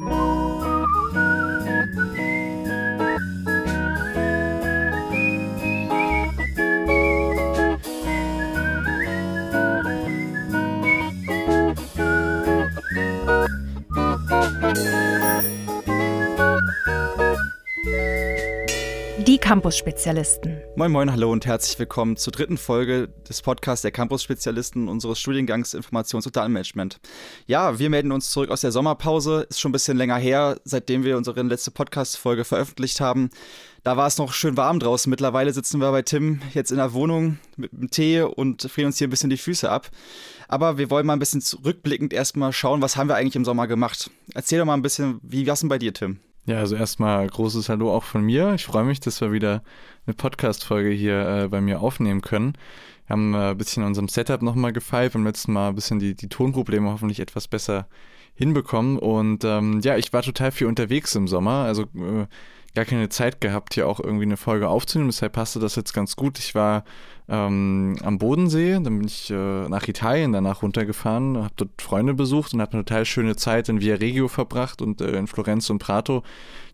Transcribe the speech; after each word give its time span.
Die 0.00 0.29
Campus-Spezialisten. 19.50 20.62
Moin, 20.76 20.92
moin, 20.92 21.10
hallo 21.10 21.32
und 21.32 21.44
herzlich 21.44 21.76
willkommen 21.76 22.16
zur 22.16 22.32
dritten 22.32 22.56
Folge 22.56 23.08
des 23.28 23.42
Podcasts 23.42 23.82
der 23.82 23.90
Campus-Spezialisten 23.90 24.86
unseres 24.86 25.18
Studiengangs 25.18 25.74
Informations- 25.74 26.24
und 26.24 26.36
Datenmanagement. 26.36 27.00
Ja, 27.48 27.80
wir 27.80 27.90
melden 27.90 28.12
uns 28.12 28.30
zurück 28.30 28.50
aus 28.50 28.60
der 28.60 28.70
Sommerpause. 28.70 29.48
Ist 29.50 29.58
schon 29.58 29.70
ein 29.70 29.72
bisschen 29.72 29.96
länger 29.96 30.18
her, 30.18 30.60
seitdem 30.62 31.02
wir 31.02 31.16
unsere 31.16 31.42
letzte 31.42 31.72
Podcast-Folge 31.72 32.44
veröffentlicht 32.44 33.00
haben. 33.00 33.30
Da 33.82 33.96
war 33.96 34.06
es 34.06 34.18
noch 34.18 34.32
schön 34.34 34.56
warm 34.56 34.78
draußen. 34.78 35.10
Mittlerweile 35.10 35.52
sitzen 35.52 35.80
wir 35.80 35.90
bei 35.90 36.02
Tim 36.02 36.42
jetzt 36.54 36.70
in 36.70 36.76
der 36.76 36.92
Wohnung 36.92 37.40
mit 37.56 37.72
einem 37.72 37.90
Tee 37.90 38.20
und 38.20 38.62
frieren 38.62 38.86
uns 38.86 38.98
hier 38.98 39.08
ein 39.08 39.10
bisschen 39.10 39.30
die 39.30 39.36
Füße 39.36 39.68
ab. 39.68 39.90
Aber 40.46 40.78
wir 40.78 40.90
wollen 40.90 41.06
mal 41.06 41.14
ein 41.14 41.18
bisschen 41.18 41.40
zurückblickend 41.40 42.12
erstmal 42.12 42.52
schauen, 42.52 42.82
was 42.82 42.96
haben 42.96 43.08
wir 43.08 43.16
eigentlich 43.16 43.34
im 43.34 43.44
Sommer 43.44 43.66
gemacht. 43.66 44.12
Erzähl 44.32 44.60
doch 44.60 44.64
mal 44.64 44.74
ein 44.74 44.82
bisschen, 44.82 45.18
wie 45.24 45.44
war 45.48 45.54
es 45.54 45.60
denn 45.60 45.68
bei 45.68 45.78
dir, 45.78 45.92
Tim? 45.92 46.20
Ja, 46.50 46.58
also 46.58 46.74
erstmal 46.74 47.28
großes 47.28 47.68
Hallo 47.68 47.94
auch 47.94 48.02
von 48.02 48.22
mir. 48.22 48.54
Ich 48.54 48.64
freue 48.64 48.82
mich, 48.82 48.98
dass 48.98 49.20
wir 49.20 49.30
wieder 49.30 49.62
eine 50.04 50.14
Podcast-Folge 50.14 50.90
hier 50.90 51.44
äh, 51.44 51.48
bei 51.48 51.60
mir 51.60 51.80
aufnehmen 51.80 52.22
können. 52.22 52.54
Wir 53.06 53.12
haben 53.12 53.34
äh, 53.34 53.50
ein 53.50 53.56
bisschen 53.56 53.84
unserem 53.84 54.08
Setup 54.08 54.42
nochmal 54.42 54.72
gefeilt, 54.72 55.12
beim 55.12 55.24
letzten 55.24 55.52
Mal 55.52 55.68
ein 55.68 55.76
bisschen 55.76 56.00
die, 56.00 56.16
die 56.16 56.28
Tonprobleme 56.28 56.90
hoffentlich 56.90 57.20
etwas 57.20 57.46
besser 57.46 57.86
hinbekommen. 58.34 58.98
Und 58.98 59.44
ähm, 59.44 59.78
ja, 59.84 59.96
ich 59.96 60.12
war 60.12 60.22
total 60.22 60.50
viel 60.50 60.66
unterwegs 60.66 61.14
im 61.14 61.28
Sommer. 61.28 61.66
Also 61.66 61.82
äh, 61.82 62.26
gar 62.74 62.84
keine 62.84 63.08
Zeit 63.08 63.40
gehabt, 63.40 63.74
hier 63.74 63.88
auch 63.88 64.00
irgendwie 64.00 64.24
eine 64.24 64.36
Folge 64.36 64.68
aufzunehmen. 64.68 65.10
Deshalb 65.10 65.32
passte 65.32 65.58
das 65.58 65.76
jetzt 65.76 65.92
ganz 65.92 66.16
gut. 66.16 66.38
Ich 66.38 66.54
war 66.54 66.84
ähm, 67.28 67.96
am 68.02 68.18
Bodensee, 68.18 68.74
dann 68.74 68.98
bin 68.98 69.04
ich 69.04 69.30
äh, 69.30 69.68
nach 69.68 69.86
Italien 69.88 70.32
danach 70.32 70.62
runtergefahren, 70.62 71.38
habe 71.38 71.54
dort 71.56 71.82
Freunde 71.82 72.14
besucht 72.14 72.54
und 72.54 72.60
habe 72.60 72.72
eine 72.72 72.84
total 72.84 73.04
schöne 73.04 73.36
Zeit 73.36 73.68
in 73.68 73.80
Via 73.80 73.96
Regio 73.96 74.28
verbracht 74.28 74.82
und 74.82 75.00
äh, 75.00 75.16
in 75.16 75.26
Florenz 75.26 75.70
und 75.70 75.78
Prato, 75.78 76.22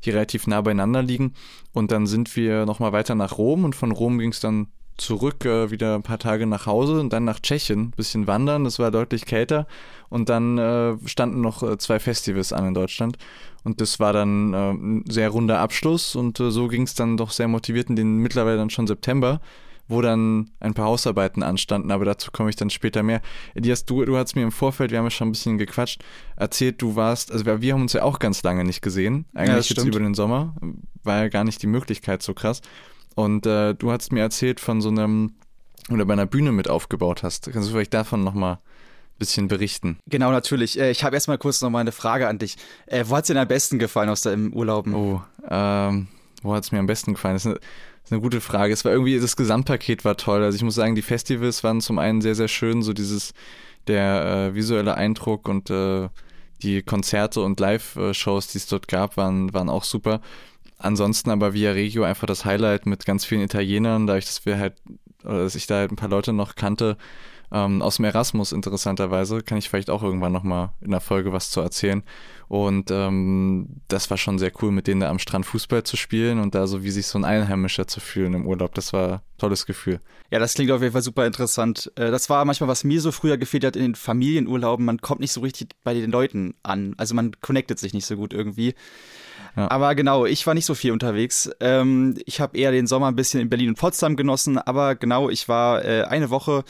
die 0.05 0.11
relativ 0.11 0.47
nah 0.47 0.61
beieinander 0.61 1.03
liegen. 1.03 1.35
Und 1.73 1.91
dann 1.93 2.07
sind 2.07 2.37
wir 2.37 2.67
nochmal 2.67 2.93
weiter 2.93 3.15
nach 3.15 3.39
Rom 3.39 3.65
und 3.65 3.75
von 3.75 3.93
Rom 3.93 4.19
ging 4.19 4.31
es 4.31 4.41
dann 4.41 4.69
zurück, 4.97 5.45
äh, 5.45 5.71
wieder 5.71 5.95
ein 5.95 6.03
paar 6.03 6.19
Tage 6.19 6.47
nach 6.47 6.67
Hause 6.67 7.01
und 7.01 7.13
dann 7.13 7.25
nach 7.25 7.41
Tschechien, 7.41 7.91
bisschen 7.91 8.27
wandern, 8.27 8.65
das 8.65 8.79
war 8.79 8.91
deutlich 8.91 9.27
kälter. 9.27 9.67
Und 10.09 10.29
dann 10.29 10.59
äh, 10.59 10.97
standen 11.07 11.41
noch 11.41 11.63
äh, 11.63 11.79
zwei 11.79 11.99
Festivals 11.99 12.53
an 12.53 12.69
in 12.69 12.75
Deutschland. 12.75 13.19
Und 13.65 13.81
das 13.81 13.99
war 13.99 14.13
dann 14.13 14.55
äh, 14.55 14.71
ein 14.71 15.05
sehr 15.09 15.31
runder 15.31 15.59
Abschluss 15.59 16.15
und 16.15 16.39
äh, 16.39 16.51
so 16.51 16.69
ging 16.69 16.83
es 16.83 16.95
dann 16.95 17.17
doch 17.17 17.33
sehr 17.33 17.49
motiviert 17.49 17.91
in 17.91 17.97
den 17.97 18.19
mittlerweile 18.19 18.57
dann 18.57 18.71
schon 18.71 18.87
September, 18.87 19.41
wo 19.89 20.01
dann 20.03 20.51
ein 20.61 20.75
paar 20.75 20.87
Hausarbeiten 20.87 21.43
anstanden, 21.43 21.91
aber 21.91 22.05
dazu 22.05 22.31
komme 22.31 22.51
ich 22.51 22.57
dann 22.57 22.71
später 22.71 23.03
mehr. 23.03 23.21
Elias, 23.55 23.85
du, 23.85 24.05
du 24.05 24.17
hast 24.17 24.37
mir 24.37 24.43
im 24.43 24.53
Vorfeld, 24.53 24.93
wir 24.93 24.99
haben 24.99 25.07
ja 25.07 25.11
schon 25.11 25.29
ein 25.29 25.33
bisschen 25.33 25.59
gequatscht, 25.59 26.05
erzählt, 26.37 26.81
du 26.81 26.95
warst, 26.95 27.33
also 27.33 27.45
wir, 27.45 27.61
wir 27.61 27.75
haben 27.75 27.83
uns 27.83 27.93
ja 27.93 28.03
auch 28.03 28.21
ganz 28.21 28.43
lange 28.45 28.65
nicht 28.65 28.83
gesehen, 28.83 29.27
eigentlich 29.35 29.71
ja, 29.71 29.77
jetzt 29.77 29.85
über 29.85 29.99
den 29.99 30.15
Sommer, 30.15 30.55
war 31.03 31.23
ja 31.23 31.29
gar 31.29 31.43
nicht 31.43 31.61
die 31.61 31.69
Möglichkeit 31.69 32.23
so 32.23 32.35
krass. 32.35 32.63
Und 33.17 33.47
äh, 33.47 33.75
du 33.75 33.91
hast 33.91 34.13
mir 34.13 34.21
erzählt 34.21 34.61
von 34.61 34.83
so 34.83 34.91
einem, 34.91 35.33
oder 35.91 36.05
bei 36.05 36.13
einer 36.13 36.27
Bühne 36.27 36.53
mit 36.53 36.69
aufgebaut 36.69 37.23
hast. 37.23 37.51
Kannst 37.51 37.69
du 37.69 37.73
vielleicht 37.73 37.95
davon 37.95 38.23
nochmal 38.23 38.55
ein 38.57 39.19
bisschen 39.19 39.49
berichten? 39.49 39.99
Genau, 40.07 40.31
natürlich. 40.31 40.79
Äh, 40.79 40.91
ich 40.91 41.03
habe 41.03 41.17
erstmal 41.17 41.39
kurz 41.39 41.63
nochmal 41.63 41.81
eine 41.81 41.93
Frage 41.93 42.29
an 42.29 42.39
dich. 42.39 42.57
Äh, 42.85 43.05
wo 43.09 43.17
hat 43.17 43.25
es 43.25 43.29
dir 43.29 43.41
am 43.41 43.49
besten 43.49 43.79
gefallen 43.79 44.11
aus 44.11 44.21
deinem 44.21 44.53
Urlauben? 44.53 44.95
Oh, 44.95 45.23
ähm, 45.49 46.09
wo 46.43 46.55
hat 46.55 46.65
es 46.65 46.73
mir 46.73 46.79
am 46.79 46.87
besten 46.87 47.15
gefallen? 47.15 47.37
Das 47.37 47.47
ist, 47.47 47.51
eine, 47.51 47.55
das 47.55 48.05
ist 48.05 48.13
eine 48.13 48.21
gute 48.21 48.43
Frage. 48.43 48.75
Es 48.75 48.85
war 48.85 48.93
irgendwie, 48.93 49.19
das 49.19 49.35
Gesamtpaket 49.35 50.05
war 50.05 50.19
toll. 50.19 50.43
Also 50.43 50.57
ich 50.57 50.63
muss 50.63 50.75
sagen, 50.75 50.95
die 50.95 51.01
Festivals 51.03 51.65
waren 51.65 51.81
zum 51.81 51.99
einen 51.99 52.21
sehr, 52.21 52.35
sehr 52.35 52.49
schön, 52.49 52.83
so 52.83 52.93
dieses, 52.93 53.33
der 53.87 54.51
äh, 54.51 54.55
visuelle 54.55 54.95
Eindruck 54.95 55.49
und 55.49 55.71
äh, 55.71 56.11
die 56.63 56.83
Konzerte 56.83 57.41
und 57.41 57.61
Live-Shows, 57.61 58.49
die 58.49 58.59
es 58.59 58.67
dort 58.67 58.89
gab, 58.89 59.17
waren, 59.17 59.55
waren 59.55 59.71
auch 59.71 59.85
super. 59.85 60.21
Ansonsten 60.79 61.31
aber 61.31 61.55
Via 61.55 61.73
Regio 61.73 62.05
einfach 62.05 62.27
das 62.27 62.45
Highlight 62.45 62.87
mit 62.87 63.07
ganz 63.07 63.25
vielen 63.25 63.41
Italienern, 63.41 64.07
dadurch, 64.07 64.27
dass 64.27 64.45
wir 64.45 64.59
halt, 64.59 64.75
oder 65.25 65.45
dass 65.45 65.55
ich 65.55 65.67
da 65.67 65.77
halt 65.77 65.91
ein 65.91 65.97
paar 65.97 66.11
Leute 66.11 66.33
noch 66.33 66.55
kannte, 66.55 66.97
ähm, 67.53 67.81
aus 67.83 67.97
dem 67.97 68.05
Erasmus 68.05 68.53
interessanterweise, 68.53 69.43
kann 69.43 69.59
ich 69.59 69.69
vielleicht 69.69 69.91
auch 69.91 70.03
irgendwann 70.03 70.33
nochmal 70.33 70.71
in 70.81 70.91
der 70.91 71.01
Folge 71.01 71.33
was 71.33 71.51
zu 71.51 71.61
erzählen. 71.61 72.03
Und 72.49 72.91
ähm, 72.91 73.81
das 73.89 74.11
war 74.11 74.17
schon 74.17 74.39
sehr 74.39 74.53
cool, 74.63 74.71
mit 74.71 74.87
denen 74.87 75.01
da 75.01 75.11
am 75.11 75.19
Strand 75.19 75.47
Fußball 75.47 75.83
zu 75.83 75.97
spielen 75.97 76.39
und 76.39 76.55
da 76.55 76.67
so 76.67 76.85
wie 76.85 76.91
sich 76.91 77.07
so 77.07 77.19
ein 77.19 77.25
Einheimischer 77.25 77.87
zu 77.87 78.01
fühlen 78.01 78.35
im 78.35 78.47
Urlaub. 78.47 78.75
Das 78.75 78.93
war 78.93 79.13
ein 79.15 79.21
tolles 79.39 79.67
Gefühl. 79.67 80.01
Ja, 80.31 80.39
das 80.39 80.55
klingt 80.55 80.71
auf 80.71 80.81
jeden 80.81 80.93
Fall 80.93 81.03
super 81.03 81.27
interessant. 81.27 81.91
Äh, 81.97 82.11
das 82.11 82.29
war 82.31 82.45
manchmal, 82.45 82.69
was 82.69 82.85
mir 82.85 83.01
so 83.01 83.13
früher 83.13 83.37
gefehlt 83.37 83.65
hat 83.65 83.77
in 83.77 83.83
den 83.83 83.95
Familienurlauben. 83.95 84.85
Man 84.85 85.01
kommt 85.01 85.21
nicht 85.21 85.33
so 85.33 85.41
richtig 85.41 85.71
bei 85.83 85.95
den 85.95 86.11
Leuten 86.11 86.55
an. 86.63 86.95
Also 86.99 87.15
man 87.15 87.33
connectet 87.41 87.79
sich 87.79 87.95
nicht 87.95 88.07
so 88.07 88.17
gut 88.17 88.33
irgendwie. 88.33 88.75
Aber 89.57 89.95
genau, 89.95 90.27
ich 90.27 90.47
war 90.47 90.55
nicht 90.55 90.67
so 90.67 90.75
viel 90.75 90.93
unterwegs. 90.93 91.51
Ähm, 91.61 92.15
ich 92.27 92.41
habe 92.41 92.59
eher 92.59 92.73
den 92.73 92.87
Sommer 92.87 93.09
ein 93.09 93.17
bisschen 93.17 93.41
in 93.41 93.49
Berlin 93.49 93.71
und 93.71 93.79
Potsdam 93.79 94.17
genossen, 94.17 94.59
aber 94.59 94.95
genau, 94.95 95.31
ich 95.31 95.49
war 95.49 95.85
äh, 95.85 96.03
eine 96.03 96.31
Woche 96.31 96.65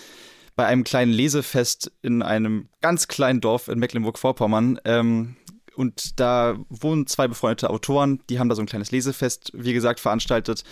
bei 0.54 0.66
einem 0.66 0.84
kleinen 0.84 1.12
Lesefest 1.12 1.92
in 2.02 2.22
einem 2.22 2.68
ganz 2.80 3.08
kleinen 3.08 3.40
Dorf 3.40 3.68
in 3.68 3.78
Mecklenburg-Vorpommern. 3.78 4.80
Ähm, 4.84 5.36
und 5.74 6.18
da 6.20 6.56
wohnen 6.70 7.06
zwei 7.06 7.28
befreundete 7.28 7.68
Autoren, 7.68 8.20
die 8.30 8.38
haben 8.38 8.48
da 8.48 8.54
so 8.54 8.62
ein 8.62 8.66
kleines 8.66 8.92
Lesefest, 8.92 9.50
wie 9.52 9.74
gesagt, 9.74 10.00
veranstaltet. 10.00 10.64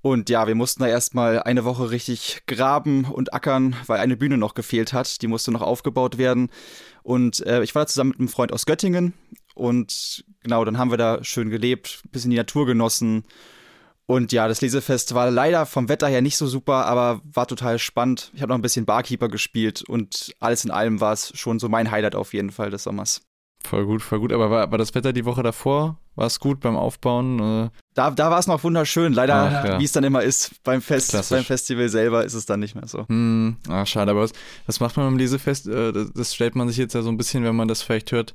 Und 0.00 0.30
ja, 0.30 0.46
wir 0.46 0.54
mussten 0.54 0.82
da 0.82 0.88
erstmal 0.88 1.42
eine 1.42 1.64
Woche 1.64 1.90
richtig 1.90 2.42
graben 2.46 3.04
und 3.04 3.34
ackern, 3.34 3.74
weil 3.86 3.98
eine 3.98 4.16
Bühne 4.16 4.38
noch 4.38 4.54
gefehlt 4.54 4.92
hat. 4.92 5.20
Die 5.22 5.26
musste 5.26 5.50
noch 5.50 5.60
aufgebaut 5.60 6.18
werden. 6.18 6.50
Und 7.02 7.44
äh, 7.46 7.62
ich 7.64 7.74
war 7.74 7.82
da 7.82 7.88
zusammen 7.88 8.10
mit 8.10 8.20
einem 8.20 8.28
Freund 8.28 8.52
aus 8.52 8.64
Göttingen 8.64 9.12
und 9.58 10.24
genau, 10.42 10.64
dann 10.64 10.78
haben 10.78 10.90
wir 10.90 10.98
da 10.98 11.22
schön 11.22 11.50
gelebt, 11.50 12.00
ein 12.04 12.10
bisschen 12.10 12.30
die 12.30 12.36
Natur 12.36 12.66
genossen. 12.66 13.24
Und 14.06 14.32
ja, 14.32 14.48
das 14.48 14.62
Lesefest 14.62 15.14
war 15.14 15.30
leider 15.30 15.66
vom 15.66 15.90
Wetter 15.90 16.08
her 16.08 16.22
nicht 16.22 16.38
so 16.38 16.46
super, 16.46 16.86
aber 16.86 17.20
war 17.24 17.46
total 17.46 17.78
spannend. 17.78 18.30
Ich 18.34 18.40
habe 18.40 18.50
noch 18.50 18.58
ein 18.58 18.62
bisschen 18.62 18.86
Barkeeper 18.86 19.28
gespielt 19.28 19.82
und 19.82 20.34
alles 20.40 20.64
in 20.64 20.70
allem 20.70 21.00
war 21.02 21.12
es 21.12 21.36
schon 21.36 21.58
so 21.58 21.68
mein 21.68 21.90
Highlight 21.90 22.14
auf 22.14 22.32
jeden 22.32 22.50
Fall 22.50 22.70
des 22.70 22.84
Sommers. 22.84 23.20
Voll 23.64 23.84
gut, 23.86 24.02
voll 24.02 24.20
gut. 24.20 24.32
Aber 24.32 24.50
war, 24.50 24.70
war 24.70 24.78
das 24.78 24.94
Wetter 24.94 25.12
die 25.12 25.24
Woche 25.24 25.42
davor? 25.42 25.98
War 26.14 26.26
es 26.26 26.40
gut 26.40 26.60
beim 26.60 26.76
Aufbauen? 26.76 27.38
Äh? 27.38 27.70
Da, 27.94 28.10
da 28.10 28.30
war 28.30 28.38
es 28.38 28.46
noch 28.46 28.62
wunderschön. 28.62 29.12
Leider, 29.12 29.34
Ach, 29.34 29.64
ja. 29.64 29.80
wie 29.80 29.84
es 29.84 29.92
dann 29.92 30.04
immer 30.04 30.22
ist, 30.22 30.62
beim 30.62 30.80
Fest, 30.80 31.12
beim 31.30 31.44
Festival 31.44 31.88
selber 31.88 32.24
ist 32.24 32.34
es 32.34 32.46
dann 32.46 32.60
nicht 32.60 32.74
mehr 32.74 32.86
so. 32.86 33.06
Hm, 33.08 33.56
ach, 33.68 33.86
schade. 33.86 34.12
Aber 34.12 34.22
was, 34.22 34.32
was 34.66 34.80
macht 34.80 34.96
man 34.96 35.06
beim 35.06 35.18
Lesefest? 35.18 35.66
Äh, 35.66 35.92
das, 35.92 36.12
das, 36.12 36.34
stellt 36.34 36.54
man 36.54 36.68
sich 36.68 36.76
jetzt 36.76 36.94
ja 36.94 37.02
so 37.02 37.10
ein 37.10 37.16
bisschen, 37.16 37.44
wenn 37.44 37.56
man 37.56 37.68
das 37.68 37.82
vielleicht 37.82 38.12
hört, 38.12 38.34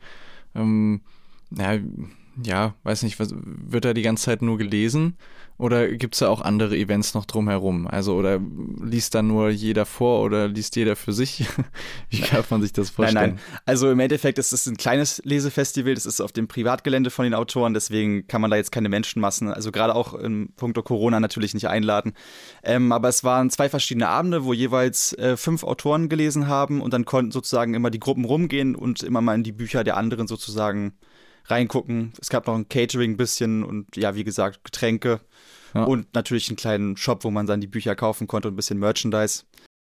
ähm, 0.55 1.01
ja, 1.57 1.79
ja, 2.41 2.73
weiß 2.83 3.03
nicht, 3.03 3.19
was, 3.19 3.33
wird 3.35 3.85
da 3.85 3.93
die 3.93 4.01
ganze 4.01 4.25
Zeit 4.25 4.41
nur 4.41 4.57
gelesen? 4.57 5.17
Oder 5.59 5.87
gibt 5.89 6.15
es 6.15 6.19
da 6.19 6.29
auch 6.29 6.41
andere 6.41 6.75
Events 6.75 7.13
noch 7.13 7.25
drumherum? 7.25 7.85
Also, 7.85 8.15
oder 8.15 8.41
liest 8.83 9.13
da 9.13 9.21
nur 9.21 9.49
jeder 9.49 9.85
vor 9.85 10.23
oder 10.23 10.47
liest 10.47 10.75
jeder 10.75 10.95
für 10.95 11.13
sich? 11.13 11.45
Wie 12.09 12.21
kann 12.21 12.43
man 12.49 12.63
sich 12.63 12.73
das 12.73 12.89
vorstellen? 12.89 13.35
Nein, 13.35 13.35
nein. 13.35 13.61
Also 13.65 13.91
im 13.91 13.99
Endeffekt 13.99 14.39
ist 14.39 14.51
es 14.51 14.65
ein 14.65 14.77
kleines 14.77 15.21
Lesefestival, 15.23 15.93
das 15.93 16.07
ist 16.07 16.21
auf 16.21 16.31
dem 16.31 16.47
Privatgelände 16.47 17.11
von 17.11 17.23
den 17.23 17.35
Autoren, 17.35 17.75
deswegen 17.75 18.25
kann 18.27 18.41
man 18.41 18.49
da 18.49 18.57
jetzt 18.57 18.71
keine 18.71 18.89
Menschenmassen, 18.89 19.49
also 19.49 19.71
gerade 19.71 19.93
auch 19.93 20.15
im 20.15 20.49
Punkto 20.55 20.81
Corona 20.81 21.19
natürlich 21.19 21.53
nicht 21.53 21.67
einladen. 21.67 22.13
Ähm, 22.63 22.91
aber 22.91 23.09
es 23.09 23.23
waren 23.23 23.51
zwei 23.51 23.69
verschiedene 23.69 24.09
Abende, 24.09 24.45
wo 24.45 24.53
jeweils 24.53 25.13
äh, 25.13 25.37
fünf 25.37 25.63
Autoren 25.63 26.09
gelesen 26.09 26.47
haben 26.47 26.81
und 26.81 26.93
dann 26.93 27.05
konnten 27.05 27.31
sozusagen 27.31 27.75
immer 27.75 27.91
die 27.91 27.99
Gruppen 27.99 28.25
rumgehen 28.25 28.75
und 28.75 29.03
immer 29.03 29.21
mal 29.21 29.35
in 29.35 29.43
die 29.43 29.51
Bücher 29.51 29.83
der 29.83 29.97
anderen 29.97 30.27
sozusagen 30.27 30.93
reingucken. 31.45 32.13
Es 32.19 32.29
gab 32.29 32.47
noch 32.47 32.55
ein 32.55 32.69
Catering 32.69 33.17
bisschen 33.17 33.63
und 33.63 33.95
ja, 33.95 34.15
wie 34.15 34.23
gesagt, 34.23 34.63
Getränke. 34.63 35.19
Ja. 35.73 35.85
Und 35.85 36.13
natürlich 36.13 36.49
einen 36.49 36.57
kleinen 36.57 36.97
Shop, 36.97 37.23
wo 37.23 37.31
man 37.31 37.47
dann 37.47 37.61
die 37.61 37.67
Bücher 37.67 37.95
kaufen 37.95 38.27
konnte 38.27 38.47
und 38.47 38.53
ein 38.53 38.57
bisschen 38.57 38.79
Merchandise. 38.79 39.43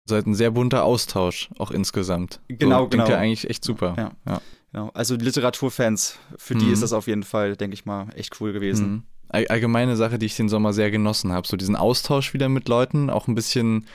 Also 0.09 0.29
ein 0.29 0.35
sehr 0.35 0.51
bunter 0.51 0.85
Austausch, 0.85 1.51
auch 1.59 1.71
insgesamt. 1.71 2.41
Genau, 2.49 2.85
so, 2.85 2.89
genau. 2.89 3.09
ja 3.09 3.19
eigentlich 3.19 3.49
echt 3.49 3.65
super. 3.65 3.95
Ja. 3.97 4.13
ja. 4.27 4.41
Genau. 4.73 4.91
Also 4.95 5.15
Literaturfans, 5.17 6.19
für 6.37 6.55
mhm. 6.55 6.59
die 6.61 6.71
ist 6.71 6.83
das 6.83 6.93
auf 6.93 7.07
jeden 7.07 7.23
Fall, 7.23 7.57
denke 7.57 7.75
ich 7.75 7.87
mal, 7.87 8.09
echt 8.15 8.41
cool 8.41 8.53
gewesen. 8.53 8.91
Mhm. 8.91 9.03
Allgemeine 9.31 9.97
Sache, 9.97 10.19
die 10.19 10.27
ich 10.27 10.37
den 10.37 10.49
Sommer 10.49 10.73
sehr 10.73 10.91
genossen 10.91 11.33
habe. 11.33 11.47
So 11.47 11.57
diesen 11.57 11.77
Austausch 11.77 12.33
wieder 12.33 12.49
mit 12.49 12.69
Leuten, 12.69 13.11
auch 13.11 13.29
ein 13.29 13.35
bisschen 13.35 13.87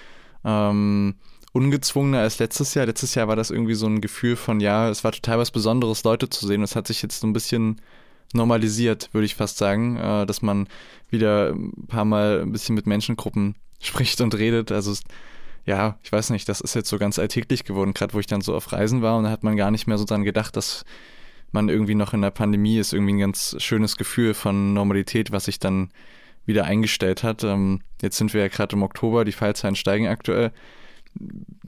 ähm, 0.46 1.16
ungezwungener 1.54 2.20
als 2.20 2.40
letztes 2.40 2.74
Jahr. 2.74 2.86
Letztes 2.86 3.16
Jahr 3.16 3.28
war 3.28 3.36
das 3.36 3.52
irgendwie 3.52 3.76
so 3.76 3.86
ein 3.88 4.02
Gefühl 4.02 4.36
von, 4.36 4.60
ja, 4.60 4.90
es 4.90 5.04
war 5.04 5.12
total 5.12 5.38
was 5.40 5.52
Besonderes, 5.52 6.04
Leute 6.04 6.30
zu 6.30 6.46
sehen. 6.46 6.64
Es 6.64 6.76
hat 6.76 6.88
sich 6.88 7.02
jetzt 7.02 7.22
so 7.22 7.28
ein 7.28 7.34
bisschen 7.34 7.80
normalisiert, 8.34 9.10
würde 9.14 9.26
ich 9.26 9.36
fast 9.36 9.58
sagen, 9.58 9.98
äh, 9.98 10.26
dass 10.26 10.42
man 10.42 10.68
wieder 11.10 11.52
ein 11.52 11.88
paar 11.88 12.06
Mal 12.06 12.42
ein 12.42 12.52
bisschen 12.52 12.76
mit 12.76 12.88
Menschengruppen 12.88 13.56
spricht 13.80 14.20
und 14.20 14.36
redet. 14.36 14.72
Also 14.72 14.94
ja, 15.66 15.98
ich 16.04 16.12
weiß 16.12 16.32
nicht, 16.32 16.50
das 16.50 16.60
ist 16.60 16.74
jetzt 16.74 16.90
so 16.90 16.98
ganz 16.98 17.20
alltäglich 17.20 17.64
geworden, 17.64 17.94
gerade 17.94 18.14
wo 18.14 18.20
ich 18.20 18.28
dann 18.28 18.42
so 18.42 18.56
auf 18.56 18.72
Reisen 18.74 19.02
war 19.02 19.18
und 19.18 19.24
da 19.24 19.30
hat 19.30 19.44
man 19.44 19.56
gar 19.56 19.72
nicht 19.72 19.88
mehr 19.88 19.98
so 19.98 20.04
dran 20.06 20.24
gedacht, 20.24 20.58
dass 20.58 20.84
man 21.52 21.70
irgendwie 21.70 21.96
noch 21.96 22.14
in 22.14 22.22
der 22.22 22.32
Pandemie 22.32 22.80
ist, 22.80 22.94
irgendwie 22.94 23.14
ein 23.14 23.20
ganz 23.20 23.56
schönes 23.60 23.96
Gefühl 23.96 24.34
von 24.34 24.74
Normalität, 24.74 25.32
was 25.32 25.46
sich 25.46 25.60
dann 25.60 25.92
wieder 26.46 26.66
eingestellt 26.66 27.24
hat. 27.24 27.44
Ähm, 27.44 27.82
jetzt 28.02 28.18
sind 28.18 28.34
wir 28.34 28.42
ja 28.42 28.48
gerade 28.48 28.76
im 28.76 28.84
Oktober, 28.84 29.24
die 29.24 29.32
Fallzahlen 29.32 29.76
steigen 29.76 30.08
aktuell. 30.08 30.52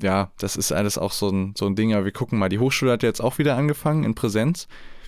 Ja, 0.01 0.31
das 0.39 0.55
ist 0.55 0.71
alles 0.71 0.97
auch 0.97 1.11
so 1.11 1.29
ein, 1.29 1.53
so 1.57 1.65
ein 1.65 1.75
Ding, 1.75 1.93
aber 1.93 2.05
wir 2.05 2.11
gucken 2.11 2.39
mal. 2.39 2.49
Die 2.49 2.59
Hochschule 2.59 2.91
hat 2.91 3.03
jetzt 3.03 3.21
auch 3.21 3.37
wieder 3.37 3.55
angefangen 3.55 4.03
in 4.03 4.15
Präsenz. 4.15 4.67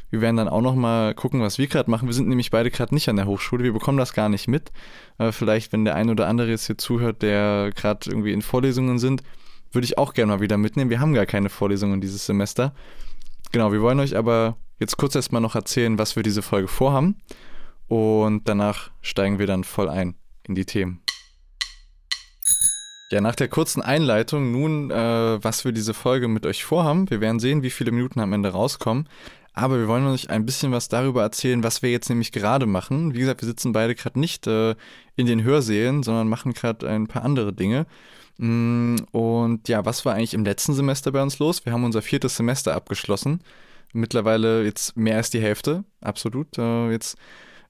Wir 0.09 0.21
werden 0.21 0.37
dann 0.37 0.47
auch 0.47 0.61
noch 0.61 0.75
mal 0.75 1.13
gucken, 1.13 1.41
was 1.41 1.57
wir 1.57 1.67
gerade 1.67 1.91
machen. 1.91 2.07
Wir 2.07 2.13
sind 2.13 2.29
nämlich 2.29 2.49
beide 2.49 2.71
gerade 2.71 2.95
nicht 2.95 3.09
an 3.09 3.17
der 3.17 3.25
Hochschule. 3.25 3.63
Wir 3.63 3.73
bekommen 3.73 3.97
das 3.97 4.13
gar 4.13 4.29
nicht 4.29 4.47
mit. 4.47 4.71
Äh, 5.17 5.31
vielleicht, 5.31 5.73
wenn 5.73 5.83
der 5.83 5.95
ein 5.95 6.09
oder 6.09 6.27
andere 6.27 6.49
jetzt 6.49 6.67
hier 6.67 6.77
zuhört, 6.77 7.21
der 7.21 7.71
gerade 7.75 8.09
irgendwie 8.09 8.31
in 8.31 8.41
Vorlesungen 8.41 8.99
sind, 8.99 9.21
würde 9.71 9.85
ich 9.85 9.97
auch 9.97 10.13
gerne 10.13 10.33
mal 10.33 10.41
wieder 10.41 10.57
mitnehmen. 10.57 10.89
Wir 10.89 11.01
haben 11.01 11.13
gar 11.13 11.25
keine 11.25 11.49
Vorlesungen 11.49 11.99
dieses 11.99 12.25
Semester. 12.25 12.73
Genau, 13.51 13.73
wir 13.73 13.81
wollen 13.81 13.99
euch 13.99 14.15
aber 14.15 14.55
jetzt 14.79 14.97
kurz 14.97 15.15
erstmal 15.15 15.41
noch 15.41 15.55
erzählen, 15.55 15.97
was 15.97 16.15
wir 16.15 16.23
diese 16.23 16.41
Folge 16.41 16.69
vorhaben. 16.69 17.17
Und 17.87 18.47
danach 18.47 18.91
steigen 19.01 19.39
wir 19.39 19.47
dann 19.47 19.63
voll 19.65 19.89
ein 19.89 20.15
in 20.43 20.55
die 20.55 20.65
Themen. 20.65 21.01
Ja, 23.09 23.21
nach 23.21 23.35
der 23.35 23.47
kurzen 23.47 23.81
Einleitung 23.81 24.51
nun, 24.51 24.91
äh, 24.91 25.41
was 25.41 25.63
wir 25.63 25.71
diese 25.71 25.93
Folge 25.93 26.27
mit 26.27 26.45
euch 26.45 26.65
vorhaben. 26.65 27.09
Wir 27.09 27.21
werden 27.21 27.39
sehen, 27.39 27.63
wie 27.63 27.69
viele 27.69 27.91
Minuten 27.93 28.19
am 28.19 28.33
Ende 28.33 28.49
rauskommen. 28.49 29.07
Aber 29.53 29.79
wir 29.79 29.87
wollen 29.87 30.05
euch 30.07 30.29
ein 30.29 30.45
bisschen 30.45 30.73
was 30.73 30.89
darüber 30.89 31.21
erzählen, 31.23 31.63
was 31.63 31.81
wir 31.81 31.89
jetzt 31.89 32.09
nämlich 32.09 32.33
gerade 32.33 32.65
machen. 32.65 33.15
Wie 33.15 33.19
gesagt, 33.19 33.41
wir 33.41 33.47
sitzen 33.47 33.71
beide 33.71 33.95
gerade 33.95 34.19
nicht 34.19 34.45
äh, 34.45 34.75
in 35.15 35.25
den 35.25 35.41
Hörsälen, 35.41 36.03
sondern 36.03 36.27
machen 36.27 36.53
gerade 36.53 36.87
ein 36.89 37.07
paar 37.07 37.23
andere 37.23 37.53
Dinge. 37.53 37.87
Mm, 38.37 38.97
und 39.11 39.67
ja, 39.69 39.85
was 39.85 40.05
war 40.05 40.13
eigentlich 40.13 40.33
im 40.33 40.43
letzten 40.43 40.73
Semester 40.73 41.11
bei 41.13 41.23
uns 41.23 41.39
los? 41.39 41.65
Wir 41.65 41.71
haben 41.73 41.85
unser 41.85 42.01
viertes 42.01 42.35
Semester 42.35 42.75
abgeschlossen. 42.75 43.39
Mittlerweile 43.93 44.63
jetzt 44.65 44.97
mehr 44.97 45.15
als 45.15 45.29
die 45.29 45.41
Hälfte, 45.41 45.85
absolut. 46.01 46.57
Äh, 46.57 46.91
jetzt 46.91 47.17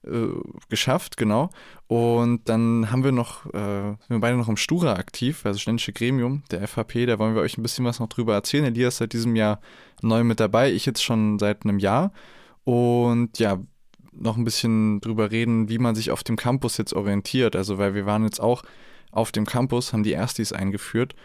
äh, 0.07 0.30
geschafft, 0.69 1.18
genau. 1.18 1.50
Und 1.88 2.50
dann 2.50 2.92
haben 2.92 3.04
wir 3.04 3.12
noch, 3.12 3.45
äh, 3.54 3.89
sind 3.89 4.09
wir 4.09 4.19
beide 4.19 4.38
noch 4.38 4.50
im 4.50 4.57
Stura 4.57 4.94
aktiv, 4.94 5.45
also 5.45 5.59
Ständische 5.59 5.94
Gremium 5.94 6.44
der 6.51 6.68
FHP, 6.68 7.06
da 7.06 7.19
wollen 7.19 7.36
wir 7.36 7.42
euch 7.42 7.57
ein 7.57 7.63
bisschen 7.63 7.86
was 7.86 8.00
noch 8.00 8.09
drüber 8.09 8.33
erzählen. 8.33 8.65
Elias 8.65 8.98
seit 8.98 9.13
diesem 9.13 9.36
Jahr 9.36 9.59
neu 10.01 10.24
mit 10.24 10.39
dabei, 10.39 10.71
ich 10.71 10.86
jetzt 10.86 11.04
schon 11.04 11.39
seit 11.39 11.63
einem 11.63 11.80
Jahr. 11.80 12.12
Und 12.63 13.39
ja, 13.39 13.59
noch 14.19 14.38
ein 14.38 14.44
bisschen 14.44 15.00
drüber 15.01 15.31
reden, 15.31 15.69
wie 15.69 15.77
man 15.77 15.95
sich 15.95 16.12
auf 16.12 16.24
dem 16.24 16.36
Campus 16.36 16.77
jetzt 16.77 16.94
orientiert. 16.94 17.56
Also, 17.56 17.77
weil 17.77 17.94
wir 17.94 18.06
waren 18.06 18.24
jetzt 18.24 18.42
auch 18.42 18.63
auf 19.12 19.31
dem 19.31 19.45
Campus, 19.45 19.94
haben 19.94 20.04
die 20.04 20.12
Erstis 20.12 20.51
eingeführt. 20.51 21.15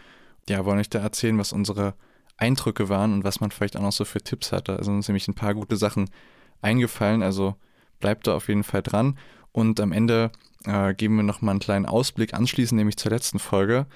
Ja, 0.48 0.64
wollen 0.64 0.78
euch 0.78 0.90
da 0.90 1.00
erzählen, 1.00 1.38
was 1.38 1.52
unsere 1.52 1.94
Eindrücke 2.36 2.88
waren 2.88 3.12
und 3.12 3.24
was 3.24 3.40
man 3.40 3.50
vielleicht 3.50 3.76
auch 3.76 3.82
noch 3.82 3.92
so 3.92 4.04
für 4.04 4.20
Tipps 4.20 4.52
hatte. 4.52 4.76
Also 4.76 4.90
uns 4.90 5.08
nämlich 5.08 5.28
ein 5.28 5.34
paar 5.34 5.54
gute 5.54 5.76
Sachen 5.76 6.10
eingefallen. 6.60 7.22
Also 7.22 7.56
bleibt 8.02 8.26
da 8.26 8.34
auf 8.34 8.48
jeden 8.48 8.64
Fall 8.64 8.82
dran. 8.82 9.16
Und 9.52 9.80
am 9.80 9.92
Ende 9.92 10.30
äh, 10.66 10.92
geben 10.92 11.16
wir 11.16 11.22
nochmal 11.22 11.52
einen 11.52 11.60
kleinen 11.60 11.86
Ausblick 11.86 12.34
anschließend, 12.34 12.76
nämlich 12.76 12.98
zur 12.98 13.10
letzten 13.10 13.38
Folge, 13.38 13.86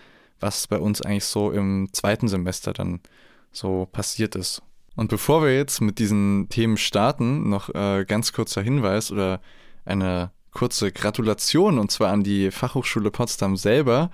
was 0.40 0.66
bei 0.66 0.78
uns 0.78 1.02
eigentlich 1.02 1.26
so 1.26 1.50
im 1.50 1.88
zweiten 1.92 2.28
Semester 2.28 2.72
dann 2.72 3.00
so 3.52 3.86
passiert 3.90 4.34
ist. 4.34 4.62
Und 4.96 5.08
bevor 5.08 5.42
wir 5.42 5.54
jetzt 5.54 5.80
mit 5.80 5.98
diesen 5.98 6.48
Themen 6.48 6.78
starten, 6.78 7.50
noch 7.50 7.68
äh, 7.74 8.06
ganz 8.06 8.32
kurzer 8.32 8.62
Hinweis 8.62 9.12
oder 9.12 9.40
eine 9.84 10.30
kurze 10.52 10.90
Gratulation 10.90 11.78
und 11.78 11.90
zwar 11.90 12.10
an 12.12 12.22
die 12.22 12.50
Fachhochschule 12.50 13.10
Potsdam 13.10 13.56
selber. 13.56 14.10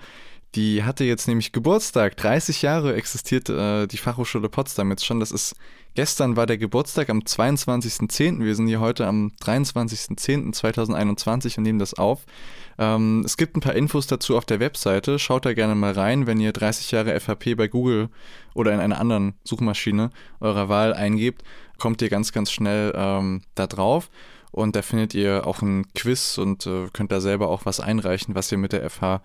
Die 0.55 0.83
hatte 0.83 1.03
jetzt 1.03 1.27
nämlich 1.27 1.51
Geburtstag. 1.51 2.15
30 2.15 2.61
Jahre 2.61 2.93
existiert 2.93 3.49
äh, 3.49 3.87
die 3.87 3.97
Fachhochschule 3.97 4.49
Potsdam 4.49 4.91
jetzt 4.91 5.03
schon. 5.03 5.19
Das 5.19 5.31
ist 5.31 5.55
gestern 5.95 6.35
war 6.35 6.45
der 6.45 6.59
Geburtstag 6.59 7.09
am 7.09 7.21
22.10. 7.21 8.43
Wir 8.43 8.53
sind 8.53 8.67
hier 8.67 8.79
heute 8.79 9.07
am 9.07 9.31
23.10.2021 9.41 11.57
und 11.57 11.63
nehmen 11.63 11.79
das 11.79 11.95
auf. 11.95 12.27
Ähm, 12.77 13.23
es 13.25 13.35
gibt 13.35 13.57
ein 13.57 13.61
paar 13.61 13.73
Infos 13.73 14.05
dazu 14.05 14.37
auf 14.37 14.45
der 14.45 14.59
Webseite. 14.59 15.17
Schaut 15.17 15.47
da 15.47 15.53
gerne 15.53 15.73
mal 15.73 15.93
rein, 15.93 16.27
wenn 16.27 16.39
ihr 16.39 16.53
30 16.53 16.91
Jahre 16.91 17.19
FHP 17.19 17.55
bei 17.55 17.67
Google 17.67 18.09
oder 18.53 18.73
in 18.73 18.79
einer 18.79 18.99
anderen 18.99 19.33
Suchmaschine 19.43 20.11
eurer 20.39 20.69
Wahl 20.69 20.93
eingebt, 20.93 21.41
kommt 21.79 21.99
ihr 22.03 22.09
ganz, 22.09 22.31
ganz 22.31 22.51
schnell 22.51 22.93
ähm, 22.95 23.41
da 23.55 23.65
drauf. 23.65 24.11
Und 24.51 24.75
da 24.75 24.83
findet 24.83 25.15
ihr 25.15 25.47
auch 25.47 25.63
ein 25.63 25.91
Quiz 25.95 26.37
und 26.37 26.67
äh, 26.67 26.89
könnt 26.93 27.11
da 27.11 27.21
selber 27.21 27.47
auch 27.47 27.65
was 27.65 27.79
einreichen, 27.79 28.35
was 28.35 28.51
ihr 28.51 28.59
mit 28.59 28.71
der 28.71 28.87
FH 28.87 29.23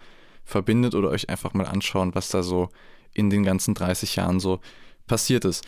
verbindet 0.49 0.95
oder 0.95 1.11
euch 1.11 1.29
einfach 1.29 1.53
mal 1.53 1.67
anschauen, 1.67 2.15
was 2.15 2.31
da 2.31 2.43
so 2.43 2.71
in 3.13 3.29
den 3.29 3.45
ganzen 3.45 3.75
30 3.75 4.17
Jahren 4.17 4.41
so 4.41 4.61
passiert 5.07 5.45
ist. 5.45 5.65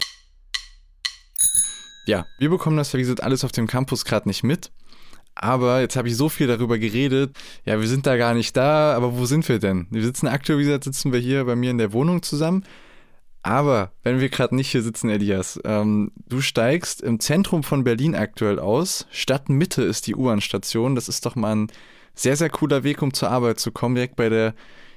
Ja, 2.07 2.27
wir 2.39 2.49
bekommen 2.49 2.79
das, 2.79 2.95
wie 2.95 2.99
gesagt, 2.99 3.23
alles 3.23 3.45
auf 3.45 3.53
dem 3.53 3.67
Campus 3.67 4.05
gerade 4.05 4.29
nicht 4.29 4.43
mit. 4.43 4.73
Aber 5.35 5.81
jetzt 5.81 5.97
habe 5.97 6.09
ich 6.09 6.17
so 6.17 6.29
viel 6.29 6.47
darüber 6.47 6.79
geredet. 6.79 7.37
Ja, 7.65 7.79
wir 7.79 7.87
sind 7.87 8.07
da 8.07 8.17
gar 8.17 8.35
nicht 8.35 8.57
da, 8.57 8.95
aber 8.95 9.17
wo 9.17 9.27
sind 9.27 9.49
wir 9.49 9.59
denn? 9.59 9.87
Wir 9.91 10.03
sitzen 10.03 10.27
aktuell, 10.27 10.59
wie 10.59 10.65
gesagt, 10.65 10.85
sitzen 10.85 11.13
wir 11.13 11.21
hier 11.21 11.45
bei 11.45 11.57
mir 11.57 11.71
in 11.71 11.79
der 11.79 11.93
Wohnung 11.93 12.23
zusammen. 12.23 12.65
Aber 13.43 13.93
wenn 14.03 14.21
wir 14.21 14.29
gerade 14.29 14.55
nicht 14.55 14.71
hier 14.71 14.83
sitzen, 14.83 15.09
Elias, 15.09 15.61
ähm, 15.65 16.13
du 16.27 16.41
steigst 16.41 17.01
im 17.01 17.21
Zentrum 17.21 17.63
von 17.63 17.85
Berlin 17.85 18.15
aktuell 18.15 18.59
aus. 18.59 19.07
Stadtmitte 19.11 19.83
ist 19.83 20.07
die 20.07 20.15
U-Bahn-Station. 20.15 20.95
Das 20.95 21.09
ist 21.09 21.25
doch 21.25 21.37
mal 21.37 21.55
ein 21.55 21.73
sehr, 22.21 22.37
sehr 22.37 22.51
cooler 22.51 22.85
Weg, 22.85 23.03
um 23.03 23.13
zur 23.15 23.31
Arbeit 23.31 23.61
zu 23.61 23.73
kommen, 23.73 23.95
direkt 23.95 24.17
bei 24.17 24.29
der 24.29 24.55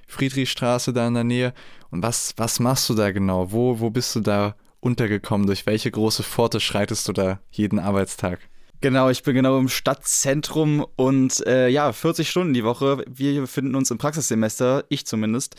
Friedrichstraße 0.08 0.94
da 0.94 1.08
in 1.08 1.14
der 1.14 1.24
Nähe. 1.24 1.54
Und 1.90 2.04
was, 2.04 2.34
was 2.38 2.60
machst 2.60 2.90
du 2.90 2.96
da 2.96 3.12
genau? 3.12 3.52
Wo, 3.52 3.80
wo 3.80 3.90
bist 3.90 4.16
du 4.16 4.20
da 4.20 4.56
untergekommen? 4.82 5.48
Durch 5.48 5.66
welche 5.66 5.90
große 5.90 6.24
Pforte 6.24 6.60
schreitest 6.60 7.08
du 7.08 7.14
da 7.14 7.40
jeden 7.52 7.80
Arbeitstag? 7.80 8.40
Genau, 8.82 9.10
ich 9.10 9.24
bin 9.24 9.34
genau 9.34 9.58
im 9.58 9.70
Stadtzentrum 9.70 10.86
und 10.98 11.40
äh, 11.48 11.70
ja, 11.70 11.94
40 11.94 12.30
Stunden 12.30 12.54
die 12.54 12.66
Woche. 12.66 13.06
Wir 13.10 13.40
befinden 13.40 13.76
uns 13.76 13.90
im 13.92 13.98
Praxissemester, 13.98 14.84
ich 14.90 15.06
zumindest. 15.06 15.56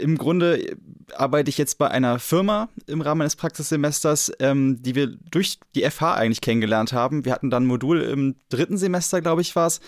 Im 0.00 0.18
Grunde 0.18 0.76
arbeite 1.14 1.48
ich 1.48 1.58
jetzt 1.58 1.78
bei 1.78 1.88
einer 1.88 2.18
Firma 2.18 2.68
im 2.86 3.00
Rahmen 3.00 3.22
eines 3.22 3.36
Praxissemesters, 3.36 4.32
ähm, 4.40 4.82
die 4.82 4.94
wir 4.94 5.06
durch 5.06 5.58
die 5.74 5.88
FH 5.88 6.14
eigentlich 6.14 6.40
kennengelernt 6.40 6.92
haben. 6.92 7.24
Wir 7.24 7.32
hatten 7.32 7.50
dann 7.50 7.64
ein 7.64 7.66
Modul 7.66 8.00
im 8.02 8.36
dritten 8.48 8.76
Semester, 8.78 9.20
glaube 9.20 9.42
ich, 9.42 9.54
war 9.56 9.66
es. 9.66 9.80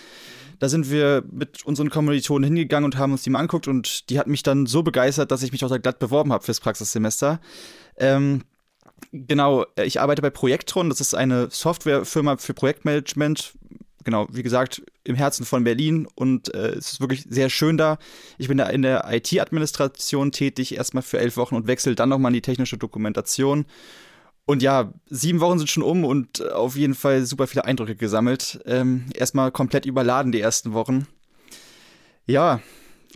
Da 0.59 0.67
sind 0.67 0.91
wir 0.91 1.23
mit 1.31 1.63
unseren 1.63 1.89
Kommilitonen 1.89 2.43
hingegangen 2.43 2.85
und 2.85 2.97
haben 2.97 3.13
uns 3.13 3.23
die 3.23 3.29
mal 3.29 3.39
angeguckt 3.39 3.67
und 3.67 4.09
die 4.09 4.19
hat 4.19 4.27
mich 4.27 4.43
dann 4.43 4.65
so 4.65 4.83
begeistert, 4.83 5.31
dass 5.31 5.43
ich 5.43 5.51
mich 5.51 5.63
auch 5.63 5.69
da 5.69 5.77
glatt 5.77 5.99
beworben 5.99 6.33
habe 6.33 6.43
fürs 6.43 6.59
Praxissemester. 6.59 7.39
Ähm, 7.97 8.43
genau, 9.13 9.65
ich 9.81 10.01
arbeite 10.01 10.21
bei 10.21 10.29
Projektron, 10.29 10.89
das 10.89 10.99
ist 10.99 11.13
eine 11.13 11.49
Softwarefirma 11.49 12.37
für 12.37 12.53
Projektmanagement. 12.53 13.53
Genau, 14.03 14.27
wie 14.31 14.43
gesagt, 14.43 14.81
im 15.03 15.15
Herzen 15.15 15.45
von 15.45 15.63
Berlin 15.63 16.07
und 16.15 16.53
äh, 16.53 16.69
es 16.69 16.93
ist 16.93 17.01
wirklich 17.01 17.25
sehr 17.29 17.49
schön 17.49 17.77
da. 17.77 17.97
Ich 18.37 18.47
bin 18.47 18.57
da 18.57 18.67
in 18.67 18.81
der 18.81 19.05
IT-Administration 19.09 20.31
tätig, 20.31 20.75
erstmal 20.75 21.03
für 21.03 21.19
elf 21.19 21.35
Wochen 21.35 21.55
und 21.55 21.67
wechsle 21.67 21.95
dann 21.95 22.09
nochmal 22.09 22.31
in 22.31 22.35
die 22.35 22.41
technische 22.41 22.77
Dokumentation. 22.77 23.65
Und 24.45 24.63
ja, 24.63 24.93
sieben 25.07 25.41
Wochen 25.41 25.59
sind 25.59 25.69
schon 25.69 25.83
um 25.83 26.05
und 26.05 26.39
äh, 26.39 26.49
auf 26.49 26.75
jeden 26.75 26.95
Fall 26.95 27.25
super 27.25 27.45
viele 27.45 27.65
Eindrücke 27.65 27.95
gesammelt. 27.95 28.59
Ähm, 28.65 29.05
erstmal 29.13 29.51
komplett 29.51 29.85
überladen 29.85 30.31
die 30.31 30.41
ersten 30.41 30.73
Wochen. 30.73 31.05
Ja. 32.25 32.61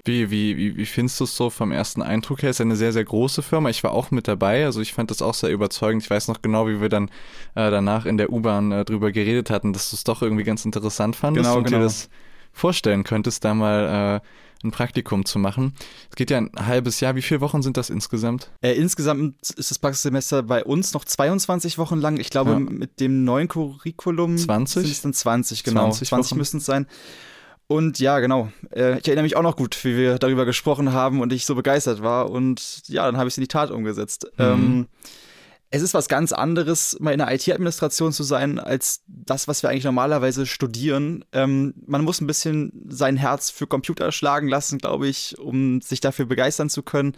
Wie, 0.06 0.32
wie, 0.32 0.58
wie, 0.58 0.76
wie 0.76 0.86
findest 0.86 1.20
du 1.20 1.26
es 1.26 1.36
so 1.36 1.50
vom 1.50 1.72
ersten 1.72 2.02
Eindruck 2.02 2.42
her? 2.42 2.50
Es 2.50 2.58
ist 2.58 2.62
eine 2.62 2.76
sehr, 2.76 2.92
sehr 2.92 3.06
große 3.06 3.42
Firma. 3.42 3.70
Ich 3.70 3.84
war 3.84 3.92
auch 3.92 4.12
mit 4.12 4.28
dabei, 4.28 4.66
also 4.66 4.82
ich 4.82 4.94
fand 4.94 5.12
das 5.12 5.22
auch 5.22 5.34
sehr 5.34 5.52
überzeugend. 5.52 6.04
Ich 6.04 6.10
weiß 6.10 6.28
noch 6.28 6.42
genau, 6.42 6.68
wie 6.68 6.82
wir 6.82 6.90
dann 6.90 7.10
äh, 7.56 7.70
danach 7.70 8.06
in 8.06 8.18
der 8.18 8.32
U-Bahn 8.32 8.72
äh, 8.72 8.86
drüber 8.86 9.12
geredet 9.12 9.50
hatten, 9.50 9.72
dass 9.72 9.92
du 9.92 9.96
es 9.96 10.04
doch 10.04 10.22
irgendwie 10.22 10.44
ganz 10.44 10.66
interessant 10.66 11.16
fandest 11.16 11.46
genau, 11.46 11.58
und 11.58 11.66
genau. 11.66 11.78
dir 11.78 11.84
das 11.84 12.10
vorstellen 12.52 13.04
könntest, 13.04 13.46
da 13.46 13.54
mal 13.54 14.22
äh, 14.22 14.28
ein 14.66 14.72
Praktikum 14.72 15.26
zu 15.26 15.40
machen. 15.40 15.74
Es 16.10 16.16
geht 16.16 16.32
ja 16.32 16.38
ein 16.38 16.52
halbes 16.58 17.00
Jahr. 17.00 17.16
Wie 17.16 17.22
viele 17.22 17.42
Wochen 17.42 17.62
sind 17.62 17.78
das 17.78 17.90
insgesamt? 17.90 18.52
Äh, 18.62 18.74
insgesamt 18.74 19.36
ist 19.42 19.72
das 19.72 19.80
Praxissemester 19.80 20.44
bei 20.44 20.64
uns 20.64 20.94
noch 20.94 21.06
22 21.06 21.78
Wochen 21.78 22.00
lang. 22.00 22.18
Ich 22.18 22.30
glaube, 22.30 22.52
ja. 22.52 22.60
mit 22.60 23.00
dem 23.00 23.24
neuen 23.24 23.48
Curriculum 23.48 24.38
20? 24.38 24.84
sind 24.84 24.92
es 24.92 25.02
dann 25.02 25.14
20, 25.14 25.64
genau. 25.64 25.92
20, 25.92 26.10
20 26.10 26.38
müssen 26.38 26.58
es 26.58 26.66
sein. 26.66 26.88
Und 27.74 27.98
ja, 27.98 28.20
genau. 28.20 28.52
Äh, 28.70 29.00
ich 29.00 29.08
erinnere 29.08 29.24
mich 29.24 29.36
auch 29.36 29.42
noch 29.42 29.56
gut, 29.56 29.84
wie 29.84 29.98
wir 29.98 30.20
darüber 30.20 30.46
gesprochen 30.46 30.94
haben 30.94 31.22
und 31.22 31.34
ich 31.34 31.48
so 31.48 31.56
begeistert 31.56 32.04
war. 32.04 32.30
Und 32.30 32.88
ja, 32.88 33.04
dann 33.08 33.18
habe 33.18 33.28
ich 33.28 33.34
es 33.34 33.38
in 33.40 33.42
die 33.42 33.48
Tat 33.48 33.72
umgesetzt. 33.72 34.28
Mhm. 34.38 34.44
Ähm, 34.44 34.88
es 35.72 35.82
ist 35.82 35.96
was 35.96 36.08
ganz 36.08 36.34
anderes, 36.34 36.96
mal 37.00 37.14
in 37.14 37.18
der 37.18 37.34
IT-Administration 37.34 38.14
zu 38.14 38.22
sein, 38.22 38.60
als 38.60 39.02
das, 39.08 39.48
was 39.48 39.64
wir 39.64 39.72
eigentlich 39.72 39.86
normalerweise 39.86 40.46
studieren. 40.46 41.26
Ähm, 41.32 41.74
man 41.88 42.04
muss 42.04 42.22
ein 42.22 42.28
bisschen 42.28 42.72
sein 42.90 43.18
Herz 43.18 43.50
für 43.50 43.66
Computer 43.66 44.12
schlagen 44.12 44.50
lassen, 44.50 44.78
glaube 44.78 45.08
ich, 45.08 45.40
um 45.40 45.82
sich 45.82 46.00
dafür 46.00 46.28
begeistern 46.28 46.70
zu 46.70 46.84
können. 46.84 47.18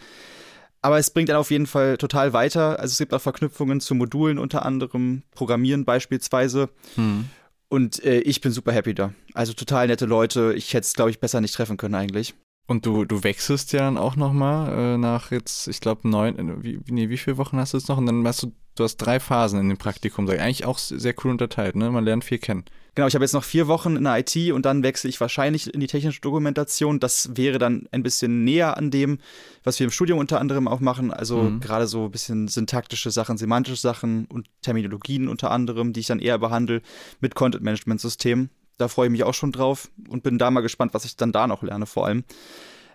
Aber 0.80 0.96
es 0.96 1.10
bringt 1.10 1.28
dann 1.28 1.36
auf 1.36 1.50
jeden 1.50 1.66
Fall 1.66 1.98
total 1.98 2.32
weiter. 2.32 2.80
Also 2.80 2.92
es 2.92 2.98
gibt 2.98 3.12
auch 3.12 3.20
Verknüpfungen 3.20 3.82
zu 3.82 3.94
Modulen, 3.94 4.38
unter 4.38 4.64
anderem 4.64 5.22
Programmieren 5.32 5.84
beispielsweise. 5.84 6.70
Hm. 6.94 7.28
Und 7.68 8.04
äh, 8.04 8.20
ich 8.20 8.40
bin 8.40 8.52
super 8.52 8.72
happy 8.72 8.94
da. 8.94 9.12
Also 9.34 9.52
total 9.52 9.88
nette 9.88 10.06
Leute. 10.06 10.54
Ich 10.54 10.72
hätte 10.72 10.84
es, 10.84 10.94
glaube 10.94 11.10
ich, 11.10 11.20
besser 11.20 11.40
nicht 11.40 11.54
treffen 11.54 11.76
können 11.76 11.94
eigentlich. 11.94 12.34
Und 12.68 12.84
du, 12.84 13.04
du 13.04 13.22
wechselst 13.22 13.72
ja 13.72 13.80
dann 13.80 13.96
auch 13.96 14.16
nochmal 14.16 14.72
äh, 14.72 14.98
nach 14.98 15.30
jetzt, 15.30 15.68
ich 15.68 15.80
glaube, 15.80 16.08
neun, 16.08 16.38
äh, 16.38 16.62
wie, 16.62 16.80
nee, 16.88 17.08
wie 17.08 17.16
viele 17.16 17.38
Wochen 17.38 17.58
hast 17.58 17.72
du 17.72 17.78
jetzt 17.78 17.88
noch? 17.88 17.98
Und 17.98 18.06
dann 18.06 18.26
hast 18.26 18.42
du 18.42 18.52
du 18.76 18.84
hast 18.84 18.98
drei 18.98 19.18
Phasen 19.18 19.58
in 19.58 19.68
dem 19.68 19.78
Praktikum, 19.78 20.28
eigentlich 20.28 20.64
auch 20.64 20.78
sehr 20.78 21.14
cool 21.24 21.32
unterteilt, 21.32 21.76
ne? 21.76 21.90
Man 21.90 22.04
lernt 22.04 22.24
viel 22.24 22.38
kennen. 22.38 22.64
Genau, 22.94 23.08
ich 23.08 23.14
habe 23.14 23.24
jetzt 23.24 23.34
noch 23.34 23.44
vier 23.44 23.68
Wochen 23.68 23.96
in 23.96 24.04
der 24.04 24.18
IT 24.18 24.52
und 24.52 24.64
dann 24.64 24.82
wechsle 24.82 25.10
ich 25.10 25.20
wahrscheinlich 25.20 25.72
in 25.72 25.80
die 25.80 25.86
technische 25.86 26.22
Dokumentation. 26.22 26.98
Das 26.98 27.36
wäre 27.36 27.58
dann 27.58 27.86
ein 27.92 28.02
bisschen 28.02 28.42
näher 28.42 28.78
an 28.78 28.90
dem, 28.90 29.18
was 29.64 29.78
wir 29.78 29.84
im 29.84 29.90
Studium 29.90 30.18
unter 30.18 30.40
anderem 30.40 30.66
auch 30.66 30.80
machen. 30.80 31.12
Also 31.12 31.42
mhm. 31.42 31.60
gerade 31.60 31.86
so 31.88 32.06
ein 32.06 32.10
bisschen 32.10 32.48
syntaktische 32.48 33.10
Sachen, 33.10 33.36
semantische 33.36 33.76
Sachen 33.76 34.24
und 34.26 34.48
Terminologien 34.62 35.28
unter 35.28 35.50
anderem, 35.50 35.92
die 35.92 36.00
ich 36.00 36.06
dann 36.06 36.20
eher 36.20 36.38
behandle 36.38 36.80
mit 37.20 37.34
Content-Management-Systemen. 37.34 38.48
Da 38.78 38.88
freue 38.88 39.08
ich 39.08 39.12
mich 39.12 39.24
auch 39.24 39.34
schon 39.34 39.52
drauf 39.52 39.90
und 40.08 40.22
bin 40.22 40.38
da 40.38 40.50
mal 40.50 40.62
gespannt, 40.62 40.94
was 40.94 41.04
ich 41.04 41.16
dann 41.16 41.32
da 41.32 41.46
noch 41.46 41.62
lerne 41.62 41.84
vor 41.84 42.06
allem. 42.06 42.24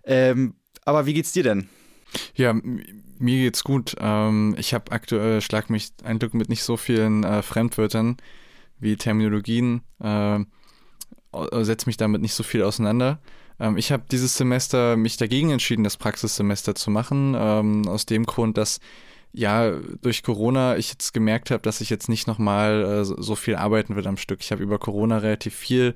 Ähm, 0.03 0.55
aber 0.83 1.05
wie 1.05 1.13
geht's 1.13 1.31
dir 1.31 1.43
denn? 1.43 1.69
Ja, 2.33 2.55
mir 3.21 3.37
geht's 3.37 3.63
gut. 3.63 3.95
Ähm, 3.99 4.55
ich 4.57 4.73
habe 4.73 4.91
aktuell, 4.91 5.41
schlag 5.41 5.69
mich 5.69 5.91
ein 6.03 6.19
Glück 6.19 6.33
mit 6.33 6.49
nicht 6.49 6.63
so 6.63 6.77
vielen 6.77 7.23
äh, 7.23 7.41
Fremdwörtern 7.41 8.17
wie 8.79 8.95
Terminologien, 8.97 9.81
äh, 9.99 10.39
setze 11.61 11.87
mich 11.87 11.97
damit 11.97 12.21
nicht 12.21 12.33
so 12.33 12.43
viel 12.43 12.63
auseinander. 12.63 13.19
Ähm, 13.59 13.77
ich 13.77 13.91
habe 13.91 14.03
dieses 14.11 14.35
Semester 14.35 14.97
mich 14.97 15.17
dagegen 15.17 15.51
entschieden, 15.51 15.83
das 15.83 15.97
Praxissemester 15.97 16.75
zu 16.75 16.89
machen, 16.89 17.35
ähm, 17.37 17.87
aus 17.87 18.05
dem 18.05 18.25
Grund, 18.25 18.57
dass 18.57 18.79
ja, 19.33 19.71
durch 20.01 20.23
Corona 20.23 20.75
ich 20.75 20.89
jetzt 20.89 21.13
gemerkt 21.13 21.51
habe, 21.51 21.61
dass 21.61 21.79
ich 21.79 21.89
jetzt 21.89 22.09
nicht 22.09 22.27
nochmal 22.27 22.83
äh, 22.83 23.05
so 23.05 23.35
viel 23.35 23.55
arbeiten 23.55 23.95
will 23.95 24.05
am 24.07 24.17
Stück. 24.17 24.41
Ich 24.41 24.51
habe 24.51 24.61
über 24.61 24.77
Corona 24.77 25.19
relativ 25.19 25.55
viel 25.55 25.95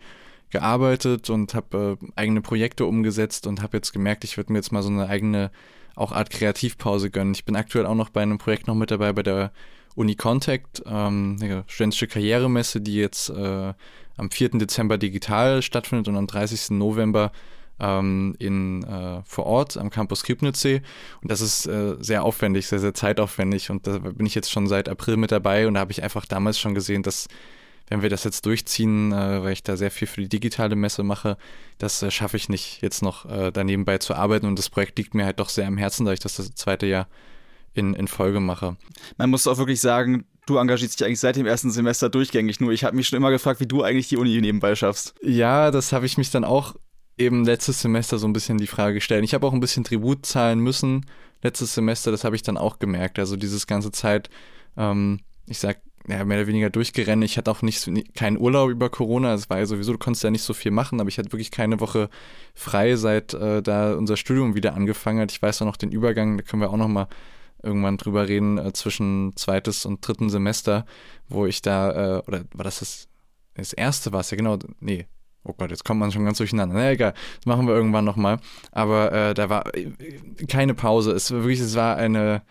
gearbeitet 0.55 1.29
und 1.29 1.53
habe 1.53 1.97
äh, 2.01 2.07
eigene 2.15 2.41
Projekte 2.41 2.85
umgesetzt 2.85 3.45
und 3.45 3.62
habe 3.62 3.77
jetzt 3.77 3.91
gemerkt, 3.91 4.24
ich 4.24 4.38
würde 4.38 4.53
mir 4.53 4.59
jetzt 4.59 4.71
mal 4.71 4.81
so 4.81 4.89
eine 4.89 5.09
eigene 5.09 5.51
auch 5.95 6.12
Art 6.12 6.29
Kreativpause 6.29 7.09
gönnen. 7.09 7.33
Ich 7.33 7.45
bin 7.45 7.55
aktuell 7.55 7.85
auch 7.85 7.95
noch 7.95 8.09
bei 8.09 8.21
einem 8.21 8.38
Projekt 8.38 8.67
noch 8.67 8.75
mit 8.75 8.91
dabei 8.91 9.12
bei 9.13 9.24
der 9.24 9.51
Uni 9.95 10.15
Contact, 10.15 10.81
ähm, 10.85 11.38
eine 11.41 11.63
studentische 11.67 12.07
Karrieremesse, 12.07 12.79
die 12.81 12.95
jetzt 12.95 13.29
äh, 13.29 13.74
am 14.17 14.31
4. 14.31 14.50
Dezember 14.50 14.97
digital 14.97 15.62
stattfindet 15.62 16.07
und 16.07 16.15
am 16.15 16.27
30. 16.27 16.71
November 16.71 17.31
ähm, 17.79 18.35
in, 18.39 18.83
äh, 18.83 19.21
vor 19.25 19.45
Ort 19.45 19.77
am 19.77 19.89
Campus 19.89 20.24
Kibnitzsee. 20.24 20.81
Und 21.21 21.31
das 21.31 21.41
ist 21.41 21.65
äh, 21.65 21.95
sehr 22.00 22.24
aufwendig, 22.24 22.67
sehr, 22.67 22.79
sehr 22.79 22.93
zeitaufwendig. 22.93 23.69
Und 23.69 23.88
da 23.88 23.97
bin 24.00 24.25
ich 24.25 24.35
jetzt 24.35 24.51
schon 24.51 24.67
seit 24.67 24.88
April 24.88 25.17
mit 25.17 25.31
dabei 25.31 25.67
und 25.67 25.74
da 25.74 25.81
habe 25.81 25.91
ich 25.91 26.03
einfach 26.03 26.25
damals 26.25 26.59
schon 26.59 26.75
gesehen, 26.75 27.03
dass 27.03 27.27
wenn 27.88 28.01
wir 28.01 28.10
das 28.10 28.24
jetzt 28.24 28.46
durchziehen, 28.46 29.12
äh, 29.12 29.44
weil 29.44 29.54
ich 29.54 29.63
da 29.63 29.77
sehr 29.77 29.92
viel 29.92 30.08
für 30.08 30.22
die 30.22 30.30
digitale 30.30 30.75
Messe 30.75 31.04
mache, 31.04 31.38
das 31.77 32.01
äh, 32.01 32.12
schaffe 32.12 32.38
ich 32.38 32.50
nicht, 32.50 32.82
jetzt 32.82 33.01
noch 33.01 33.25
äh, 33.25 33.51
danebenbei 33.51 33.98
zu 33.98 34.15
arbeiten. 34.15 34.48
Und 34.48 34.58
das 34.58 34.70
Projekt 34.70 34.98
liegt 34.98 35.13
mir 35.13 35.25
halt 35.25 35.39
doch 35.39 35.50
sehr 35.50 35.68
am 35.68 35.77
Herzen, 35.77 36.06
da 36.06 36.13
ich 36.13 36.20
das 36.20 36.36
das 36.36 36.54
zweite 36.56 36.86
Jahr 36.86 37.08
in, 37.74 37.94
in 37.94 38.08
Folge 38.08 38.39
mache. 38.39 38.77
Man 39.18 39.30
muss 39.30 39.48
auch 39.48 39.58
wirklich 39.58 39.82
sagen, 39.82 40.25
du 40.46 40.58
engagierst 40.58 41.00
dich 41.00 41.06
eigentlich 41.06 41.20
seit 41.20 41.36
dem 41.36 41.46
ersten 41.46 41.72
Semester 41.72 42.10
durchgängig. 42.10 42.60
Nur 42.60 42.72
ich 42.72 42.84
habe 42.84 42.96
mich 42.96 43.08
schon 43.08 43.18
immer 43.18 43.32
gefragt, 43.32 43.60
wie 43.60 43.68
du 43.68 43.84
eigentlich 43.84 44.08
die 44.08 44.18
Uni 44.18 44.39
nebenbei 44.42 44.75
schaffst. 44.75 45.13
Ja, 45.22 45.72
das 45.72 45.92
habe 45.92 46.06
ich 46.06 46.18
mich 46.18 46.32
dann 46.32 46.44
auch 46.44 46.75
eben 47.18 47.46
letztes 47.46 47.82
Semester 47.82 48.18
so 48.18 48.27
ein 48.27 48.34
bisschen 48.34 48.58
die 48.58 48.68
Frage 48.68 48.96
gestellt. 48.96 49.24
Ich 49.24 49.34
habe 49.34 49.46
auch 49.46 49.54
ein 49.54 49.60
bisschen 49.60 49.84
Tribut 49.84 50.25
zahlen 50.25 50.60
müssen 50.60 51.06
letztes 51.46 51.75
Semester, 51.75 52.12
das 52.12 52.24
habe 52.24 52.36
ich 52.36 52.42
dann 52.42 52.58
auch 52.58 52.80
gemerkt. 52.80 53.20
Also 53.20 53.38
dieses 53.38 53.68
ganze 53.68 53.92
Zeit, 53.92 54.30
ähm, 54.77 55.20
ich 55.48 55.60
sag, 55.60 55.80
ja, 56.07 56.24
mehr 56.24 56.38
oder 56.38 56.47
weniger 56.47 56.69
durchgerannt. 56.69 57.24
Ich 57.24 57.38
hatte 57.38 57.51
auch 57.51 57.62
nicht 57.62 57.89
keinen 58.15 58.38
Urlaub 58.38 58.69
über 58.69 58.89
Corona. 58.89 59.31
Das 59.31 59.50
war 59.50 59.59
ja 59.59 59.65
sowieso, 59.65 59.93
du 59.93 59.97
konntest 59.97 60.24
ja 60.24 60.31
nicht 60.31 60.43
so 60.43 60.53
viel 60.53 60.71
machen, 60.71 61.00
aber 61.00 61.09
ich 61.09 61.17
hatte 61.17 61.31
wirklich 61.31 61.51
keine 61.51 61.79
Woche 61.79 62.09
frei, 62.53 62.95
seit 62.95 63.33
äh, 63.33 63.62
da 63.62 63.95
unser 63.95 64.17
Studium 64.17 64.55
wieder 64.55 64.75
angefangen 64.75 65.19
hat. 65.19 65.31
Ich 65.31 65.41
weiß 65.41 65.62
auch 65.62 65.65
noch 65.65 65.77
den 65.77 65.91
Übergang, 65.91 66.38
da 66.38 66.43
können 66.43 66.62
wir 66.62 66.69
auch 66.69 66.77
noch 66.77 66.88
mal 66.88 67.07
irgendwann 67.63 67.97
drüber 67.97 68.27
reden, 68.27 68.57
äh, 68.57 68.74
zwischen 68.74 69.35
zweites 69.35 69.85
und 69.85 70.07
dritten 70.07 70.29
Semester, 70.29 70.85
wo 71.27 71.45
ich 71.45 71.62
da, 71.62 72.17
äh, 72.17 72.21
oder 72.27 72.43
war 72.53 72.63
das 72.63 72.79
das, 72.79 73.07
das 73.55 73.74
erste 73.74 74.13
war 74.13 74.19
es 74.19 74.31
ja 74.31 74.38
genau, 74.38 74.59
nee, 74.79 75.07
Oh 75.47 75.53
Gott, 75.53 75.69
jetzt 75.69 75.85
kommt 75.85 76.00
man 76.00 76.12
schon 76.12 76.25
ganz 76.25 76.39
durcheinander. 76.39 76.74
Na 76.74 76.91
egal, 76.91 77.13
das 77.38 77.45
machen 77.45 77.67
wir 77.67 77.75
irgendwann 77.75 78.03
nochmal. 78.03 78.39
Aber 78.71 79.12
äh, 79.12 79.33
da 79.35 79.47
war 79.47 79.75
äh, 79.75 79.91
keine 80.47 80.74
Pause. 80.74 81.12
Es 81.12 81.31
war 81.31 81.41
wirklich, 81.41 81.59
es 81.59 81.75
war 81.75 81.97
eine, 81.97 82.41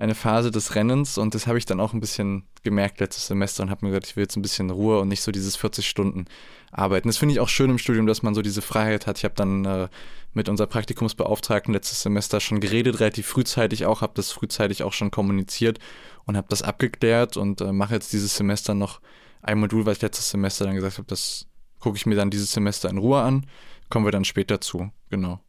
eine 0.00 0.14
Phase 0.14 0.50
des 0.50 0.74
Rennens 0.74 1.18
und 1.18 1.34
das 1.34 1.46
habe 1.46 1.58
ich 1.58 1.66
dann 1.66 1.78
auch 1.78 1.92
ein 1.92 2.00
bisschen 2.00 2.44
gemerkt 2.62 3.00
letztes 3.00 3.26
Semester 3.26 3.62
und 3.62 3.70
habe 3.70 3.84
mir 3.84 3.90
gesagt, 3.90 4.06
ich 4.06 4.16
will 4.16 4.24
jetzt 4.24 4.36
ein 4.36 4.42
bisschen 4.42 4.70
Ruhe 4.70 4.98
und 4.98 5.08
nicht 5.08 5.22
so 5.22 5.30
dieses 5.30 5.56
40 5.56 5.86
Stunden 5.86 6.24
arbeiten. 6.72 7.08
Das 7.08 7.18
finde 7.18 7.34
ich 7.34 7.40
auch 7.40 7.50
schön 7.50 7.70
im 7.70 7.78
Studium, 7.78 8.06
dass 8.06 8.22
man 8.22 8.34
so 8.34 8.40
diese 8.40 8.62
Freiheit 8.62 9.06
hat. 9.06 9.18
Ich 9.18 9.24
habe 9.24 9.34
dann 9.34 9.64
äh, 9.66 9.88
mit 10.32 10.48
unserer 10.48 10.68
Praktikumsbeauftragten 10.68 11.74
letztes 11.74 12.00
Semester 12.02 12.40
schon 12.40 12.60
geredet, 12.60 12.98
relativ 13.00 13.26
frühzeitig 13.26 13.84
auch, 13.84 14.00
habe 14.00 14.14
das 14.14 14.32
frühzeitig 14.32 14.84
auch 14.84 14.94
schon 14.94 15.10
kommuniziert 15.10 15.78
und 16.24 16.36
habe 16.36 16.48
das 16.48 16.62
abgeklärt 16.62 17.36
und 17.36 17.60
äh, 17.60 17.72
mache 17.72 17.94
jetzt 17.94 18.12
dieses 18.14 18.34
Semester 18.34 18.72
noch 18.72 19.00
ein 19.42 19.58
Modul, 19.58 19.84
weil 19.84 19.94
ich 19.94 20.02
letztes 20.02 20.30
Semester 20.30 20.64
dann 20.64 20.76
gesagt 20.76 20.96
habe, 20.96 21.08
das 21.08 21.46
gucke 21.78 21.96
ich 21.96 22.06
mir 22.06 22.14
dann 22.14 22.30
dieses 22.30 22.52
Semester 22.52 22.88
in 22.88 22.98
Ruhe 22.98 23.20
an, 23.20 23.46
kommen 23.90 24.06
wir 24.06 24.12
dann 24.12 24.24
später 24.24 24.60
zu, 24.62 24.90
genau. 25.10 25.40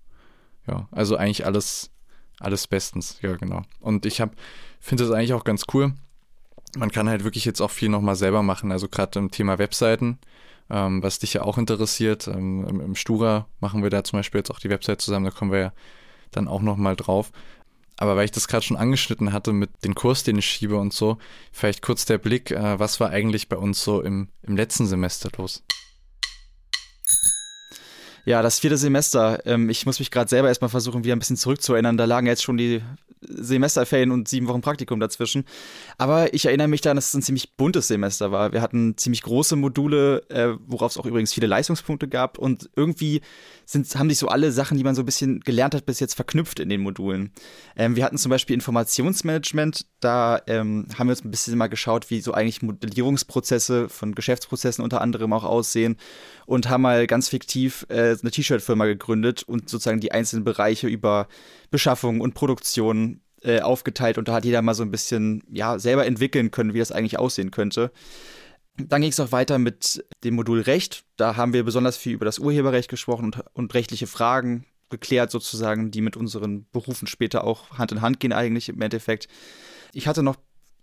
Ja, 0.68 0.90
also 0.92 1.16
eigentlich 1.16 1.46
alles, 1.46 1.92
alles 2.42 2.68
bestens, 2.68 3.18
ja 3.22 3.36
genau. 3.36 3.64
Und 3.80 4.06
ich 4.06 4.24
finde 4.80 5.04
das 5.04 5.12
eigentlich 5.12 5.34
auch 5.34 5.44
ganz 5.44 5.66
cool. 5.74 5.94
Man 6.76 6.92
kann 6.92 7.10
halt 7.10 7.24
wirklich 7.24 7.46
jetzt 7.46 7.62
auch 7.62 7.72
viel 7.72 7.90
nochmal 7.90 8.16
selber 8.16 8.44
machen, 8.44 8.72
also 8.72 8.88
gerade 8.88 9.20
im 9.20 9.32
Thema 9.32 9.60
Webseiten 9.60 10.20
ähm, 10.72 11.04
was 11.04 11.20
dich 11.20 11.34
ja 11.34 11.44
auch 11.44 11.58
interessiert. 11.58 12.28
Ähm, 12.28 12.66
im, 12.68 12.80
Im 12.80 12.96
Stura 12.96 13.48
machen 13.60 13.84
wir 13.84 13.90
da 13.90 14.04
zum 14.04 14.20
Beispiel 14.20 14.40
jetzt 14.40 14.50
auch 14.50 14.60
die 14.60 14.70
Website 14.70 15.02
zusammen, 15.02 15.26
da 15.26 15.32
kommen 15.32 15.52
wir 15.52 15.60
ja 15.60 15.74
dann 16.32 16.48
auch 16.48 16.62
nochmal 16.62 16.96
drauf. 16.96 17.32
Aber 17.98 18.16
weil 18.16 18.26
ich 18.26 18.32
das 18.32 18.48
gerade 18.48 18.64
schon 18.64 18.78
angeschnitten 18.78 19.34
hatte 19.34 19.54
mit 19.54 19.70
dem 19.84 19.94
Kurs, 19.94 20.24
den 20.24 20.38
ich 20.38 20.46
schiebe 20.46 20.78
und 20.78 20.94
so, 20.94 21.18
vielleicht 21.52 21.84
kurz 21.84 22.06
der 22.06 22.18
Blick, 22.18 22.50
äh, 22.50 22.80
was 22.80 23.00
war 23.00 23.10
eigentlich 23.10 23.50
bei 23.50 23.58
uns 23.58 23.84
so 23.84 24.02
im, 24.02 24.30
im 24.44 24.56
letzten 24.56 24.88
Semester 24.88 25.30
los? 25.38 25.64
Ja, 28.26 28.42
das 28.42 28.60
vierte 28.60 28.78
Semester. 28.78 29.46
Ähm, 29.46 29.70
ich 29.70 29.86
muss 29.86 30.00
mich 30.00 30.12
gerade 30.12 30.30
selber 30.30 30.48
erstmal 30.48 30.70
versuchen, 30.70 31.04
wieder 31.04 31.16
ein 31.16 31.20
bisschen 31.20 31.38
zurückzuerinnern. 31.38 31.98
Da 31.98 32.06
lagen 32.06 32.28
jetzt 32.28 32.44
schon 32.44 32.58
die 32.58 32.82
Semesterferien 33.22 34.12
und 34.12 34.28
sieben 34.28 34.48
Wochen 34.48 34.62
Praktikum 34.62 35.00
dazwischen. 35.00 35.46
Aber 35.98 36.34
ich 36.34 36.46
erinnere 36.46 36.68
mich 36.68 36.82
daran, 36.82 36.98
dass 36.98 37.08
es 37.08 37.14
ein 37.14 37.22
ziemlich 37.22 37.54
buntes 37.54 37.88
Semester 37.88 38.32
war. 38.32 38.52
Wir 38.52 38.62
hatten 38.62 38.98
ziemlich 38.98 39.22
große 39.22 39.56
Module, 39.56 40.24
äh, 40.30 40.56
worauf 40.68 40.92
es 40.92 40.98
auch 40.98 41.06
übrigens 41.06 41.34
viele 41.34 41.48
Leistungspunkte 41.48 42.08
gab. 42.08 42.38
Und 42.38 42.70
irgendwie 42.76 43.22
sind, 43.72 43.94
haben 43.96 44.10
sich 44.10 44.18
so 44.20 44.28
alle 44.28 44.52
Sachen, 44.52 44.78
die 44.78 44.84
man 44.84 44.96
so 44.96 45.02
ein 45.02 45.06
bisschen 45.06 45.40
gelernt 45.40 45.74
hat, 45.74 45.86
bis 45.86 46.00
jetzt 46.00 46.16
verknüpft 46.16 46.60
in 46.60 46.70
den 46.70 46.82
Modulen. 46.82 47.32
Ähm, 47.76 47.96
wir 47.96 48.04
hatten 48.04 48.18
zum 48.18 48.30
Beispiel 48.30 48.54
Informationsmanagement. 48.54 49.86
Da 50.00 50.42
ähm, 50.48 50.88
haben 50.98 51.08
wir 51.08 51.12
uns 51.12 51.24
ein 51.24 51.32
bisschen 51.32 51.58
mal 51.58 51.68
geschaut, 51.68 52.10
wie 52.10 52.22
so 52.22 52.34
eigentlich 52.34 52.62
Modellierungsprozesse 52.62 53.90
von 53.90 54.14
Geschäftsprozessen 54.14 54.84
unter 54.84 55.02
anderem 55.02 55.34
auch 55.34 55.44
aussehen. 55.44 55.98
Und 56.46 56.70
haben 56.70 56.82
mal 56.82 57.08
ganz 57.08 57.30
fiktiv 57.30 57.86
äh, 57.90 58.16
eine 58.22 58.32
T-Shirt-Firma 58.32 58.86
gegründet 58.86 59.44
und 59.44 59.70
sozusagen 59.70 60.02
die 60.02 60.12
einzelnen 60.12 60.44
Bereiche 60.44 60.88
über 60.88 61.28
Beschaffung 61.70 62.20
und 62.20 62.34
Produktion 62.34 63.22
äh, 63.44 63.62
aufgeteilt 63.62 64.18
und 64.18 64.28
da 64.28 64.34
hat 64.34 64.46
jeder 64.46 64.62
mal 64.62 64.76
so 64.76 64.84
ein 64.84 64.92
bisschen 64.92 65.44
ja 65.52 65.80
selber 65.80 66.06
entwickeln 66.06 66.52
können, 66.52 66.74
wie 66.76 66.80
das 66.80 66.92
eigentlich 66.92 67.18
aussehen 67.18 67.50
könnte. 67.50 67.92
Dann 68.88 69.02
ging 69.02 69.12
es 69.12 69.20
auch 69.20 69.32
weiter 69.32 69.60
mit 69.60 70.04
dem 70.24 70.36
Modul 70.36 70.62
Recht. 70.62 71.04
Da 71.18 71.36
haben 71.36 71.54
wir 71.54 71.64
besonders 71.64 71.98
viel 71.98 72.14
über 72.14 72.26
das 72.26 72.40
Urheberrecht 72.40 72.90
gesprochen 72.90 73.26
und, 73.26 73.44
und 73.54 73.74
rechtliche 73.74 74.08
Fragen 74.08 74.66
geklärt, 74.90 75.32
sozusagen, 75.32 75.90
die 75.90 76.02
mit 76.02 76.18
unseren 76.18 76.68
Berufen 76.72 77.08
später 77.08 77.44
auch 77.44 77.78
Hand 77.78 77.92
in 77.92 78.02
Hand 78.02 78.20
gehen, 78.20 78.34
eigentlich 78.34 78.70
im 78.70 78.82
Endeffekt. 78.82 79.28
Ich 79.94 80.08
hatte 80.08 80.22
noch 80.22 80.36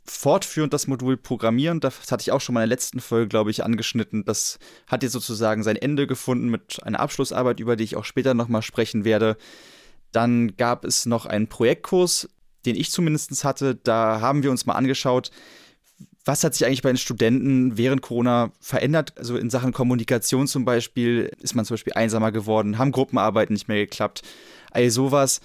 fortführend 0.05 0.73
das 0.73 0.87
Modul 0.87 1.17
Programmieren, 1.17 1.81
das 1.81 2.11
hatte 2.11 2.23
ich 2.23 2.33
auch 2.33 2.40
schon 2.40 2.55
mal 2.55 2.61
in 2.61 2.71
der 2.71 2.76
letzten 2.76 3.00
Folge, 3.00 3.28
glaube 3.28 3.50
ich, 3.50 3.62
angeschnitten. 3.62 4.25
Das 4.25 4.59
hat 4.87 5.02
jetzt 5.02 5.12
sozusagen 5.12 5.62
sein 5.62 5.76
Ende 5.76 6.07
gefunden 6.07 6.49
mit 6.49 6.83
einer 6.83 7.00
Abschlussarbeit, 7.00 7.61
über 7.61 7.76
die 7.76 7.85
ich 7.85 7.97
auch 7.97 8.07
später 8.07 8.35
nochmal 8.35 8.62
sprechen 8.62 9.05
werde. 9.05 9.37
Dann 10.11 10.57
gab 10.57 10.85
es 10.85 11.05
noch 11.05 11.26
einen 11.26 11.49
Projektkurs, 11.49 12.28
den 12.64 12.75
ich 12.75 12.90
zumindest 12.90 13.45
hatte. 13.45 13.75
Da 13.75 14.21
haben 14.21 14.43
wir 14.43 14.50
uns 14.50 14.67
mal 14.67 14.75
angeschaut, 14.75 15.31
was 16.25 16.44
hat 16.44 16.54
sich 16.54 16.66
eigentlich 16.66 16.82
bei 16.82 16.90
den 16.90 16.98
Studenten 16.98 17.78
während 17.78 18.02
Corona 18.02 18.52
verändert? 18.60 19.16
Also 19.16 19.37
in 19.37 19.50
Sachen 19.50 19.72
Kommunikation 19.72 20.46
zum 20.46 20.64
Beispiel, 20.64 21.30
ist 21.40 21.54
man 21.54 21.64
zum 21.64 21.75
Beispiel 21.75 21.94
einsamer 21.94 22.32
geworden, 22.32 22.78
haben 22.78 22.92
Gruppenarbeiten 22.92 23.54
nicht 23.54 23.68
mehr 23.68 23.78
geklappt, 23.78 24.22
all 24.70 24.90
sowas. 24.90 25.40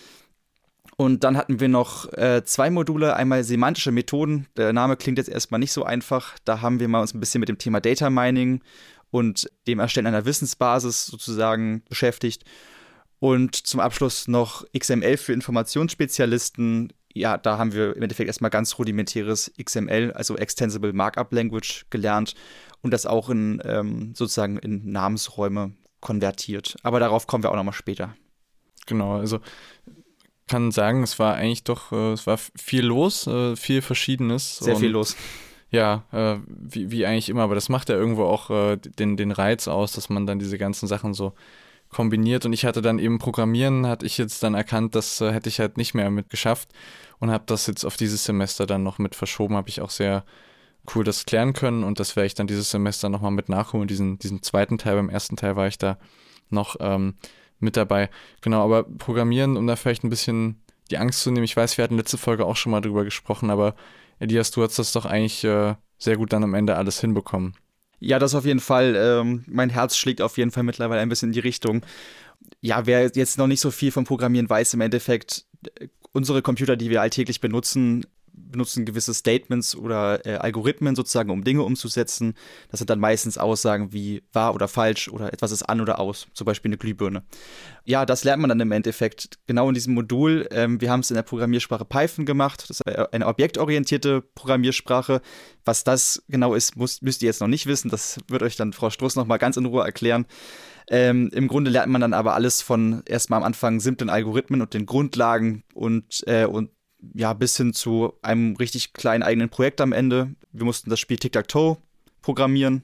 Und 0.95 1.23
dann 1.23 1.37
hatten 1.37 1.59
wir 1.59 1.69
noch 1.69 2.11
äh, 2.13 2.43
zwei 2.45 2.69
Module, 2.69 3.15
einmal 3.15 3.43
semantische 3.43 3.91
Methoden. 3.91 4.47
Der 4.57 4.73
Name 4.73 4.95
klingt 4.95 5.17
jetzt 5.17 5.29
erstmal 5.29 5.59
nicht 5.59 5.71
so 5.71 5.83
einfach. 5.83 6.37
Da 6.45 6.61
haben 6.61 6.79
wir 6.79 6.87
mal 6.87 7.01
uns 7.01 7.13
ein 7.13 7.19
bisschen 7.19 7.39
mit 7.39 7.49
dem 7.49 7.57
Thema 7.57 7.81
Data 7.81 8.09
Mining 8.09 8.61
und 9.09 9.49
dem 9.67 9.79
Erstellen 9.79 10.07
einer 10.07 10.25
Wissensbasis 10.25 11.07
sozusagen 11.07 11.83
beschäftigt. 11.89 12.43
Und 13.19 13.55
zum 13.55 13.79
Abschluss 13.79 14.27
noch 14.27 14.65
XML 14.77 15.17
für 15.17 15.33
Informationsspezialisten. 15.33 16.91
Ja, 17.13 17.37
da 17.37 17.57
haben 17.57 17.73
wir 17.73 17.95
im 17.95 18.01
Endeffekt 18.01 18.27
erstmal 18.27 18.51
ganz 18.51 18.77
rudimentäres 18.79 19.51
XML, 19.61 20.11
also 20.13 20.35
Extensible 20.35 20.93
Markup 20.93 21.31
Language, 21.31 21.85
gelernt 21.89 22.33
und 22.81 22.91
das 22.91 23.05
auch 23.05 23.29
in 23.29 23.61
ähm, 23.65 24.13
sozusagen 24.15 24.57
in 24.57 24.91
Namensräume 24.91 25.73
konvertiert. 26.01 26.75
Aber 26.83 26.99
darauf 26.99 27.27
kommen 27.27 27.43
wir 27.43 27.51
auch 27.51 27.55
nochmal 27.55 27.73
später. 27.73 28.15
Genau, 28.87 29.17
also 29.17 29.39
kann 30.47 30.71
sagen, 30.71 31.03
es 31.03 31.19
war 31.19 31.35
eigentlich 31.35 31.63
doch, 31.63 31.91
äh, 31.91 32.11
es 32.13 32.27
war 32.27 32.37
viel 32.37 32.85
los, 32.85 33.27
äh, 33.27 33.55
viel 33.55 33.81
Verschiedenes. 33.81 34.57
Sehr 34.57 34.75
viel 34.75 34.91
los. 34.91 35.15
Ja, 35.69 36.03
äh, 36.11 36.37
wie, 36.47 36.91
wie 36.91 37.05
eigentlich 37.05 37.29
immer, 37.29 37.43
aber 37.43 37.55
das 37.55 37.69
macht 37.69 37.89
ja 37.89 37.95
irgendwo 37.95 38.25
auch 38.25 38.49
äh, 38.49 38.77
den, 38.77 39.17
den 39.17 39.31
Reiz 39.31 39.67
aus, 39.67 39.93
dass 39.93 40.09
man 40.09 40.27
dann 40.27 40.37
diese 40.37 40.57
ganzen 40.57 40.87
Sachen 40.87 41.13
so 41.13 41.33
kombiniert. 41.93 42.45
Und 42.45 42.53
ich 42.53 42.65
hatte 42.65 42.81
dann 42.81 42.99
eben 42.99 43.19
Programmieren, 43.19 43.87
hatte 43.87 44.05
ich 44.05 44.17
jetzt 44.17 44.43
dann 44.43 44.53
erkannt, 44.53 44.95
das 44.95 45.21
äh, 45.21 45.31
hätte 45.31 45.49
ich 45.49 45.59
halt 45.59 45.77
nicht 45.77 45.93
mehr 45.93 46.09
mit 46.09 46.29
geschafft 46.29 46.69
und 47.19 47.31
habe 47.31 47.45
das 47.47 47.67
jetzt 47.67 47.85
auf 47.85 47.95
dieses 47.95 48.25
Semester 48.25 48.65
dann 48.65 48.83
noch 48.83 48.97
mit 48.97 49.15
verschoben, 49.15 49.55
habe 49.55 49.69
ich 49.69 49.81
auch 49.81 49.89
sehr 49.89 50.25
cool 50.93 51.03
das 51.03 51.25
klären 51.25 51.53
können 51.53 51.83
und 51.83 51.99
das 51.99 52.15
werde 52.15 52.27
ich 52.27 52.33
dann 52.33 52.47
dieses 52.47 52.69
Semester 52.69 53.07
nochmal 53.07 53.31
mit 53.31 53.47
nachholen. 53.47 53.87
Diesen, 53.87 54.19
diesen 54.19 54.43
zweiten 54.43 54.77
Teil, 54.77 54.95
beim 54.95 55.09
ersten 55.09 55.37
Teil 55.37 55.55
war 55.55 55.67
ich 55.67 55.77
da 55.77 55.97
noch 56.49 56.75
ähm, 56.79 57.15
mit 57.59 57.77
dabei. 57.77 58.09
Genau, 58.41 58.63
aber 58.63 58.83
Programmieren, 58.83 59.55
um 59.55 59.65
da 59.67 59.75
vielleicht 59.75 60.03
ein 60.03 60.09
bisschen 60.09 60.61
die 60.91 60.97
Angst 60.97 61.21
zu 61.21 61.31
nehmen. 61.31 61.45
Ich 61.45 61.55
weiß, 61.55 61.77
wir 61.77 61.83
hatten 61.83 61.97
letzte 61.97 62.17
Folge 62.17 62.45
auch 62.45 62.57
schon 62.57 62.71
mal 62.71 62.81
drüber 62.81 63.05
gesprochen, 63.05 63.49
aber 63.49 63.75
Elias, 64.19 64.51
du 64.51 64.61
hast 64.61 64.77
das 64.77 64.91
doch 64.91 65.05
eigentlich 65.05 65.43
äh, 65.43 65.75
sehr 65.97 66.17
gut 66.17 66.33
dann 66.33 66.43
am 66.43 66.53
Ende 66.53 66.75
alles 66.75 66.99
hinbekommen. 66.99 67.55
Ja, 68.05 68.19
das 68.19 68.35
auf 68.35 68.43
jeden 68.43 68.59
Fall. 68.59 68.95
Ähm, 68.97 69.45
mein 69.47 69.69
Herz 69.69 69.95
schlägt 69.95 70.21
auf 70.21 70.37
jeden 70.37 70.51
Fall 70.51 70.63
mittlerweile 70.63 70.99
ein 70.99 71.07
bisschen 71.07 71.29
in 71.29 71.33
die 71.33 71.39
Richtung. 71.39 71.85
Ja, 72.59 72.85
wer 72.85 73.09
jetzt 73.15 73.37
noch 73.37 73.47
nicht 73.47 73.61
so 73.61 73.71
viel 73.71 73.93
vom 73.93 74.03
Programmieren 74.03 74.49
weiß, 74.49 74.73
im 74.73 74.81
Endeffekt, 74.81 75.45
äh, 75.79 75.87
unsere 76.11 76.41
Computer, 76.41 76.75
die 76.75 76.89
wir 76.89 77.01
alltäglich 77.01 77.39
benutzen, 77.39 78.05
benutzen 78.33 78.85
gewisse 78.85 79.13
Statements 79.13 79.75
oder 79.75 80.25
äh, 80.25 80.35
Algorithmen 80.35 80.95
sozusagen, 80.95 81.29
um 81.29 81.43
Dinge 81.43 81.63
umzusetzen. 81.63 82.33
Das 82.69 82.79
sind 82.79 82.89
dann 82.89 82.99
meistens 82.99 83.37
Aussagen 83.37 83.93
wie 83.93 84.23
wahr 84.33 84.53
oder 84.55 84.67
falsch 84.67 85.07
oder 85.07 85.31
etwas 85.31 85.51
ist 85.51 85.63
an 85.63 85.81
oder 85.81 85.99
aus, 85.99 86.27
zum 86.33 86.45
Beispiel 86.45 86.69
eine 86.69 86.77
Glühbirne. 86.77 87.23
Ja, 87.85 88.05
das 88.05 88.23
lernt 88.23 88.41
man 88.41 88.49
dann 88.49 88.59
im 88.59 88.71
Endeffekt 88.71 89.39
genau 89.45 89.67
in 89.67 89.73
diesem 89.73 89.93
Modul. 89.93 90.47
Ähm, 90.51 90.81
wir 90.81 90.91
haben 90.91 91.01
es 91.01 91.11
in 91.11 91.15
der 91.15 91.23
Programmiersprache 91.23 91.85
Python 91.85 92.25
gemacht. 92.25 92.65
Das 92.69 92.79
ist 92.79 92.87
eine 92.87 93.27
objektorientierte 93.27 94.21
Programmiersprache. 94.21 95.21
Was 95.65 95.83
das 95.83 96.23
genau 96.27 96.53
ist, 96.55 96.75
muss, 96.75 97.01
müsst 97.01 97.21
ihr 97.21 97.27
jetzt 97.27 97.41
noch 97.41 97.47
nicht 97.47 97.65
wissen. 97.65 97.89
Das 97.89 98.19
wird 98.27 98.43
euch 98.43 98.55
dann 98.55 98.73
Frau 98.73 98.89
Struss 98.89 99.15
noch 99.15 99.27
mal 99.27 99.37
ganz 99.37 99.57
in 99.57 99.65
Ruhe 99.65 99.83
erklären. 99.83 100.25
Ähm, 100.89 101.29
Im 101.33 101.47
Grunde 101.47 101.71
lernt 101.71 101.91
man 101.91 102.01
dann 102.01 102.13
aber 102.13 102.33
alles 102.33 102.61
von 102.61 103.03
erstmal 103.05 103.37
am 103.37 103.45
Anfang 103.45 103.79
simplen 103.79 104.09
Algorithmen 104.09 104.61
und 104.61 104.73
den 104.73 104.85
Grundlagen 104.85 105.63
und, 105.73 106.23
äh, 106.27 106.45
und 106.45 106.71
ja, 107.13 107.33
bis 107.33 107.57
hin 107.57 107.73
zu 107.73 108.13
einem 108.21 108.55
richtig 108.55 108.93
kleinen 108.93 109.23
eigenen 109.23 109.49
Projekt 109.49 109.81
am 109.81 109.93
Ende. 109.93 110.35
Wir 110.51 110.65
mussten 110.65 110.89
das 110.89 110.99
Spiel 110.99 111.17
Tic-Tac-Toe 111.17 111.77
programmieren. 112.21 112.83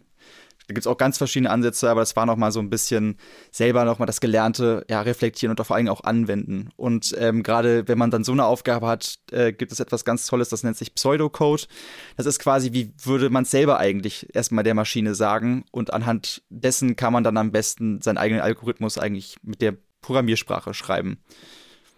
Da 0.70 0.74
gibt 0.74 0.86
es 0.86 0.88
auch 0.88 0.98
ganz 0.98 1.18
verschiedene 1.18 1.50
Ansätze, 1.50 1.90
aber 1.90 2.02
das 2.02 2.16
war 2.16 2.28
nochmal 2.28 2.52
so 2.52 2.60
ein 2.60 2.70
bisschen 2.70 3.18
selber 3.50 3.86
nochmal 3.86 4.06
das 4.06 4.22
Gelernte 4.22 4.86
ja, 4.88 5.02
reflektieren 5.02 5.50
und 5.58 5.66
vor 5.66 5.76
allem 5.76 5.88
auch 5.88 6.04
anwenden. 6.04 6.70
Und 6.76 7.16
ähm, 7.18 7.42
gerade 7.42 7.88
wenn 7.88 7.98
man 7.98 8.12
dann 8.12 8.24
so 8.24 8.34
eine 8.34 8.46
Aufgabe 8.46 8.86
hat, 8.86 9.16
äh, 9.32 9.52
gibt 9.52 9.72
es 9.72 9.80
etwas 9.80 10.06
ganz 10.06 10.28
Tolles, 10.28 10.50
das 10.50 10.62
nennt 10.62 10.78
sich 10.78 10.94
Pseudocode. 10.94 11.68
Das 12.18 12.28
ist 12.28 12.38
quasi, 12.38 12.72
wie 12.72 12.94
würde 13.02 13.32
man 13.32 13.46
selber 13.46 13.80
eigentlich 13.80 14.28
erstmal 14.36 14.64
der 14.64 14.76
Maschine 14.76 15.16
sagen 15.16 15.66
und 15.72 15.92
anhand 15.92 16.44
dessen 16.50 16.96
kann 16.96 17.14
man 17.14 17.24
dann 17.24 17.38
am 17.38 17.52
besten 17.52 18.04
seinen 18.04 18.20
eigenen 18.20 18.44
Algorithmus 18.44 19.00
eigentlich 19.00 19.38
mit 19.42 19.64
der 19.64 19.76
Programmiersprache 20.02 20.76
schreiben. 20.76 21.18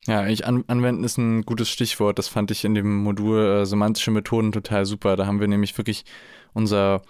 Ja, 0.08 0.22
eigentlich 0.22 0.48
an 0.48 0.64
anwenden 0.68 1.04
ist 1.04 1.18
ein 1.18 1.44
gutes 1.44 1.70
Stichwort. 1.70 2.18
Das 2.18 2.28
fand 2.28 2.50
ich 2.50 2.66
in 2.66 2.74
dem 2.74 3.04
Modul 3.04 3.62
äh, 3.62 3.66
semantische 3.66 4.12
Methoden 4.12 4.52
total 4.52 4.86
super. 4.86 5.16
Da 5.16 5.28
haben 5.28 5.40
wir 5.40 5.48
nämlich 5.48 5.78
wirklich 5.78 6.06
unser 6.54 7.04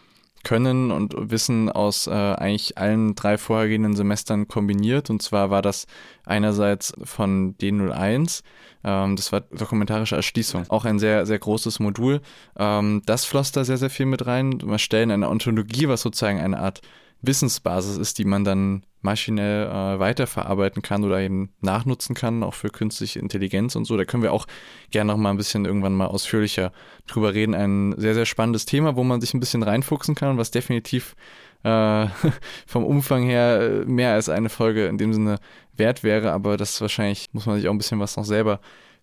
Können 0.43 0.91
und 0.91 1.13
Wissen 1.17 1.69
aus 1.69 2.07
äh, 2.07 2.11
eigentlich 2.11 2.77
allen 2.77 3.15
drei 3.15 3.37
vorhergehenden 3.37 3.95
Semestern 3.95 4.47
kombiniert. 4.47 5.09
Und 5.09 5.21
zwar 5.21 5.49
war 5.51 5.61
das 5.61 5.87
einerseits 6.25 6.93
von 7.03 7.55
D01, 7.57 8.41
ähm, 8.83 9.15
das 9.15 9.31
war 9.31 9.41
dokumentarische 9.41 10.15
Erschließung, 10.15 10.65
auch 10.69 10.85
ein 10.85 10.99
sehr, 10.99 11.25
sehr 11.25 11.39
großes 11.39 11.79
Modul. 11.79 12.21
Ähm, 12.57 13.03
das 13.05 13.25
floss 13.25 13.51
da 13.51 13.63
sehr, 13.63 13.77
sehr 13.77 13.89
viel 13.89 14.07
mit 14.07 14.25
rein. 14.25 14.61
Wir 14.65 14.79
stellen 14.79 15.11
eine 15.11 15.29
Ontologie, 15.29 15.87
was 15.87 16.01
sozusagen 16.01 16.39
eine 16.39 16.59
Art 16.59 16.81
Wissensbasis 17.21 17.97
ist, 17.97 18.17
die 18.17 18.25
man 18.25 18.43
dann 18.43 18.83
maschinell 19.01 19.67
äh, 19.67 19.99
weiterverarbeiten 19.99 20.81
kann 20.81 21.03
oder 21.03 21.19
eben 21.19 21.51
nachnutzen 21.61 22.15
kann, 22.15 22.43
auch 22.43 22.53
für 22.53 22.69
künstliche 22.69 23.19
Intelligenz 23.19 23.75
und 23.75 23.85
so. 23.85 23.97
Da 23.97 24.05
können 24.05 24.23
wir 24.23 24.33
auch 24.33 24.47
gerne 24.91 25.11
noch 25.11 25.17
mal 25.17 25.31
ein 25.31 25.37
bisschen 25.37 25.65
irgendwann 25.65 25.93
mal 25.93 26.07
ausführlicher 26.07 26.71
drüber 27.07 27.33
reden. 27.33 27.55
Ein 27.55 27.95
sehr, 27.97 28.13
sehr 28.13 28.25
spannendes 28.25 28.65
Thema, 28.65 28.95
wo 28.95 29.03
man 29.03 29.21
sich 29.21 29.33
ein 29.33 29.39
bisschen 29.39 29.63
reinfuchsen 29.63 30.15
kann, 30.15 30.37
was 30.37 30.51
definitiv 30.51 31.15
äh, 31.63 32.07
vom 32.67 32.85
Umfang 32.85 33.23
her 33.23 33.61
äh, 33.61 33.85
mehr 33.85 34.13
als 34.13 34.29
eine 34.29 34.49
Folge 34.49 34.87
in 34.87 34.97
dem 34.97 35.13
Sinne 35.13 35.39
wert 35.75 36.03
wäre, 36.03 36.31
aber 36.31 36.57
das 36.57 36.81
wahrscheinlich 36.81 37.29
muss 37.33 37.45
man 37.45 37.57
sich 37.57 37.67
auch 37.67 37.73
ein 37.73 37.77
bisschen 37.77 37.99
was 37.99 38.17
noch 38.17 38.25
selber 38.25 38.59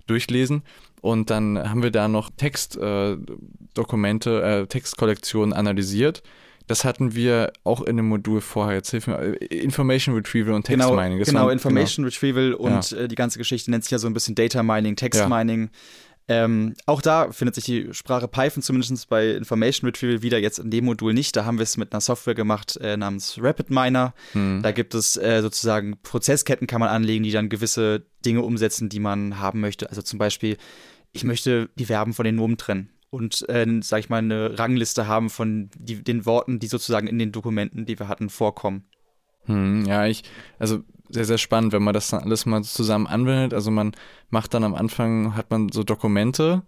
durchlesen. 0.06 0.62
Und 1.00 1.30
dann 1.30 1.56
haben 1.58 1.82
wir 1.82 1.92
da 1.92 2.08
noch 2.08 2.30
Textdokumente, 2.36 4.42
äh, 4.42 4.62
äh, 4.62 4.66
Textkollektionen 4.66 5.52
analysiert 5.52 6.24
das 6.68 6.84
hatten 6.84 7.14
wir 7.14 7.52
auch 7.64 7.80
in 7.80 7.96
dem 7.96 8.08
Modul 8.08 8.40
vorher. 8.40 8.76
Jetzt 8.76 8.90
hilf 8.90 9.06
mir. 9.06 9.16
Information 9.50 10.14
Retrieval 10.14 10.52
und 10.54 10.64
Text 10.64 10.80
genau, 10.80 10.94
Mining. 10.94 11.18
Das 11.18 11.28
genau, 11.28 11.46
waren, 11.46 11.52
Information 11.52 12.04
genau. 12.04 12.14
Retrieval 12.14 12.54
und 12.54 12.90
ja. 12.90 12.98
äh, 12.98 13.08
die 13.08 13.14
ganze 13.14 13.38
Geschichte 13.38 13.70
nennt 13.70 13.84
sich 13.84 13.90
ja 13.90 13.98
so 13.98 14.06
ein 14.06 14.14
bisschen 14.14 14.34
Data 14.34 14.62
Mining, 14.62 14.94
Text 14.94 15.20
ja. 15.20 15.28
Mining. 15.28 15.70
Ähm, 16.30 16.74
auch 16.84 17.00
da 17.00 17.32
findet 17.32 17.54
sich 17.54 17.64
die 17.64 17.88
Sprache 17.92 18.28
Python 18.28 18.62
zumindest 18.62 19.08
bei 19.08 19.30
Information 19.30 19.88
Retrieval 19.88 20.20
wieder, 20.20 20.38
jetzt 20.38 20.58
in 20.58 20.70
dem 20.70 20.84
Modul 20.84 21.14
nicht. 21.14 21.34
Da 21.34 21.46
haben 21.46 21.56
wir 21.56 21.62
es 21.62 21.78
mit 21.78 21.92
einer 21.92 22.02
Software 22.02 22.34
gemacht 22.34 22.76
äh, 22.82 22.98
namens 22.98 23.38
Rapid 23.40 23.70
Miner. 23.70 24.12
Hm. 24.32 24.60
Da 24.62 24.72
gibt 24.72 24.94
es 24.94 25.16
äh, 25.16 25.40
sozusagen 25.40 25.96
Prozessketten, 26.02 26.66
kann 26.66 26.80
man 26.80 26.90
anlegen, 26.90 27.24
die 27.24 27.30
dann 27.30 27.48
gewisse 27.48 28.04
Dinge 28.26 28.42
umsetzen, 28.42 28.90
die 28.90 29.00
man 29.00 29.40
haben 29.40 29.60
möchte. 29.60 29.88
Also 29.88 30.02
zum 30.02 30.18
Beispiel, 30.18 30.58
ich 31.12 31.24
möchte 31.24 31.70
die 31.76 31.86
Verben 31.86 32.12
von 32.12 32.26
den 32.26 32.36
Nomen 32.36 32.58
trennen 32.58 32.90
und, 33.10 33.48
äh, 33.48 33.66
sag 33.80 34.00
ich 34.00 34.08
mal, 34.08 34.18
eine 34.18 34.58
Rangliste 34.58 35.06
haben 35.06 35.30
von 35.30 35.70
die, 35.78 36.02
den 36.02 36.26
Worten, 36.26 36.58
die 36.58 36.66
sozusagen 36.66 37.06
in 37.06 37.18
den 37.18 37.32
Dokumenten, 37.32 37.86
die 37.86 37.98
wir 37.98 38.08
hatten, 38.08 38.28
vorkommen. 38.28 38.84
Hm, 39.46 39.86
ja, 39.86 40.06
ich, 40.06 40.24
also 40.58 40.80
sehr, 41.08 41.24
sehr 41.24 41.38
spannend, 41.38 41.72
wenn 41.72 41.82
man 41.82 41.94
das 41.94 42.10
dann 42.10 42.22
alles 42.22 42.44
mal 42.46 42.62
zusammen 42.62 43.06
anwendet. 43.06 43.54
Also 43.54 43.70
man 43.70 43.92
macht 44.30 44.52
dann 44.52 44.64
am 44.64 44.74
Anfang, 44.74 45.34
hat 45.36 45.50
man 45.50 45.70
so 45.70 45.82
Dokumente, 45.82 46.62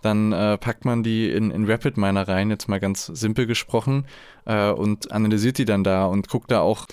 dann 0.00 0.32
äh, 0.32 0.58
packt 0.58 0.84
man 0.84 1.02
die 1.02 1.30
in, 1.30 1.50
in 1.50 1.70
Rapid 1.70 1.96
Miner 1.96 2.26
rein, 2.26 2.50
jetzt 2.50 2.68
mal 2.68 2.80
ganz 2.80 3.06
simpel 3.06 3.46
gesprochen, 3.46 4.06
äh, 4.46 4.70
und 4.70 5.12
analysiert 5.12 5.58
die 5.58 5.64
dann 5.66 5.84
da 5.84 6.06
und 6.06 6.28
guckt 6.28 6.50
da 6.50 6.60
auch 6.60 6.86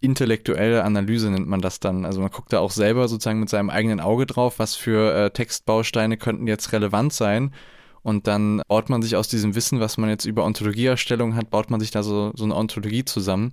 intellektuelle 0.00 0.84
Analyse 0.84 1.30
nennt 1.30 1.48
man 1.48 1.60
das 1.60 1.80
dann. 1.80 2.04
Also 2.04 2.20
man 2.20 2.30
guckt 2.30 2.52
da 2.52 2.60
auch 2.60 2.70
selber 2.70 3.08
sozusagen 3.08 3.40
mit 3.40 3.48
seinem 3.48 3.70
eigenen 3.70 4.00
Auge 4.00 4.26
drauf, 4.26 4.58
was 4.58 4.74
für 4.74 5.14
äh, 5.14 5.30
Textbausteine 5.30 6.16
könnten 6.16 6.46
jetzt 6.46 6.72
relevant 6.72 7.12
sein 7.12 7.52
und 8.02 8.26
dann 8.26 8.62
baut 8.68 8.88
man 8.88 9.02
sich 9.02 9.16
aus 9.16 9.28
diesem 9.28 9.54
Wissen, 9.54 9.80
was 9.80 9.98
man 9.98 10.08
jetzt 10.08 10.24
über 10.24 10.44
Ontologieerstellung 10.44 11.34
hat, 11.34 11.50
baut 11.50 11.70
man 11.70 11.80
sich 11.80 11.90
da 11.90 12.02
so, 12.02 12.32
so 12.34 12.44
eine 12.44 12.54
Ontologie 12.54 13.04
zusammen 13.04 13.52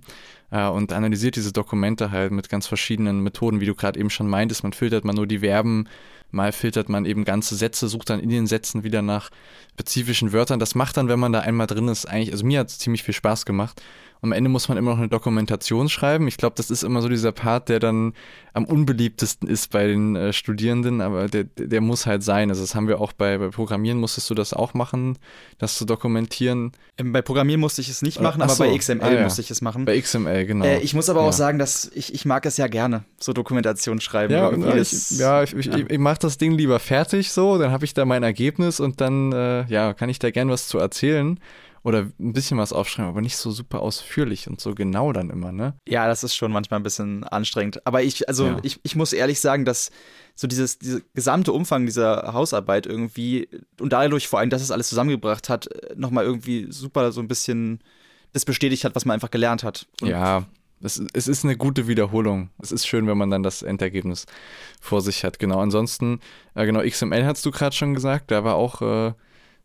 äh, 0.50 0.66
und 0.66 0.92
analysiert 0.92 1.36
diese 1.36 1.52
Dokumente 1.52 2.10
halt 2.10 2.32
mit 2.32 2.48
ganz 2.48 2.66
verschiedenen 2.66 3.20
Methoden, 3.20 3.60
wie 3.60 3.66
du 3.66 3.74
gerade 3.74 3.98
eben 3.98 4.10
schon 4.10 4.28
meintest. 4.28 4.62
Man 4.62 4.72
filtert 4.72 5.04
mal 5.04 5.12
nur 5.12 5.26
die 5.26 5.40
Verben, 5.40 5.88
mal 6.30 6.52
filtert 6.52 6.88
man 6.88 7.04
eben 7.04 7.24
ganze 7.24 7.56
Sätze, 7.56 7.88
sucht 7.88 8.10
dann 8.10 8.20
in 8.20 8.28
den 8.28 8.46
Sätzen 8.46 8.84
wieder 8.84 9.02
nach 9.02 9.30
spezifischen 9.72 10.32
Wörtern. 10.32 10.58
Das 10.58 10.74
macht 10.74 10.96
dann, 10.96 11.08
wenn 11.08 11.20
man 11.20 11.32
da 11.32 11.40
einmal 11.40 11.66
drin 11.66 11.88
ist, 11.88 12.06
eigentlich, 12.06 12.32
also 12.32 12.46
mir 12.46 12.60
hat 12.60 12.68
es 12.68 12.78
ziemlich 12.78 13.02
viel 13.02 13.14
Spaß 13.14 13.46
gemacht. 13.46 13.82
Am 14.26 14.32
Ende 14.32 14.50
muss 14.50 14.68
man 14.68 14.76
immer 14.76 14.90
noch 14.90 14.98
eine 14.98 15.08
Dokumentation 15.08 15.88
schreiben. 15.88 16.26
Ich 16.26 16.36
glaube, 16.36 16.54
das 16.56 16.70
ist 16.70 16.82
immer 16.82 17.00
so 17.00 17.08
dieser 17.08 17.30
Part, 17.32 17.68
der 17.68 17.78
dann 17.78 18.12
am 18.56 18.64
unbeliebtesten 18.64 19.48
ist 19.48 19.70
bei 19.70 19.86
den 19.86 20.16
äh, 20.16 20.32
Studierenden, 20.32 21.00
aber 21.02 21.28
der, 21.28 21.44
der 21.44 21.80
muss 21.80 22.06
halt 22.06 22.22
sein. 22.22 22.48
Also 22.48 22.62
das 22.62 22.74
haben 22.74 22.88
wir 22.88 23.00
auch 23.00 23.12
bei, 23.12 23.36
bei 23.36 23.48
Programmieren, 23.48 23.98
musstest 23.98 24.30
du 24.30 24.34
das 24.34 24.54
auch 24.54 24.72
machen, 24.72 25.18
das 25.58 25.76
zu 25.76 25.84
dokumentieren? 25.84 26.72
Ähm, 26.96 27.12
bei 27.12 27.20
Programmieren 27.20 27.60
musste 27.60 27.82
ich 27.82 27.90
es 27.90 28.00
nicht 28.00 28.20
machen, 28.20 28.40
aber 28.40 28.54
so. 28.54 28.64
bei 28.64 28.76
XML 28.76 29.02
ah, 29.02 29.12
ja. 29.12 29.22
musste 29.22 29.42
ich 29.42 29.50
es 29.50 29.60
machen. 29.60 29.84
Bei 29.84 30.00
XML, 30.00 30.46
genau. 30.46 30.64
Äh, 30.64 30.80
ich 30.80 30.94
muss 30.94 31.10
aber 31.10 31.20
ja. 31.20 31.28
auch 31.28 31.32
sagen, 31.34 31.58
dass 31.58 31.90
ich, 31.94 32.14
ich 32.14 32.24
mag 32.24 32.46
es 32.46 32.56
ja 32.56 32.66
gerne, 32.66 33.04
so 33.20 33.34
Dokumentation 33.34 34.00
schreiben. 34.00 34.32
Ja, 34.32 34.50
ich, 34.74 35.10
ja, 35.18 35.42
ich, 35.42 35.54
ich, 35.54 35.68
ich 35.68 35.98
mache 35.98 36.18
das 36.20 36.38
Ding 36.38 36.52
lieber 36.52 36.80
fertig 36.80 37.32
so, 37.32 37.58
dann 37.58 37.70
habe 37.70 37.84
ich 37.84 37.92
da 37.92 38.06
mein 38.06 38.22
Ergebnis 38.22 38.80
und 38.80 39.00
dann 39.00 39.32
äh, 39.32 39.66
ja, 39.66 39.92
kann 39.92 40.08
ich 40.08 40.18
da 40.18 40.30
gern 40.30 40.48
was 40.48 40.66
zu 40.66 40.78
erzählen 40.78 41.38
oder 41.86 42.08
ein 42.18 42.32
bisschen 42.32 42.58
was 42.58 42.72
aufschreiben, 42.72 43.10
aber 43.10 43.20
nicht 43.20 43.36
so 43.36 43.52
super 43.52 43.80
ausführlich 43.80 44.48
und 44.48 44.60
so 44.60 44.74
genau 44.74 45.12
dann 45.12 45.30
immer, 45.30 45.52
ne? 45.52 45.74
Ja, 45.86 46.08
das 46.08 46.24
ist 46.24 46.34
schon 46.34 46.50
manchmal 46.50 46.80
ein 46.80 46.82
bisschen 46.82 47.22
anstrengend. 47.22 47.86
Aber 47.86 48.02
ich, 48.02 48.28
also 48.28 48.46
ja. 48.46 48.58
ich, 48.64 48.80
ich 48.82 48.96
muss 48.96 49.12
ehrlich 49.12 49.38
sagen, 49.38 49.64
dass 49.64 49.92
so 50.34 50.48
dieses, 50.48 50.80
dieser 50.80 50.98
gesamte 51.14 51.52
Umfang 51.52 51.86
dieser 51.86 52.32
Hausarbeit 52.32 52.86
irgendwie 52.86 53.48
und 53.78 53.92
dadurch 53.92 54.26
vor 54.26 54.40
allem, 54.40 54.50
dass 54.50 54.62
es 54.62 54.72
alles 54.72 54.88
zusammengebracht 54.88 55.48
hat, 55.48 55.68
nochmal 55.94 56.24
irgendwie 56.24 56.66
super 56.70 57.12
so 57.12 57.20
ein 57.20 57.28
bisschen 57.28 57.78
das 58.32 58.44
bestätigt 58.44 58.82
hat, 58.82 58.96
was 58.96 59.04
man 59.04 59.14
einfach 59.14 59.30
gelernt 59.30 59.62
hat. 59.62 59.86
Und 60.00 60.08
ja, 60.08 60.44
es, 60.82 61.00
es, 61.12 61.28
ist 61.28 61.44
eine 61.44 61.56
gute 61.56 61.86
Wiederholung. 61.86 62.50
Es 62.60 62.72
ist 62.72 62.88
schön, 62.88 63.06
wenn 63.06 63.16
man 63.16 63.30
dann 63.30 63.44
das 63.44 63.62
Endergebnis 63.62 64.26
vor 64.80 65.02
sich 65.02 65.22
hat. 65.22 65.38
Genau, 65.38 65.60
ansonsten, 65.60 66.18
äh, 66.56 66.66
genau, 66.66 66.80
XML 66.80 67.24
hast 67.24 67.46
du 67.46 67.52
gerade 67.52 67.76
schon 67.76 67.94
gesagt, 67.94 68.32
da 68.32 68.42
war 68.42 68.56
auch 68.56 68.82
äh, 68.82 69.14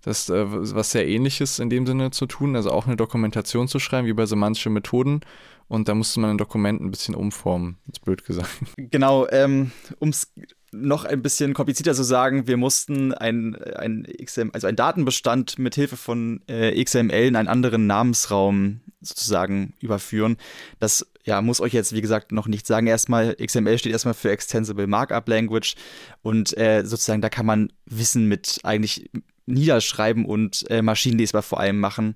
das 0.01 0.29
äh, 0.29 0.45
was 0.47 0.91
sehr 0.91 1.07
ähnliches 1.07 1.59
in 1.59 1.69
dem 1.69 1.85
Sinne 1.85 2.11
zu 2.11 2.25
tun, 2.25 2.55
also 2.55 2.71
auch 2.71 2.87
eine 2.87 2.95
Dokumentation 2.95 3.67
zu 3.67 3.79
schreiben, 3.79 4.07
wie 4.07 4.13
bei 4.13 4.25
semantische 4.25 4.69
Methoden. 4.69 5.21
Und 5.67 5.87
da 5.87 5.95
musste 5.95 6.19
man 6.19 6.31
ein 6.31 6.37
Dokument 6.37 6.81
ein 6.81 6.91
bisschen 6.91 7.15
umformen, 7.15 7.77
jetzt 7.87 8.03
blöd 8.03 8.25
gesagt. 8.25 8.49
Genau, 8.75 9.27
ähm, 9.29 9.71
um 9.99 10.09
es 10.09 10.33
noch 10.73 11.05
ein 11.05 11.21
bisschen 11.21 11.53
komplizierter 11.53 11.93
zu 11.93 12.03
sagen, 12.03 12.47
wir 12.47 12.57
mussten 12.57 13.13
ein, 13.13 13.55
ein, 13.55 14.07
XML, 14.23 14.51
also 14.53 14.67
ein 14.67 14.75
Datenbestand 14.75 15.59
mit 15.59 15.75
Hilfe 15.75 15.97
von 15.97 16.41
äh, 16.47 16.81
XML 16.83 17.27
in 17.27 17.35
einen 17.35 17.47
anderen 17.47 17.87
Namensraum 17.87 18.81
sozusagen 19.01 19.73
überführen. 19.79 20.37
Das 20.79 21.05
ja, 21.23 21.41
muss 21.41 21.61
euch 21.61 21.73
jetzt, 21.73 21.93
wie 21.93 22.01
gesagt, 22.01 22.31
noch 22.31 22.47
nicht 22.47 22.65
sagen. 22.65 22.87
Erstmal, 22.87 23.35
XML 23.35 23.77
steht 23.77 23.91
erstmal 23.91 24.13
für 24.13 24.31
Extensible 24.31 24.87
Markup 24.87 25.27
Language 25.27 25.75
und 26.21 26.57
äh, 26.57 26.83
sozusagen 26.85 27.21
da 27.21 27.29
kann 27.29 27.45
man 27.45 27.73
Wissen 27.85 28.27
mit 28.27 28.59
eigentlich 28.63 29.09
niederschreiben 29.51 30.25
und 30.25 30.69
äh, 30.69 30.81
maschinenlesbar 30.81 31.41
vor 31.41 31.59
allem 31.59 31.79
machen. 31.79 32.15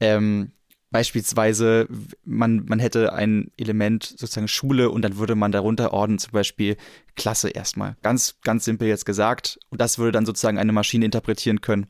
Ähm, 0.00 0.52
Beispielsweise, 0.92 1.86
man, 2.24 2.64
man 2.66 2.80
hätte 2.80 3.12
ein 3.12 3.52
Element 3.56 4.02
sozusagen 4.02 4.48
Schule 4.48 4.90
und 4.90 5.02
dann 5.02 5.18
würde 5.18 5.36
man 5.36 5.52
darunter 5.52 5.92
ordnen, 5.92 6.18
zum 6.18 6.32
Beispiel 6.32 6.76
Klasse 7.14 7.48
erstmal. 7.48 7.96
Ganz, 8.02 8.40
ganz 8.42 8.64
simpel 8.64 8.88
jetzt 8.88 9.06
gesagt. 9.06 9.60
Und 9.68 9.80
das 9.80 9.98
würde 9.98 10.10
dann 10.10 10.26
sozusagen 10.26 10.58
eine 10.58 10.72
Maschine 10.72 11.04
interpretieren 11.04 11.60
können. 11.60 11.86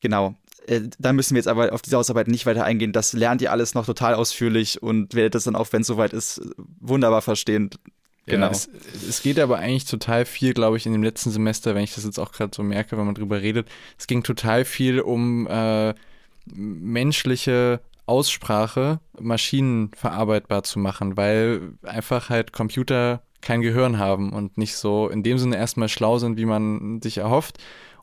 Genau. 0.00 0.34
Äh, 0.66 0.80
da 0.98 1.12
müssen 1.12 1.34
wir 1.34 1.38
jetzt 1.38 1.46
aber 1.46 1.72
auf 1.72 1.82
diese 1.82 1.96
Ausarbeit 1.96 2.26
nicht 2.26 2.44
weiter 2.44 2.64
eingehen. 2.64 2.92
Das 2.92 3.12
lernt 3.12 3.40
ihr 3.40 3.52
alles 3.52 3.74
noch 3.74 3.86
total 3.86 4.14
ausführlich 4.14 4.82
und 4.82 5.14
werdet 5.14 5.36
das 5.36 5.44
dann 5.44 5.54
auch, 5.54 5.68
wenn 5.70 5.82
es 5.82 5.86
soweit 5.86 6.12
ist, 6.12 6.40
wunderbar 6.80 7.22
verstehen. 7.22 7.70
Genau. 8.28 8.46
Ja, 8.46 8.52
es, 8.52 8.68
es, 9.08 9.22
geht 9.22 9.38
aber 9.38 9.58
eigentlich 9.58 9.86
total 9.86 10.24
viel, 10.24 10.54
glaube 10.54 10.76
ich, 10.76 10.86
in 10.86 10.92
dem 10.92 11.02
letzten 11.02 11.30
Semester, 11.30 11.74
wenn 11.74 11.84
ich 11.84 11.94
das 11.94 12.04
jetzt 12.04 12.18
auch 12.18 12.32
gerade 12.32 12.52
so 12.54 12.62
merke, 12.62 12.96
wenn 12.96 13.06
man 13.06 13.14
drüber 13.14 13.40
redet. 13.40 13.68
Es 13.98 14.06
ging 14.06 14.22
total 14.22 14.64
viel 14.64 15.00
um 15.00 15.46
äh, 15.46 15.94
menschliche 16.54 17.80
Aussprache 18.06 19.00
Maschinen 19.20 19.90
verarbeitbar 19.94 20.62
zu 20.62 20.78
machen, 20.78 21.16
weil 21.16 21.74
einfach 21.82 22.30
halt 22.30 22.52
Computer 22.52 23.22
kein 23.40 23.60
Gehirn 23.60 23.98
haben 23.98 24.32
und 24.32 24.58
nicht 24.58 24.76
so 24.76 25.08
in 25.08 25.22
dem 25.22 25.38
Sinne 25.38 25.56
erstmal 25.56 25.88
schlau 25.88 26.18
sind, 26.18 26.38
wie 26.38 26.46
man 26.46 27.00
sich 27.02 27.18
erhofft. 27.18 27.58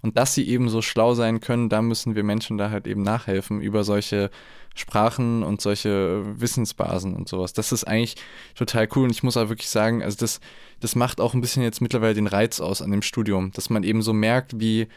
Und 0.05 0.19
dass 0.19 0.35
sie 0.35 0.47
eben 0.47 0.69
so 0.69 0.83
schlau 0.83 1.15
sein 1.15 1.39
können, 1.39 1.67
da 1.67 1.81
müssen 1.81 2.13
wir 2.13 2.23
Menschen 2.23 2.59
da 2.59 2.69
halt 2.69 2.85
eben 2.85 3.01
nachhelfen 3.01 3.59
über 3.59 3.83
solche 3.83 4.29
Sprachen 4.75 5.41
und 5.41 5.61
solche 5.61 6.21
Wissensbasen 6.39 7.15
und 7.15 7.27
sowas. 7.27 7.53
Das 7.53 7.71
ist 7.71 7.85
eigentlich 7.85 8.15
total 8.53 8.87
cool 8.95 9.05
und 9.05 9.09
ich 9.09 9.23
muss 9.23 9.35
auch 9.35 9.49
wirklich 9.49 9.67
sagen, 9.67 10.03
also 10.03 10.15
das, 10.19 10.41
das 10.79 10.95
macht 10.95 11.19
auch 11.19 11.33
ein 11.33 11.41
bisschen 11.41 11.63
jetzt 11.63 11.81
mittlerweile 11.81 12.13
den 12.13 12.27
Reiz 12.27 12.59
aus 12.59 12.83
an 12.83 12.91
dem 12.91 13.01
Studium, 13.01 13.49
dass 13.53 13.71
man 13.71 13.81
eben 13.81 14.03
so 14.03 14.13
merkt, 14.13 14.59
wie 14.59 14.89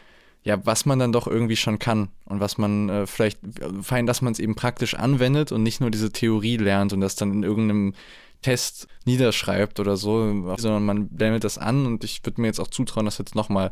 ja, 0.43 0.63
was 0.63 0.85
man 0.85 0.99
dann 0.99 1.11
doch 1.11 1.25
irgendwie 1.25 1.55
schon 1.55 1.79
kann 1.79 2.09
und 2.25 2.39
was 2.39 2.59
man 2.59 2.89
äh, 2.89 3.07
vielleicht, 3.07 3.39
fein, 3.81 4.05
dass 4.05 4.21
man 4.21 4.33
es 4.33 4.39
eben 4.39 4.53
praktisch 4.53 4.93
anwendet 4.93 5.51
und 5.51 5.63
nicht 5.63 5.81
nur 5.81 5.89
diese 5.89 6.11
Theorie 6.11 6.57
lernt 6.57 6.93
und 6.93 7.01
das 7.01 7.15
dann 7.15 7.33
in 7.33 7.41
irgendeinem 7.41 7.95
Test 8.43 8.87
niederschreibt 9.05 9.79
oder 9.79 9.97
so, 9.97 10.55
sondern 10.57 10.85
man 10.85 11.09
wendet 11.11 11.45
das 11.45 11.57
an 11.57 11.87
und 11.87 12.03
ich 12.03 12.23
würde 12.23 12.41
mir 12.41 12.47
jetzt 12.47 12.59
auch 12.59 12.67
zutrauen, 12.67 13.05
das 13.05 13.17
jetzt 13.17 13.33
nochmal 13.33 13.71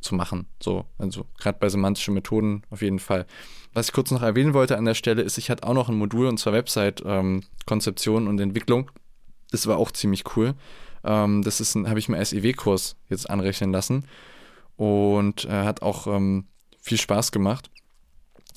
zu 0.00 0.14
machen. 0.14 0.46
So, 0.62 0.84
also 0.98 1.26
gerade 1.38 1.58
bei 1.58 1.68
semantischen 1.68 2.14
Methoden 2.14 2.62
auf 2.70 2.82
jeden 2.82 2.98
Fall. 2.98 3.26
Was 3.74 3.88
ich 3.88 3.92
kurz 3.92 4.10
noch 4.10 4.22
erwähnen 4.22 4.54
wollte 4.54 4.76
an 4.76 4.84
der 4.84 4.94
Stelle 4.94 5.22
ist, 5.22 5.38
ich 5.38 5.50
hatte 5.50 5.66
auch 5.66 5.74
noch 5.74 5.88
ein 5.88 5.96
Modul 5.96 6.26
und 6.26 6.38
zwar 6.38 6.52
Website-Konzeption 6.52 8.22
ähm, 8.22 8.28
und 8.28 8.40
Entwicklung. 8.40 8.90
Das 9.50 9.66
war 9.66 9.76
auch 9.76 9.90
ziemlich 9.90 10.24
cool. 10.36 10.54
Ähm, 11.04 11.42
das 11.42 11.60
ist 11.60 11.76
habe 11.76 11.98
ich 11.98 12.08
mir 12.08 12.24
SEW-Kurs 12.24 12.96
jetzt 13.08 13.30
anrechnen 13.30 13.72
lassen 13.72 14.04
und 14.76 15.44
äh, 15.44 15.64
hat 15.64 15.82
auch 15.82 16.06
ähm, 16.06 16.46
viel 16.80 16.98
Spaß 16.98 17.32
gemacht. 17.32 17.70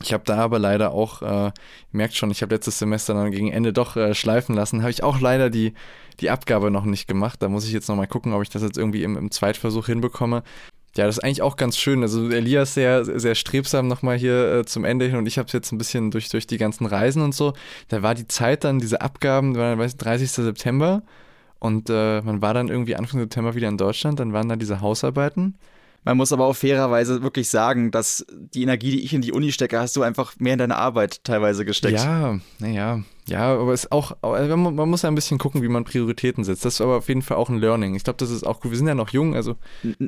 Ich 0.03 0.13
habe 0.13 0.23
da 0.25 0.37
aber 0.37 0.57
leider 0.57 0.91
auch, 0.91 1.21
äh, 1.21 1.51
merkt 1.91 2.15
schon, 2.15 2.31
ich 2.31 2.41
habe 2.41 2.55
letztes 2.55 2.79
Semester 2.79 3.13
dann 3.13 3.31
gegen 3.31 3.51
Ende 3.51 3.71
doch 3.73 3.95
äh, 3.95 4.15
schleifen 4.15 4.55
lassen, 4.55 4.81
habe 4.81 4.91
ich 4.91 5.03
auch 5.03 5.19
leider 5.19 5.49
die, 5.49 5.73
die 6.19 6.29
Abgabe 6.29 6.71
noch 6.71 6.85
nicht 6.85 7.07
gemacht. 7.07 7.41
Da 7.41 7.49
muss 7.49 7.65
ich 7.65 7.71
jetzt 7.71 7.87
nochmal 7.87 8.07
gucken, 8.07 8.33
ob 8.33 8.41
ich 8.41 8.49
das 8.49 8.63
jetzt 8.63 8.77
irgendwie 8.77 9.03
im, 9.03 9.17
im 9.17 9.31
Zweitversuch 9.31 9.85
hinbekomme. 9.85 10.43
Ja, 10.97 11.05
das 11.05 11.17
ist 11.17 11.23
eigentlich 11.23 11.41
auch 11.41 11.55
ganz 11.55 11.77
schön. 11.77 12.01
Also 12.01 12.29
Elias 12.29 12.73
sehr, 12.73 13.05
sehr 13.05 13.35
strebsam 13.35 13.87
nochmal 13.87 14.17
hier 14.17 14.59
äh, 14.59 14.65
zum 14.65 14.83
Ende 14.83 15.05
hin 15.05 15.17
und 15.17 15.25
ich 15.25 15.37
habe 15.37 15.47
es 15.47 15.53
jetzt 15.53 15.71
ein 15.71 15.77
bisschen 15.77 16.11
durch, 16.11 16.29
durch 16.29 16.47
die 16.47 16.57
ganzen 16.57 16.85
Reisen 16.85 17.21
und 17.21 17.33
so. 17.33 17.53
Da 17.87 18.01
war 18.01 18.15
die 18.15 18.27
Zeit 18.27 18.63
dann, 18.63 18.79
diese 18.79 19.01
Abgaben, 19.01 19.55
war 19.55 19.77
weiß, 19.77 19.97
30. 19.97 20.31
September 20.31 21.03
und 21.59 21.89
äh, 21.89 22.21
man 22.21 22.41
war 22.41 22.53
dann 22.53 22.67
irgendwie 22.67 22.95
Anfang 22.95 23.19
September 23.19 23.55
wieder 23.55 23.69
in 23.69 23.77
Deutschland, 23.77 24.19
dann 24.19 24.33
waren 24.33 24.49
da 24.49 24.55
diese 24.55 24.81
Hausarbeiten 24.81 25.55
man 26.03 26.17
muss 26.17 26.33
aber 26.33 26.45
auch 26.45 26.55
fairerweise 26.55 27.21
wirklich 27.21 27.49
sagen, 27.49 27.91
dass 27.91 28.25
die 28.29 28.63
Energie, 28.63 28.91
die 28.91 29.03
ich 29.03 29.13
in 29.13 29.21
die 29.21 29.31
Uni 29.31 29.51
stecke, 29.51 29.79
hast 29.79 29.95
du 29.95 30.01
einfach 30.01 30.33
mehr 30.39 30.53
in 30.53 30.59
deine 30.59 30.77
Arbeit 30.77 31.23
teilweise 31.23 31.63
gesteckt. 31.63 31.99
Ja, 31.99 32.39
naja. 32.59 33.03
Ja, 33.27 33.53
aber 33.53 33.73
es 33.73 33.83
ist 33.83 33.91
auch, 33.91 34.15
man 34.21 34.89
muss 34.89 35.03
ja 35.03 35.09
ein 35.09 35.15
bisschen 35.15 35.37
gucken, 35.37 35.61
wie 35.61 35.67
man 35.67 35.83
Prioritäten 35.83 36.43
setzt. 36.43 36.65
Das 36.65 36.75
ist 36.75 36.81
aber 36.81 36.97
auf 36.97 37.07
jeden 37.07 37.21
Fall 37.21 37.37
auch 37.37 37.49
ein 37.49 37.59
Learning. 37.59 37.95
Ich 37.95 38.03
glaube, 38.03 38.17
das 38.17 38.31
ist 38.31 38.45
auch 38.45 38.59
gut. 38.59 38.71
Wir 38.71 38.77
sind 38.77 38.87
ja 38.87 38.95
noch 38.95 39.09
jung, 39.09 39.35
also. 39.35 39.55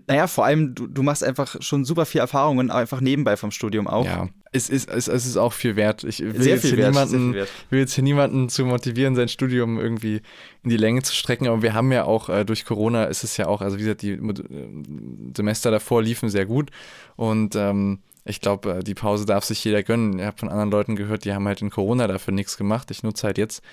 Naja, 0.08 0.28
vor 0.28 0.46
allem, 0.46 0.74
du, 0.74 0.88
du 0.88 1.04
machst 1.04 1.24
einfach 1.24 1.56
schon 1.62 1.86
super 1.86 2.06
viel 2.06 2.22
Erfahrungen, 2.22 2.72
einfach 2.72 3.02
nebenbei 3.02 3.38
vom 3.38 3.52
Studium 3.52 3.88
auch. 3.88 4.06
Ja, 4.06 4.30
es 4.52 4.70
ist, 4.70 4.90
es, 4.90 5.08
es 5.08 5.26
ist 5.26 5.38
auch 5.38 5.54
viel 5.54 5.76
wert. 5.76 6.04
Ich 6.04 6.20
will, 6.20 6.42
sehr 6.42 6.56
jetzt 6.56 6.66
hier 6.66 6.78
wert, 6.78 6.92
niemanden, 6.94 7.36
will 7.70 7.80
jetzt 7.80 7.94
hier 7.94 8.04
niemanden 8.04 8.50
zu 8.50 8.66
motivieren, 8.66 9.16
sein 9.16 9.28
Studium 9.28 9.80
irgendwie 9.80 10.22
in 10.64 10.70
die 10.70 10.78
Länge 10.78 11.04
zu 11.04 11.14
strecken. 11.14 11.48
Aber 11.48 11.62
wir 11.62 11.74
haben 11.74 11.92
ja 11.92 12.06
auch, 12.06 12.30
äh, 12.30 12.46
durch 12.46 12.66
Corona 12.66 13.06
ist 13.06 13.24
es 13.24 13.38
ja 13.38 13.48
auch, 13.48 13.62
also 13.62 13.78
wie 13.78 13.82
gesagt, 13.82 14.02
die 14.02 14.12
äh, 14.12 15.34
Semester 15.36 15.72
davor 15.72 16.02
liefen 16.02 16.30
sehr 16.30 16.46
gut. 16.46 16.72
Und 17.16 17.56
ähm, 17.56 18.00
ich 18.26 18.42
glaube, 18.42 18.76
äh, 18.76 18.84
die 18.84 18.96
Pause 18.96 19.26
darf 19.26 19.44
sich 19.44 19.64
jeder 19.64 19.84
gönnen. 19.84 20.20
Ich 20.20 20.26
habe 20.26 20.38
von 20.38 20.50
anderen 20.50 20.72
Leuten 20.72 20.96
gehört, 20.96 21.26
die 21.26 21.34
haben 21.34 21.48
halt 21.48 21.62
in 21.62 21.70
Corona 21.70 22.08
dafür 22.08 22.34
nichts 22.34 22.58
gemacht. 22.58 22.92
Ich 22.92 23.04
nutze 23.04 23.28
halt 23.28 23.38
jetzt 23.38 23.64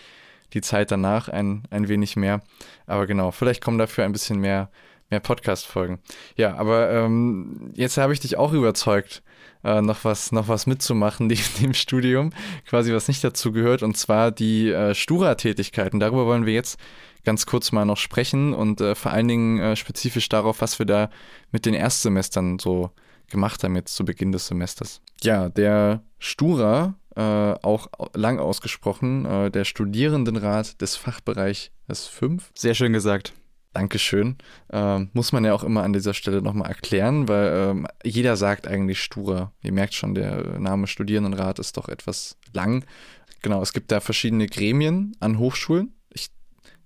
die 0.52 0.60
Zeit 0.60 0.90
danach 0.90 1.28
ein, 1.28 1.62
ein 1.70 1.88
wenig 1.88 2.16
mehr. 2.16 2.42
Aber 2.86 3.06
genau, 3.06 3.30
vielleicht 3.30 3.62
kommen 3.62 3.78
dafür 3.78 4.04
ein 4.04 4.12
bisschen 4.12 4.40
mehr, 4.40 4.70
mehr 5.10 5.20
Podcast-Folgen. 5.20 6.00
Ja, 6.36 6.56
aber 6.56 6.90
ähm, 6.90 7.72
jetzt 7.74 7.96
habe 7.98 8.12
ich 8.12 8.20
dich 8.20 8.36
auch 8.36 8.52
überzeugt, 8.52 9.22
äh, 9.62 9.80
noch 9.80 10.04
was, 10.04 10.32
noch 10.32 10.48
was 10.48 10.66
mitzumachen 10.66 11.26
neben 11.28 11.42
dem 11.60 11.74
Studium, 11.74 12.32
quasi 12.66 12.92
was 12.92 13.08
nicht 13.08 13.22
dazu 13.22 13.52
gehört, 13.52 13.82
und 13.82 13.96
zwar 13.96 14.32
die 14.32 14.70
äh, 14.70 14.94
Stura-Tätigkeiten. 14.94 16.00
Darüber 16.00 16.26
wollen 16.26 16.46
wir 16.46 16.54
jetzt 16.54 16.80
ganz 17.24 17.46
kurz 17.46 17.70
mal 17.70 17.84
noch 17.84 17.98
sprechen 17.98 18.54
und 18.54 18.80
äh, 18.80 18.94
vor 18.94 19.12
allen 19.12 19.28
Dingen 19.28 19.60
äh, 19.60 19.76
spezifisch 19.76 20.28
darauf, 20.28 20.60
was 20.60 20.78
wir 20.78 20.86
da 20.86 21.10
mit 21.52 21.66
den 21.66 21.74
Erstsemestern 21.74 22.58
so 22.58 22.90
gemacht 23.30 23.64
haben 23.64 23.76
jetzt 23.76 23.94
zu 23.94 24.04
Beginn 24.04 24.32
des 24.32 24.46
Semesters. 24.46 25.00
Ja, 25.22 25.48
der 25.48 26.02
Stura, 26.18 26.94
äh, 27.16 27.20
auch 27.20 27.88
lang 28.14 28.38
ausgesprochen, 28.38 29.24
äh, 29.24 29.50
der 29.50 29.64
Studierendenrat 29.64 30.80
des 30.80 30.96
Fachbereichs 30.96 31.70
5. 31.88 32.50
Sehr 32.54 32.74
schön 32.74 32.92
gesagt. 32.92 33.32
Dankeschön. 33.72 34.36
Ähm, 34.72 35.10
muss 35.12 35.32
man 35.32 35.44
ja 35.44 35.54
auch 35.54 35.62
immer 35.62 35.84
an 35.84 35.92
dieser 35.92 36.14
Stelle 36.14 36.42
nochmal 36.42 36.68
erklären, 36.68 37.28
weil 37.28 37.52
ähm, 37.52 37.86
jeder 38.04 38.36
sagt 38.36 38.66
eigentlich 38.66 39.00
Stura. 39.00 39.52
Ihr 39.62 39.72
merkt 39.72 39.94
schon, 39.94 40.14
der 40.14 40.58
Name 40.58 40.88
Studierendenrat 40.88 41.60
ist 41.60 41.76
doch 41.76 41.88
etwas 41.88 42.36
lang. 42.52 42.84
Genau, 43.42 43.62
es 43.62 43.72
gibt 43.72 43.92
da 43.92 44.00
verschiedene 44.00 44.46
Gremien 44.46 45.16
an 45.20 45.38
Hochschulen. 45.38 45.94
Ich 46.10 46.30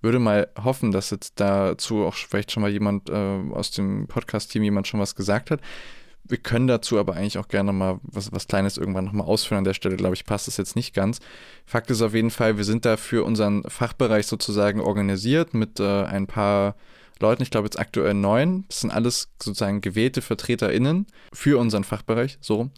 würde 0.01 0.19
mal 0.19 0.47
hoffen, 0.63 0.91
dass 0.91 1.09
jetzt 1.09 1.39
dazu 1.39 2.05
auch 2.05 2.13
vielleicht 2.13 2.51
schon 2.51 2.61
mal 2.61 2.71
jemand 2.71 3.09
äh, 3.09 3.13
aus 3.51 3.71
dem 3.71 4.07
Podcast-Team 4.07 4.63
jemand 4.63 4.87
schon 4.87 4.99
was 4.99 5.15
gesagt 5.15 5.49
hat. 5.49 5.61
Wir 6.27 6.37
können 6.37 6.67
dazu 6.67 6.97
aber 6.99 7.15
eigentlich 7.15 7.37
auch 7.37 7.47
gerne 7.47 7.71
mal 7.71 7.99
was, 8.03 8.31
was 8.31 8.47
Kleines 8.47 8.77
irgendwann 8.77 9.05
nochmal 9.05 9.27
ausführen. 9.27 9.59
An 9.59 9.63
der 9.63 9.73
Stelle, 9.73 9.95
glaube 9.95 10.15
ich, 10.15 10.25
passt 10.25 10.47
das 10.47 10.57
jetzt 10.57 10.75
nicht 10.75 10.93
ganz. 10.93 11.19
Fakt 11.65 11.91
ist 11.91 12.01
auf 12.01 12.13
jeden 12.13 12.31
Fall, 12.31 12.57
wir 12.57 12.63
sind 12.63 12.85
da 12.85 12.97
für 12.97 13.23
unseren 13.23 13.63
Fachbereich 13.63 14.25
sozusagen 14.27 14.79
organisiert 14.79 15.53
mit 15.53 15.79
äh, 15.79 16.03
ein 16.03 16.27
paar 16.27 16.75
Leuten, 17.19 17.43
ich 17.43 17.51
glaube 17.51 17.67
jetzt 17.67 17.79
aktuell 17.79 18.13
neun. 18.13 18.65
Das 18.67 18.81
sind 18.81 18.91
alles 18.91 19.29
sozusagen 19.41 19.81
gewählte 19.81 20.21
VertreterInnen 20.21 21.05
für 21.31 21.59
unseren 21.59 21.83
Fachbereich, 21.83 22.37
so. 22.41 22.69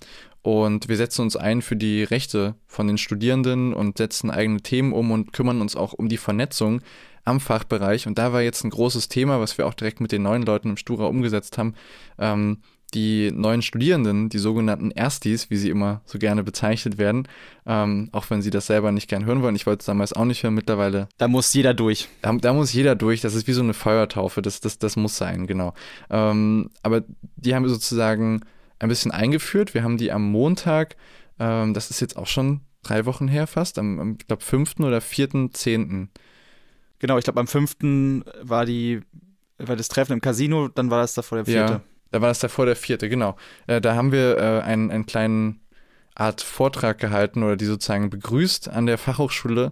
Und 0.41 0.87
wir 0.87 0.95
setzen 0.95 1.23
uns 1.23 1.35
ein 1.35 1.61
für 1.61 1.75
die 1.75 2.03
Rechte 2.03 2.55
von 2.67 2.87
den 2.87 2.97
Studierenden 2.97 3.73
und 3.73 3.97
setzen 3.97 4.29
eigene 4.29 4.61
Themen 4.61 4.93
um 4.93 5.11
und 5.11 5.33
kümmern 5.33 5.59
uns 5.59 5.75
auch 5.75 5.93
um 5.93 6.07
die 6.07 6.17
Vernetzung 6.17 6.81
am 7.25 7.41
Fachbereich. 7.41 8.07
Und 8.07 8.17
da 8.17 8.31
war 8.31 8.41
jetzt 8.41 8.63
ein 8.63 8.69
großes 8.69 9.09
Thema, 9.09 9.41
was 9.41 9.57
wir 9.57 9.67
auch 9.67 9.73
direkt 9.73 9.99
mit 9.99 10.13
den 10.13 10.21
neuen 10.21 10.43
Leuten 10.43 10.69
im 10.69 10.77
Stura 10.77 11.05
umgesetzt 11.07 11.57
haben. 11.57 11.73
Ähm, 12.17 12.59
die 12.93 13.31
neuen 13.31 13.61
Studierenden, 13.61 14.29
die 14.29 14.37
sogenannten 14.37 14.91
Erstis, 14.91 15.49
wie 15.49 15.57
sie 15.57 15.69
immer 15.69 16.01
so 16.05 16.19
gerne 16.19 16.43
bezeichnet 16.43 16.97
werden, 16.97 17.27
ähm, 17.65 18.09
auch 18.13 18.29
wenn 18.29 18.41
sie 18.41 18.49
das 18.49 18.67
selber 18.67 18.91
nicht 18.91 19.09
gern 19.09 19.25
hören 19.25 19.41
wollen. 19.41 19.55
Ich 19.55 19.65
wollte 19.65 19.81
es 19.81 19.85
damals 19.85 20.13
auch 20.13 20.25
nicht 20.25 20.43
hören, 20.43 20.53
mittlerweile. 20.53 21.09
Da 21.17 21.27
muss 21.27 21.53
jeder 21.53 21.73
durch. 21.73 22.07
Da, 22.21 22.31
da, 22.33 22.53
muss 22.53 22.71
jeder 22.71 22.95
durch. 22.95 23.21
Das 23.21 23.33
ist 23.33 23.47
wie 23.47 23.53
so 23.53 23.61
eine 23.61 23.73
Feuertaufe. 23.73 24.41
Das, 24.41 24.61
das, 24.61 24.79
das 24.79 24.95
muss 24.95 25.17
sein, 25.17 25.47
genau. 25.47 25.73
Ähm, 26.09 26.69
aber 26.81 27.03
die 27.35 27.53
haben 27.53 27.63
wir 27.63 27.69
sozusagen 27.69 28.41
ein 28.79 28.89
bisschen 28.89 29.11
eingeführt. 29.11 29.73
Wir 29.73 29.83
haben 29.83 29.97
die 29.97 30.11
am 30.11 30.31
Montag, 30.31 30.95
ähm, 31.39 31.73
das 31.73 31.89
ist 31.89 31.99
jetzt 31.99 32.15
auch 32.15 32.27
schon 32.27 32.61
drei 32.83 33.05
Wochen 33.05 33.27
her 33.27 33.47
fast, 33.47 33.79
am, 33.79 33.99
am 33.99 34.17
ich 34.19 34.27
glaube, 34.27 34.43
5. 34.43 34.79
oder 34.79 34.99
4.10. 34.99 36.07
Genau, 36.99 37.17
ich 37.17 37.25
glaube, 37.25 37.39
am 37.39 37.47
5. 37.47 38.23
war 38.43 38.65
die 38.65 39.01
war 39.59 39.75
das 39.75 39.87
Treffen 39.87 40.13
im 40.13 40.21
Casino, 40.21 40.67
dann 40.67 40.91
war 40.91 41.01
das 41.01 41.13
da 41.13 41.21
vor 41.21 41.37
der 41.37 41.45
vierte. 41.45 41.73
Ja. 41.73 41.81
Da 42.11 42.21
war 42.21 42.29
das 42.29 42.39
davor 42.39 42.65
der 42.65 42.75
vierte, 42.75 43.09
genau. 43.09 43.35
Äh, 43.67 43.81
da 43.81 43.95
haben 43.95 44.11
wir 44.11 44.37
äh, 44.37 44.61
einen, 44.61 44.91
einen 44.91 45.05
kleinen 45.05 45.61
Art 46.15 46.41
Vortrag 46.41 46.97
gehalten 46.97 47.43
oder 47.43 47.57
die 47.57 47.65
sozusagen 47.65 48.09
begrüßt 48.09 48.69
an 48.69 48.85
der 48.85 48.97
Fachhochschule 48.97 49.71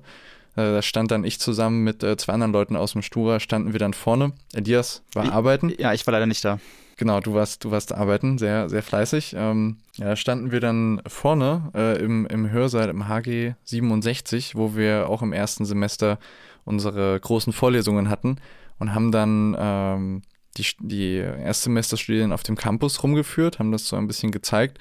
Äh, 0.58 0.62
da 0.71 0.82
stand 0.82 1.12
dann 1.12 1.26
ich 1.26 1.39
zusammen 1.39 1.84
mit 1.84 2.02
äh, 2.02 2.15
zwei 2.15 2.32
anderen 2.32 2.54
Leuten 2.54 2.78
aus 2.78 2.93
dem 2.93 3.02
Stura, 3.02 3.41
standen 3.41 3.74
wir 3.74 3.80
dann 3.80 3.93
vorne. 3.93 4.32
Elias 4.54 5.04
war 5.13 5.32
arbeiten. 5.34 5.74
Ja, 5.78 5.93
ich 5.93 6.08
war 6.08 6.13
leider 6.13 6.28
nicht 6.28 6.45
da. 6.45 6.60
Genau, 6.98 7.19
du 7.19 7.34
warst, 7.34 7.65
du 7.65 7.71
warst 7.71 7.93
arbeiten, 7.93 8.38
sehr, 8.38 8.69
sehr 8.69 8.82
fleißig. 8.82 9.36
Ähm, 9.38 9.78
ja, 9.98 10.15
standen 10.15 10.52
wir 10.52 10.62
dann 10.62 11.02
vorne 11.08 11.71
äh, 11.76 12.00
im, 12.02 12.26
im 12.28 12.50
Hörsaal 12.50 12.88
im 12.88 13.10
HG 13.10 13.56
67, 13.65 14.56
wo 14.56 14.78
wir 14.78 15.10
auch 15.10 15.21
im 15.21 15.34
ersten 15.34 15.65
Semester 15.65 16.19
unsere 16.63 17.19
großen 17.19 17.52
Vorlesungen 17.52 18.10
hatten 18.10 18.38
und 18.80 18.95
haben 18.95 19.12
dann 19.12 19.58
ähm, 19.60 20.21
die, 20.58 20.65
die 20.80 21.15
Erstsemesterstudierenden 21.18 22.34
auf 22.34 22.44
dem 22.44 22.56
Campus 22.56 23.04
rumgeführt, 23.04 23.60
haben 23.60 23.72
das 23.72 23.88
so 23.88 23.96
ein 23.96 24.08
bisschen 24.08 24.32
gezeigt. 24.32 24.78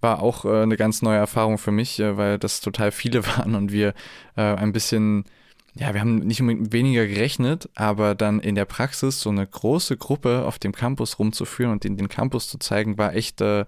War 0.00 0.22
auch 0.22 0.44
äh, 0.44 0.62
eine 0.62 0.76
ganz 0.76 1.02
neue 1.02 1.18
Erfahrung 1.18 1.58
für 1.58 1.72
mich, 1.72 1.98
äh, 2.00 2.16
weil 2.16 2.38
das 2.38 2.60
total 2.60 2.92
viele 2.92 3.26
waren 3.38 3.54
und 3.54 3.72
wir 3.72 3.94
äh, 4.36 4.42
ein 4.42 4.72
bisschen 4.72 5.24
ja, 5.76 5.92
wir 5.92 6.00
haben 6.00 6.18
nicht 6.18 6.40
unbedingt 6.40 6.72
weniger 6.72 7.06
gerechnet, 7.06 7.68
aber 7.74 8.14
dann 8.14 8.38
in 8.38 8.54
der 8.54 8.64
Praxis 8.64 9.20
so 9.20 9.30
eine 9.30 9.44
große 9.44 9.96
Gruppe 9.96 10.44
auf 10.46 10.60
dem 10.60 10.72
Campus 10.72 11.18
rumzuführen 11.18 11.72
und 11.72 11.82
den, 11.82 11.96
den 11.96 12.08
Campus 12.08 12.48
zu 12.48 12.58
zeigen, 12.58 12.96
war 12.96 13.14
echt 13.14 13.40
äh, 13.40 13.64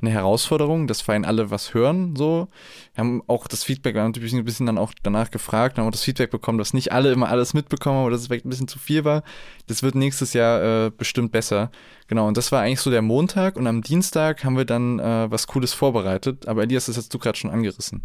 eine 0.00 0.10
Herausforderung, 0.10 0.86
dass 0.86 1.00
vor 1.00 1.14
allem 1.14 1.24
alle 1.24 1.50
was 1.50 1.74
hören, 1.74 2.16
so. 2.16 2.48
Wir 2.94 3.04
haben 3.04 3.22
auch 3.26 3.48
das 3.48 3.64
Feedback, 3.64 3.94
wir 3.94 4.02
haben 4.02 4.10
natürlich 4.10 4.34
ein 4.34 4.44
bisschen 4.44 4.66
dann 4.66 4.78
auch 4.78 4.92
danach 5.02 5.30
gefragt, 5.30 5.78
haben 5.78 5.86
auch 5.86 5.90
das 5.92 6.02
Feedback 6.02 6.30
bekommen, 6.30 6.58
dass 6.58 6.74
nicht 6.74 6.92
alle 6.92 7.12
immer 7.12 7.28
alles 7.28 7.54
mitbekommen 7.54 8.04
oder 8.04 8.12
dass 8.12 8.22
es 8.22 8.26
vielleicht 8.28 8.46
ein 8.46 8.50
bisschen 8.50 8.68
zu 8.68 8.78
viel 8.78 9.04
war. 9.04 9.22
Das 9.66 9.82
wird 9.82 9.94
nächstes 9.94 10.32
Jahr 10.32 10.86
äh, 10.86 10.90
bestimmt 10.90 11.32
besser. 11.32 11.70
Genau, 12.08 12.26
und 12.28 12.36
das 12.36 12.52
war 12.52 12.62
eigentlich 12.62 12.80
so 12.80 12.90
der 12.90 13.02
Montag 13.02 13.56
und 13.56 13.66
am 13.66 13.82
Dienstag 13.82 14.44
haben 14.44 14.56
wir 14.56 14.64
dann 14.64 14.98
äh, 14.98 15.30
was 15.30 15.46
Cooles 15.46 15.72
vorbereitet, 15.72 16.46
aber 16.46 16.62
Elias, 16.62 16.86
das 16.86 16.96
hast 16.96 17.12
du 17.12 17.18
gerade 17.18 17.38
schon 17.38 17.50
angerissen. 17.50 18.02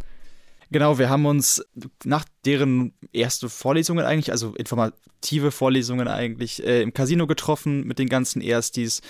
Genau, 0.71 0.97
wir 0.97 1.09
haben 1.09 1.25
uns 1.25 1.65
nach 2.05 2.23
deren 2.45 2.93
erste 3.11 3.49
Vorlesungen 3.49 4.05
eigentlich, 4.05 4.31
also 4.31 4.55
informative 4.55 5.51
Vorlesungen 5.51 6.07
eigentlich, 6.07 6.65
äh, 6.65 6.81
im 6.81 6.93
Casino 6.93 7.27
getroffen 7.27 7.85
mit 7.85 7.99
den 7.99 8.07
ganzen 8.07 8.41
Erstis 8.41 9.01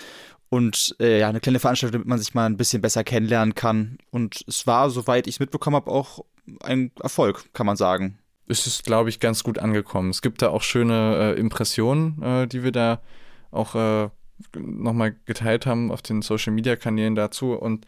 und 0.52 0.98
äh, 1.00 1.18
ja, 1.20 1.30
eine 1.30 1.40
kleine 1.40 1.60
Veranstaltung, 1.60 1.94
damit 1.94 2.10
man 2.10 2.20
sich 2.20 2.34
mal 2.34 2.46
ein 2.46 2.58
bisschen 2.58 2.82
besser 2.82 3.06
kennenlernen 3.06 3.56
kann. 3.56 3.98
Und 4.12 4.44
es 4.50 4.68
war, 4.68 4.90
soweit 4.90 5.26
ich 5.26 5.36
es 5.36 5.40
mitbekommen 5.40 5.78
habe, 5.78 5.90
auch 5.90 6.26
ein 6.62 6.92
Erfolg, 7.02 7.46
kann 7.54 7.66
man 7.66 7.78
sagen. 7.78 8.18
Es 8.48 8.68
ist, 8.68 8.84
glaube 8.84 9.08
ich, 9.08 9.22
ganz 9.22 9.44
gut 9.44 9.60
angekommen. 9.60 10.10
Es 10.10 10.22
gibt 10.22 10.42
da 10.42 10.50
auch 10.50 10.62
schöne 10.62 11.36
äh, 11.36 11.40
Impressionen, 11.40 12.22
äh, 12.22 12.48
die 12.48 12.66
wir 12.66 12.74
da 12.74 13.02
auch 13.50 13.76
äh, 13.76 14.10
nochmal 14.58 15.16
geteilt 15.26 15.66
haben 15.66 15.90
auf 15.90 16.02
den 16.02 16.22
Social-Media-Kanälen 16.22 17.16
dazu. 17.16 17.54
Und 17.54 17.86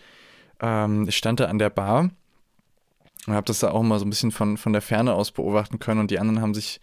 ähm, 0.61 1.05
ich 1.09 1.17
stand 1.17 1.41
da 1.41 1.47
an 1.47 1.59
der 1.59 1.69
Bar 1.69 2.11
und 3.27 3.33
habe 3.33 3.45
das 3.45 3.59
da 3.59 3.71
auch 3.71 3.83
mal 3.83 3.99
so 3.99 4.05
ein 4.05 4.09
bisschen 4.09 4.31
von, 4.31 4.55
von 4.55 4.71
der 4.71 4.81
Ferne 4.81 5.15
aus 5.15 5.31
beobachten 5.31 5.79
können 5.79 5.99
und 5.99 6.11
die 6.11 6.19
anderen 6.19 6.39
haben 6.39 6.53
sich 6.53 6.79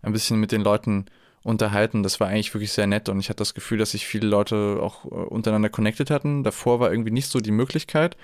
ein 0.00 0.12
bisschen 0.12 0.38
mit 0.38 0.52
den 0.52 0.60
Leuten 0.60 1.06
unterhalten. 1.44 2.02
Das 2.02 2.18
war 2.18 2.28
eigentlich 2.28 2.52
wirklich 2.52 2.72
sehr 2.72 2.88
nett 2.88 3.08
und 3.08 3.20
ich 3.20 3.28
hatte 3.28 3.38
das 3.38 3.54
Gefühl, 3.54 3.78
dass 3.78 3.92
sich 3.92 4.06
viele 4.06 4.26
Leute 4.26 4.78
auch 4.82 5.04
äh, 5.04 5.08
untereinander 5.08 5.68
connected 5.68 6.10
hatten. 6.10 6.42
Davor 6.42 6.80
war 6.80 6.90
irgendwie 6.90 7.12
nicht 7.12 7.28
so 7.28 7.38
die 7.38 7.52
Möglichkeit. 7.52 8.16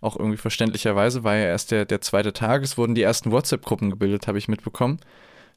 Auch 0.00 0.16
irgendwie 0.16 0.38
verständlicherweise 0.38 1.24
war 1.24 1.36
ja 1.36 1.46
erst 1.46 1.72
der, 1.72 1.84
der 1.84 2.00
zweite 2.00 2.32
Tag. 2.32 2.62
Es 2.62 2.78
wurden 2.78 2.94
die 2.94 3.02
ersten 3.02 3.32
WhatsApp-Gruppen 3.32 3.90
gebildet, 3.90 4.28
habe 4.28 4.38
ich 4.38 4.48
mitbekommen. 4.48 5.00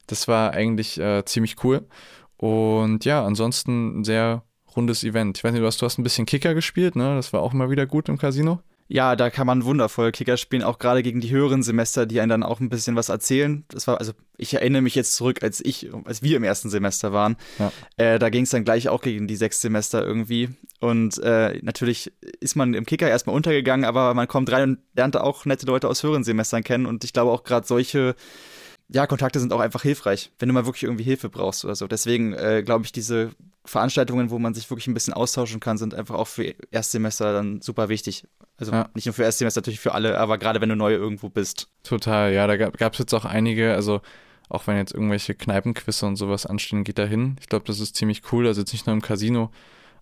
Das 0.08 0.26
war 0.26 0.52
eigentlich 0.52 0.98
äh, 0.98 1.24
ziemlich 1.24 1.62
cool. 1.64 1.86
Und 2.36 3.04
ja, 3.04 3.24
ansonsten 3.24 4.00
ein 4.00 4.04
sehr 4.04 4.42
rundes 4.76 5.04
Event. 5.04 5.38
Ich 5.38 5.44
weiß 5.44 5.52
nicht, 5.52 5.62
du 5.62 5.66
hast, 5.66 5.80
du 5.80 5.86
hast 5.86 5.98
ein 5.98 6.02
bisschen 6.02 6.26
Kicker 6.26 6.54
gespielt, 6.54 6.96
ne? 6.96 7.14
Das 7.14 7.32
war 7.32 7.40
auch 7.40 7.52
mal 7.52 7.70
wieder 7.70 7.86
gut 7.86 8.08
im 8.08 8.18
Casino. 8.18 8.60
Ja, 8.88 9.16
da 9.16 9.30
kann 9.30 9.46
man 9.46 9.64
wundervoll 9.64 10.12
Kicker 10.12 10.36
spielen, 10.36 10.62
auch 10.62 10.78
gerade 10.78 11.02
gegen 11.02 11.20
die 11.20 11.30
höheren 11.30 11.62
Semester, 11.62 12.04
die 12.04 12.20
einen 12.20 12.28
dann 12.28 12.42
auch 12.42 12.60
ein 12.60 12.68
bisschen 12.68 12.94
was 12.94 13.08
erzählen. 13.08 13.64
Das 13.68 13.86
war, 13.86 13.98
also 13.98 14.12
ich 14.36 14.54
erinnere 14.54 14.82
mich 14.82 14.94
jetzt 14.94 15.14
zurück, 15.14 15.42
als 15.42 15.64
ich, 15.64 15.90
als 16.04 16.22
wir 16.22 16.36
im 16.36 16.44
ersten 16.44 16.68
Semester 16.68 17.12
waren. 17.12 17.36
Ja. 17.58 17.72
Äh, 17.96 18.18
da 18.18 18.28
ging 18.28 18.44
es 18.44 18.50
dann 18.50 18.64
gleich 18.64 18.88
auch 18.88 19.00
gegen 19.00 19.26
die 19.26 19.36
sechs 19.36 19.60
Semester 19.60 20.04
irgendwie. 20.04 20.50
Und 20.80 21.18
äh, 21.22 21.58
natürlich 21.62 22.12
ist 22.40 22.56
man 22.56 22.74
im 22.74 22.84
Kicker 22.84 23.08
erstmal 23.08 23.36
untergegangen, 23.36 23.86
aber 23.86 24.14
man 24.14 24.28
kommt 24.28 24.50
rein 24.52 24.70
und 24.70 24.78
lernt 24.94 25.16
auch 25.16 25.44
nette 25.46 25.66
Leute 25.66 25.88
aus 25.88 26.02
höheren 26.02 26.24
Semestern 26.24 26.62
kennen. 26.64 26.86
Und 26.86 27.04
ich 27.04 27.12
glaube 27.12 27.30
auch 27.30 27.44
gerade 27.44 27.66
solche 27.66 28.14
ja, 28.88 29.06
Kontakte 29.06 29.40
sind 29.40 29.52
auch 29.52 29.60
einfach 29.60 29.82
hilfreich, 29.82 30.30
wenn 30.38 30.48
du 30.48 30.54
mal 30.54 30.66
wirklich 30.66 30.84
irgendwie 30.84 31.04
Hilfe 31.04 31.28
brauchst 31.28 31.64
oder 31.64 31.74
so. 31.74 31.86
Deswegen 31.86 32.32
äh, 32.34 32.62
glaube 32.64 32.84
ich, 32.84 32.92
diese 32.92 33.30
Veranstaltungen, 33.64 34.30
wo 34.30 34.38
man 34.38 34.54
sich 34.54 34.68
wirklich 34.70 34.86
ein 34.86 34.94
bisschen 34.94 35.14
austauschen 35.14 35.60
kann, 35.60 35.78
sind 35.78 35.94
einfach 35.94 36.16
auch 36.16 36.28
für 36.28 36.54
Erstsemester 36.70 37.32
dann 37.32 37.60
super 37.60 37.88
wichtig. 37.88 38.24
Also 38.56 38.72
ja. 38.72 38.88
nicht 38.94 39.06
nur 39.06 39.14
für 39.14 39.22
Erstsemester, 39.22 39.60
natürlich 39.60 39.80
für 39.80 39.94
alle, 39.94 40.18
aber 40.18 40.38
gerade 40.38 40.60
wenn 40.60 40.68
du 40.68 40.76
neu 40.76 40.92
irgendwo 40.92 41.28
bist. 41.28 41.68
Total, 41.84 42.32
ja, 42.32 42.46
da 42.46 42.56
gab 42.56 42.92
es 42.92 42.98
jetzt 42.98 43.14
auch 43.14 43.24
einige, 43.24 43.74
also 43.74 44.00
auch 44.48 44.66
wenn 44.66 44.76
jetzt 44.76 44.92
irgendwelche 44.92 45.34
Kneipenquisse 45.34 46.04
und 46.04 46.16
sowas 46.16 46.44
anstehen, 46.44 46.84
geht 46.84 46.98
da 46.98 47.04
hin. 47.04 47.36
Ich 47.40 47.48
glaube, 47.48 47.64
das 47.66 47.80
ist 47.80 47.96
ziemlich 47.96 48.22
cool. 48.32 48.46
Also 48.46 48.60
jetzt 48.60 48.72
nicht 48.72 48.86
nur 48.86 48.94
im 48.94 49.00
Casino, 49.00 49.50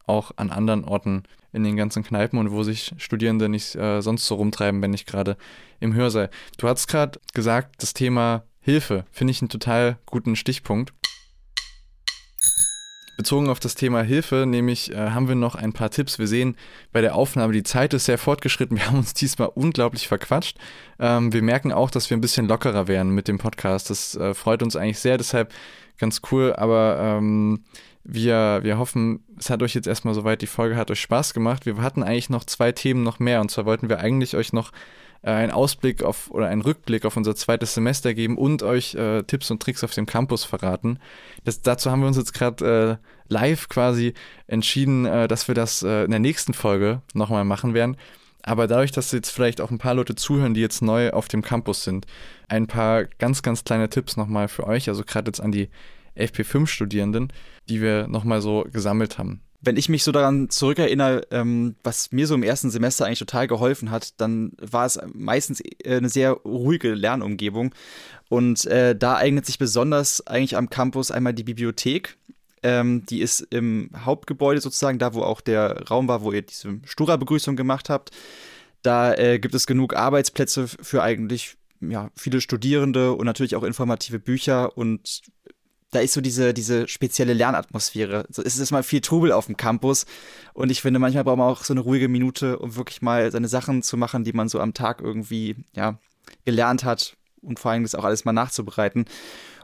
auch 0.06 0.32
an 0.36 0.50
anderen 0.50 0.84
Orten 0.84 1.22
in 1.52 1.62
den 1.62 1.76
ganzen 1.76 2.02
Kneipen 2.02 2.38
und 2.38 2.50
wo 2.50 2.62
sich 2.62 2.92
Studierende 2.98 3.48
nicht 3.48 3.74
äh, 3.76 4.00
sonst 4.00 4.26
so 4.26 4.36
rumtreiben, 4.36 4.82
wenn 4.82 4.90
nicht 4.90 5.06
gerade 5.06 5.36
im 5.78 5.94
Hörsaal. 5.94 6.30
Du 6.58 6.68
hast 6.68 6.86
gerade 6.88 7.20
gesagt, 7.34 7.82
das 7.82 7.94
Thema 7.94 8.44
Hilfe 8.60 9.04
finde 9.10 9.30
ich 9.30 9.40
einen 9.40 9.48
total 9.48 9.98
guten 10.06 10.36
Stichpunkt. 10.36 10.92
Bezogen 13.16 13.50
auf 13.50 13.60
das 13.60 13.74
Thema 13.74 14.02
Hilfe, 14.02 14.46
nämlich 14.46 14.92
äh, 14.92 15.10
haben 15.10 15.28
wir 15.28 15.34
noch 15.34 15.54
ein 15.54 15.74
paar 15.74 15.90
Tipps. 15.90 16.18
Wir 16.18 16.26
sehen 16.26 16.56
bei 16.90 17.02
der 17.02 17.14
Aufnahme, 17.14 17.52
die 17.52 17.62
Zeit 17.62 17.92
ist 17.92 18.06
sehr 18.06 18.16
fortgeschritten. 18.16 18.78
Wir 18.78 18.86
haben 18.88 18.96
uns 18.98 19.12
diesmal 19.12 19.50
unglaublich 19.54 20.08
verquatscht. 20.08 20.56
Ähm, 20.98 21.32
wir 21.32 21.42
merken 21.42 21.70
auch, 21.70 21.90
dass 21.90 22.08
wir 22.08 22.16
ein 22.16 22.22
bisschen 22.22 22.48
lockerer 22.48 22.88
werden 22.88 23.14
mit 23.14 23.28
dem 23.28 23.36
Podcast. 23.36 23.90
Das 23.90 24.14
äh, 24.14 24.32
freut 24.32 24.62
uns 24.62 24.74
eigentlich 24.74 25.00
sehr, 25.00 25.18
deshalb 25.18 25.52
ganz 25.98 26.22
cool. 26.30 26.54
Aber 26.54 26.98
ähm, 26.98 27.64
wir, 28.04 28.60
wir 28.62 28.78
hoffen, 28.78 29.22
es 29.38 29.50
hat 29.50 29.62
euch 29.62 29.74
jetzt 29.74 29.86
erstmal 29.86 30.14
soweit, 30.14 30.40
die 30.40 30.46
Folge 30.46 30.76
hat 30.76 30.90
euch 30.90 31.00
Spaß 31.00 31.34
gemacht. 31.34 31.66
Wir 31.66 31.76
hatten 31.78 32.02
eigentlich 32.02 32.30
noch 32.30 32.44
zwei 32.44 32.72
Themen 32.72 33.02
noch 33.02 33.18
mehr. 33.18 33.42
Und 33.42 33.50
zwar 33.50 33.66
wollten 33.66 33.90
wir 33.90 34.00
eigentlich 34.00 34.34
euch 34.34 34.54
noch 34.54 34.72
äh, 35.22 35.30
einen 35.30 35.52
Ausblick 35.52 36.02
auf 36.02 36.30
oder 36.30 36.48
einen 36.48 36.62
Rückblick 36.62 37.04
auf 37.04 37.16
unser 37.16 37.34
zweites 37.34 37.74
Semester 37.74 38.14
geben 38.14 38.38
und 38.38 38.62
euch 38.62 38.94
äh, 38.94 39.22
Tipps 39.22 39.50
und 39.50 39.62
Tricks 39.62 39.84
auf 39.84 39.94
dem 39.94 40.06
Campus 40.06 40.44
verraten. 40.44 40.98
Das, 41.44 41.62
dazu 41.62 41.90
haben 41.90 42.00
wir 42.00 42.08
uns 42.08 42.16
jetzt 42.16 42.32
gerade 42.32 42.98
äh, 43.00 43.32
live 43.32 43.68
quasi 43.68 44.14
entschieden, 44.46 45.06
äh, 45.06 45.28
dass 45.28 45.48
wir 45.48 45.54
das 45.54 45.82
äh, 45.82 46.04
in 46.04 46.10
der 46.10 46.20
nächsten 46.20 46.54
Folge 46.54 47.02
nochmal 47.14 47.44
machen 47.44 47.74
werden. 47.74 47.96
Aber 48.42 48.66
dadurch, 48.66 48.90
dass 48.90 49.12
jetzt 49.12 49.30
vielleicht 49.30 49.60
auch 49.60 49.70
ein 49.70 49.78
paar 49.78 49.94
Leute 49.94 50.14
zuhören, 50.14 50.54
die 50.54 50.62
jetzt 50.62 50.80
neu 50.80 51.10
auf 51.10 51.28
dem 51.28 51.42
Campus 51.42 51.84
sind, 51.84 52.06
ein 52.48 52.66
paar 52.66 53.04
ganz, 53.04 53.42
ganz 53.42 53.64
kleine 53.64 53.90
Tipps 53.90 54.16
nochmal 54.16 54.48
für 54.48 54.66
euch, 54.66 54.88
also 54.88 55.04
gerade 55.04 55.28
jetzt 55.28 55.40
an 55.40 55.52
die 55.52 55.68
FP5-Studierenden, 56.16 57.32
die 57.68 57.82
wir 57.82 58.08
nochmal 58.08 58.40
so 58.40 58.66
gesammelt 58.72 59.18
haben 59.18 59.42
wenn 59.62 59.76
ich 59.76 59.88
mich 59.88 60.04
so 60.04 60.12
daran 60.12 60.48
zurückerinnere, 60.48 61.26
ähm, 61.30 61.76
was 61.82 62.12
mir 62.12 62.26
so 62.26 62.34
im 62.34 62.42
ersten 62.42 62.70
Semester 62.70 63.06
eigentlich 63.06 63.18
total 63.18 63.46
geholfen 63.46 63.90
hat, 63.90 64.20
dann 64.20 64.52
war 64.58 64.86
es 64.86 64.98
meistens 65.12 65.60
äh, 65.60 65.96
eine 65.96 66.08
sehr 66.08 66.32
ruhige 66.32 66.94
Lernumgebung. 66.94 67.74
Und 68.28 68.64
äh, 68.66 68.96
da 68.96 69.16
eignet 69.16 69.46
sich 69.46 69.58
besonders 69.58 70.26
eigentlich 70.26 70.56
am 70.56 70.70
Campus 70.70 71.10
einmal 71.10 71.34
die 71.34 71.44
Bibliothek. 71.44 72.16
Ähm, 72.62 73.04
die 73.06 73.20
ist 73.20 73.40
im 73.50 73.90
Hauptgebäude 73.96 74.60
sozusagen, 74.60 74.98
da 74.98 75.14
wo 75.14 75.22
auch 75.22 75.40
der 75.40 75.88
Raum 75.88 76.08
war, 76.08 76.22
wo 76.22 76.32
ihr 76.32 76.42
diese 76.42 76.78
Stura-Begrüßung 76.84 77.56
gemacht 77.56 77.90
habt. 77.90 78.10
Da 78.82 79.14
äh, 79.14 79.38
gibt 79.38 79.54
es 79.54 79.66
genug 79.66 79.94
Arbeitsplätze 79.94 80.68
für 80.68 81.02
eigentlich 81.02 81.56
ja, 81.80 82.10
viele 82.14 82.40
Studierende 82.40 83.12
und 83.12 83.26
natürlich 83.26 83.56
auch 83.56 83.62
informative 83.62 84.18
Bücher 84.18 84.76
und 84.76 85.22
da 85.90 86.00
ist 86.00 86.12
so 86.12 86.20
diese, 86.20 86.54
diese 86.54 86.88
spezielle 86.88 87.34
Lernatmosphäre. 87.34 88.26
So, 88.30 88.42
es 88.42 88.58
ist 88.58 88.70
mal 88.70 88.82
viel 88.82 89.00
Trubel 89.00 89.32
auf 89.32 89.46
dem 89.46 89.56
Campus 89.56 90.06
und 90.52 90.70
ich 90.70 90.82
finde, 90.82 91.00
manchmal 91.00 91.24
braucht 91.24 91.38
man 91.38 91.48
auch 91.48 91.64
so 91.64 91.74
eine 91.74 91.80
ruhige 91.80 92.08
Minute, 92.08 92.58
um 92.58 92.76
wirklich 92.76 93.02
mal 93.02 93.30
seine 93.32 93.48
Sachen 93.48 93.82
zu 93.82 93.96
machen, 93.96 94.24
die 94.24 94.32
man 94.32 94.48
so 94.48 94.60
am 94.60 94.74
Tag 94.74 95.00
irgendwie, 95.00 95.56
ja, 95.74 95.98
gelernt 96.44 96.84
hat 96.84 97.16
und 97.42 97.58
vor 97.58 97.72
allem 97.72 97.82
das 97.82 97.94
auch 97.94 98.04
alles 98.04 98.24
mal 98.24 98.32
nachzubereiten. 98.32 99.06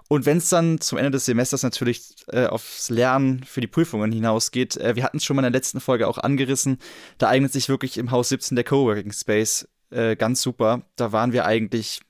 Und 0.09 0.25
wenn 0.25 0.39
es 0.39 0.49
dann 0.49 0.81
zum 0.81 0.99
Ende 0.99 1.11
des 1.11 1.25
Semesters 1.25 1.63
natürlich 1.65 2.15
äh, 2.29 2.47
aufs 2.47 2.91
Lernen 2.91 3.43
für 3.43 3.61
die 3.61 3.67
Prüfungen 3.67 4.13
hinausgeht, 4.13 4.77
äh, 4.77 4.95
wir 4.95 5.03
hatten 5.03 5.17
es 5.17 5.25
schon 5.25 5.35
mal 5.35 5.41
in 5.41 5.53
der 5.53 5.59
letzten 5.59 5.81
Folge 5.81 6.07
auch 6.07 6.19
angerissen, 6.19 6.79
da 7.19 7.29
eignet 7.29 7.53
sich 7.53 7.69
wirklich 7.69 7.99
im 7.99 8.13
Haus 8.13 8.29
17 8.29 8.55
der 8.55 8.65
Coworking 8.65 9.13
Space 9.13 9.69
äh, 9.91 10.15
ganz 10.15 10.43
super. 10.43 10.83
Da 10.95 11.11
waren 11.11 11.33
wir 11.33 11.45
eigentlich, 11.45 12.01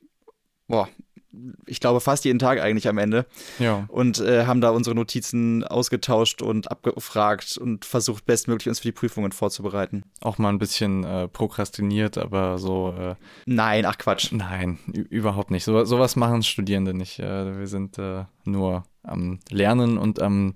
boah, 0.69 0.89
ich 1.67 1.81
glaube, 1.81 2.01
fast 2.01 2.25
jeden 2.25 2.39
Tag 2.39 2.61
eigentlich 2.61 2.89
am 2.89 2.99
Ende. 2.99 3.27
Ja. 3.59 3.85
Und 3.89 4.21
äh, 4.21 4.47
haben 4.47 4.61
da 4.61 4.71
unsere 4.71 4.95
Notizen 4.95 5.65
ausgetauscht 5.65 6.43
und 6.43 6.71
abgefragt 6.71 7.59
und 7.59 7.85
versucht, 7.85 8.27
bestmöglich 8.27 8.69
uns 8.69 8.81
für 8.81 8.89
die 8.89 8.93
Prüfungen 8.93 9.33
vorzubereiten. 9.33 10.05
Auch 10.21 10.39
mal 10.39 10.51
ein 10.51 10.59
bisschen 10.59 11.05
äh, 11.05 11.29
prokrastiniert, 11.29 12.19
aber 12.19 12.59
so. 12.59 12.95
Äh, 12.99 13.15
nein, 13.47 13.85
ach 13.87 13.99
Quatsch. 13.99 14.33
Nein, 14.33 14.79
überhaupt 14.93 15.51
nicht. 15.51 15.65
So, 15.65 15.85
sowas 15.85 16.17
machen 16.17 16.43
Studierende 16.43 16.95
nicht. 16.95 17.19
Äh, 17.19 17.59
wir 17.59 17.67
sind 17.67 17.99
äh, 17.99 18.25
nur 18.45 18.85
am 19.03 19.39
Lernen 19.51 19.99
und 19.99 20.21
am 20.21 20.55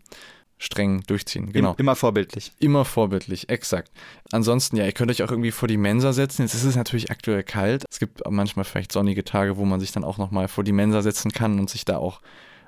streng 0.61 1.03
durchziehen. 1.07 1.53
Genau. 1.53 1.75
Immer 1.79 1.97
vorbildlich. 1.97 2.53
Immer 2.59 2.85
vorbildlich, 2.85 3.49
exakt. 3.49 3.91
Ansonsten, 4.31 4.77
ja, 4.77 4.85
ihr 4.85 4.93
könnt 4.93 5.11
euch 5.11 5.23
auch 5.23 5.31
irgendwie 5.31 5.51
vor 5.53 5.67
die 5.69 5.79
Mensa 5.79 6.13
setzen. 6.13 6.43
Jetzt 6.43 6.55
ist 6.55 6.65
es 6.65 6.77
natürlich 6.77 7.11
aktuell 7.11 7.43
kalt. 7.43 7.85
Es 7.91 7.99
gibt 7.99 8.21
manchmal 8.29 8.67
vielleicht 8.67 8.93
sonnige 8.93 9.25
Tage, 9.25 9.57
wo 9.57 9.65
man 9.65 9.81
sich 9.81 9.91
dann 9.91 10.05
auch 10.05 10.19
nochmal 10.19 10.49
vor 10.49 10.63
die 10.63 10.73
Mensa 10.73 11.01
setzen 11.01 11.33
kann 11.33 11.59
und 11.59 11.71
sich 11.71 11.87
da 11.87 11.97
auch 11.97 12.21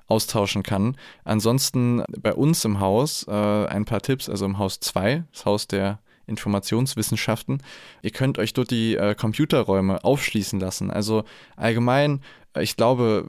austauschen 0.08 0.62
kann. 0.62 0.96
Ansonsten 1.24 2.02
bei 2.18 2.32
uns 2.32 2.64
im 2.64 2.80
Haus 2.80 3.26
äh, 3.28 3.30
ein 3.30 3.84
paar 3.84 4.00
Tipps, 4.00 4.28
also 4.28 4.46
im 4.46 4.58
Haus 4.58 4.80
2, 4.80 5.24
das 5.30 5.44
Haus 5.44 5.68
der 5.68 5.98
Informationswissenschaften. 6.26 7.62
Ihr 8.00 8.10
könnt 8.10 8.38
euch 8.38 8.54
dort 8.54 8.70
die 8.70 8.96
äh, 8.96 9.14
Computerräume 9.14 10.02
aufschließen 10.02 10.58
lassen. 10.58 10.90
Also 10.90 11.24
allgemein, 11.56 12.22
ich 12.58 12.76
glaube, 12.76 13.28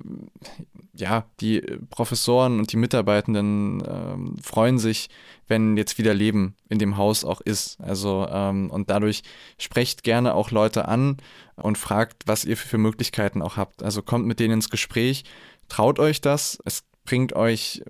ja, 0.95 1.25
die 1.39 1.61
Professoren 1.89 2.59
und 2.59 2.71
die 2.71 2.77
Mitarbeitenden 2.77 3.83
ähm, 3.87 4.35
freuen 4.41 4.77
sich, 4.77 5.09
wenn 5.47 5.75
jetzt 5.75 5.97
wieder 5.97 6.13
Leben 6.13 6.55
in 6.69 6.77
dem 6.77 6.97
Haus 6.97 7.25
auch 7.25 7.41
ist. 7.41 7.79
Also 7.81 8.27
ähm, 8.29 8.69
und 8.69 8.89
dadurch 8.89 9.23
sprecht 9.57 10.03
gerne 10.03 10.35
auch 10.35 10.51
Leute 10.51 10.87
an 10.87 11.17
und 11.55 11.77
fragt, 11.77 12.23
was 12.27 12.45
ihr 12.45 12.57
für 12.57 12.77
Möglichkeiten 12.77 13.41
auch 13.41 13.57
habt. 13.57 13.81
Also 13.81 14.03
kommt 14.03 14.27
mit 14.27 14.39
denen 14.39 14.55
ins 14.55 14.69
Gespräch, 14.69 15.23
traut 15.67 15.97
euch 15.99 16.21
das. 16.21 16.59
Es 16.63 16.83
bringt 17.05 17.33
euch, 17.33 17.83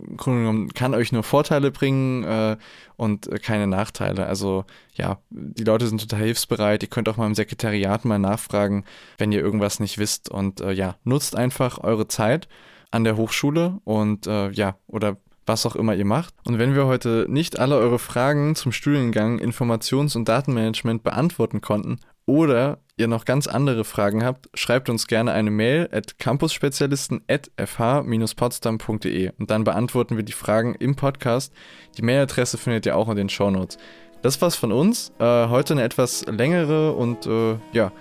kann 0.74 0.96
euch 0.96 1.12
nur 1.12 1.24
Vorteile 1.24 1.72
bringen 1.72 2.24
äh, 2.24 2.58
und 2.96 3.30
keine 3.44 3.68
Nachteile. 3.68 4.26
Also 4.26 4.66
ja, 4.96 5.20
die 5.30 5.64
Leute 5.66 5.88
sind 5.88 6.02
total 6.02 6.24
hilfsbereit. 6.24 6.82
Ihr 6.84 6.90
könnt 6.90 7.10
auch 7.10 7.18
mal 7.18 7.28
im 7.28 7.36
Sekretariat 7.36 8.06
mal 8.06 8.18
nachfragen, 8.18 8.86
wenn 9.18 9.32
ihr 9.32 9.42
irgendwas 9.42 9.80
nicht 9.80 9.98
wisst. 9.98 10.30
Und 10.30 10.62
äh, 10.62 10.72
ja, 10.72 10.96
nutzt 11.04 11.36
einfach 11.36 11.80
eure 11.84 12.08
Zeit 12.08 12.48
an 12.94 13.04
der 13.04 13.18
Hochschule 13.18 13.80
und 13.86 14.28
äh, 14.28 14.52
ja, 14.52 14.76
oder 14.88 15.18
was 15.46 15.66
auch 15.66 15.76
immer 15.76 15.96
ihr 15.96 16.06
macht. 16.06 16.34
Und 16.46 16.60
wenn 16.60 16.76
wir 16.76 16.86
heute 16.86 17.26
nicht 17.28 17.60
alle 17.60 17.76
eure 17.76 18.00
Fragen 18.00 18.56
zum 18.56 18.72
Studiengang 18.72 19.40
Informations- 19.40 20.16
und 20.16 20.30
Datenmanagement 20.30 21.04
beantworten 21.04 21.60
konnten 21.60 22.00
oder 22.26 22.78
ihr 22.96 23.08
noch 23.08 23.26
ganz 23.26 23.48
andere 23.48 23.84
Fragen 23.84 24.24
habt, 24.24 24.48
schreibt 24.54 24.90
uns 24.90 25.08
gerne 25.08 25.32
eine 25.34 25.50
Mail 25.50 25.90
at 25.92 26.20
campusspezialisten 26.20 27.24
at 27.28 27.50
fh-potsdam.de 27.58 29.32
und 29.40 29.50
dann 29.50 29.64
beantworten 29.64 30.16
wir 30.16 30.24
die 30.24 30.32
Fragen 30.32 30.76
im 30.76 30.96
Podcast. 30.96 31.52
Die 31.98 32.04
Mailadresse 32.04 32.60
findet 32.60 32.86
ihr 32.86 32.96
auch 32.96 33.10
in 33.10 33.16
den 33.16 33.30
Shownotes. 33.30 33.80
Das 34.22 34.40
war's 34.40 34.56
von 34.56 34.72
uns. 34.72 35.12
Äh, 35.20 35.48
heute 35.50 35.74
eine 35.74 35.84
etwas 35.84 36.26
längere 36.28 36.94
und 36.94 37.26
äh, 37.26 37.58
ja, 37.74 37.92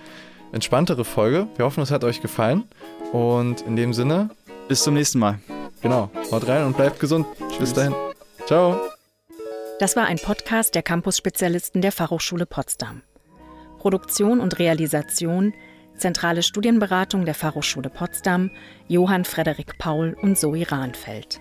entspanntere 0.52 1.04
Folge. 1.04 1.48
Wir 1.56 1.64
hoffen, 1.64 1.82
es 1.82 1.90
hat 1.90 2.04
euch 2.04 2.20
gefallen. 2.20 2.64
Und 3.12 3.62
in 3.62 3.76
dem 3.76 3.92
Sinne, 3.92 4.30
bis 4.68 4.82
zum 4.82 4.94
nächsten 4.94 5.18
Mal. 5.18 5.38
Genau, 5.80 6.10
haut 6.30 6.46
rein 6.46 6.64
und 6.64 6.76
bleibt 6.76 7.00
gesund. 7.00 7.26
Tschüss. 7.48 7.58
Bis 7.58 7.74
dahin. 7.74 7.94
Ciao. 8.46 8.80
Das 9.78 9.96
war 9.96 10.06
ein 10.06 10.18
Podcast 10.18 10.74
der 10.74 10.82
Campus-Spezialisten 10.82 11.82
der 11.82 11.92
Fachhochschule 11.92 12.46
Potsdam. 12.46 13.02
Produktion 13.78 14.38
und 14.38 14.58
Realisation, 14.58 15.52
Zentrale 15.96 16.42
Studienberatung 16.42 17.24
der 17.24 17.34
Fachhochschule 17.34 17.90
Potsdam, 17.90 18.50
Johann 18.88 19.24
Frederik 19.24 19.78
Paul 19.78 20.16
und 20.22 20.38
Zoe 20.38 20.70
Rahnfeld. 20.70 21.40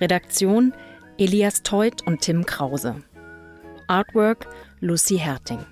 Redaktion 0.00 0.72
Elias 1.18 1.62
Teut 1.62 2.06
und 2.06 2.20
Tim 2.20 2.46
Krause. 2.46 3.02
Artwork 3.88 4.46
Lucy 4.80 5.18
Herting. 5.18 5.64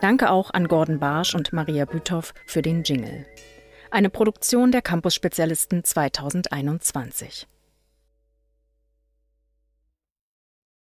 Danke 0.00 0.30
auch 0.30 0.50
an 0.52 0.68
Gordon 0.68 0.98
Barsch 0.98 1.34
und 1.34 1.52
Maria 1.52 1.84
Büthoff 1.84 2.32
für 2.46 2.62
den 2.62 2.82
Jingle. 2.82 3.26
Eine 3.92 4.08
Produktion 4.08 4.72
der 4.72 4.80
Campus-Spezialisten 4.80 5.84
2021. 5.84 7.46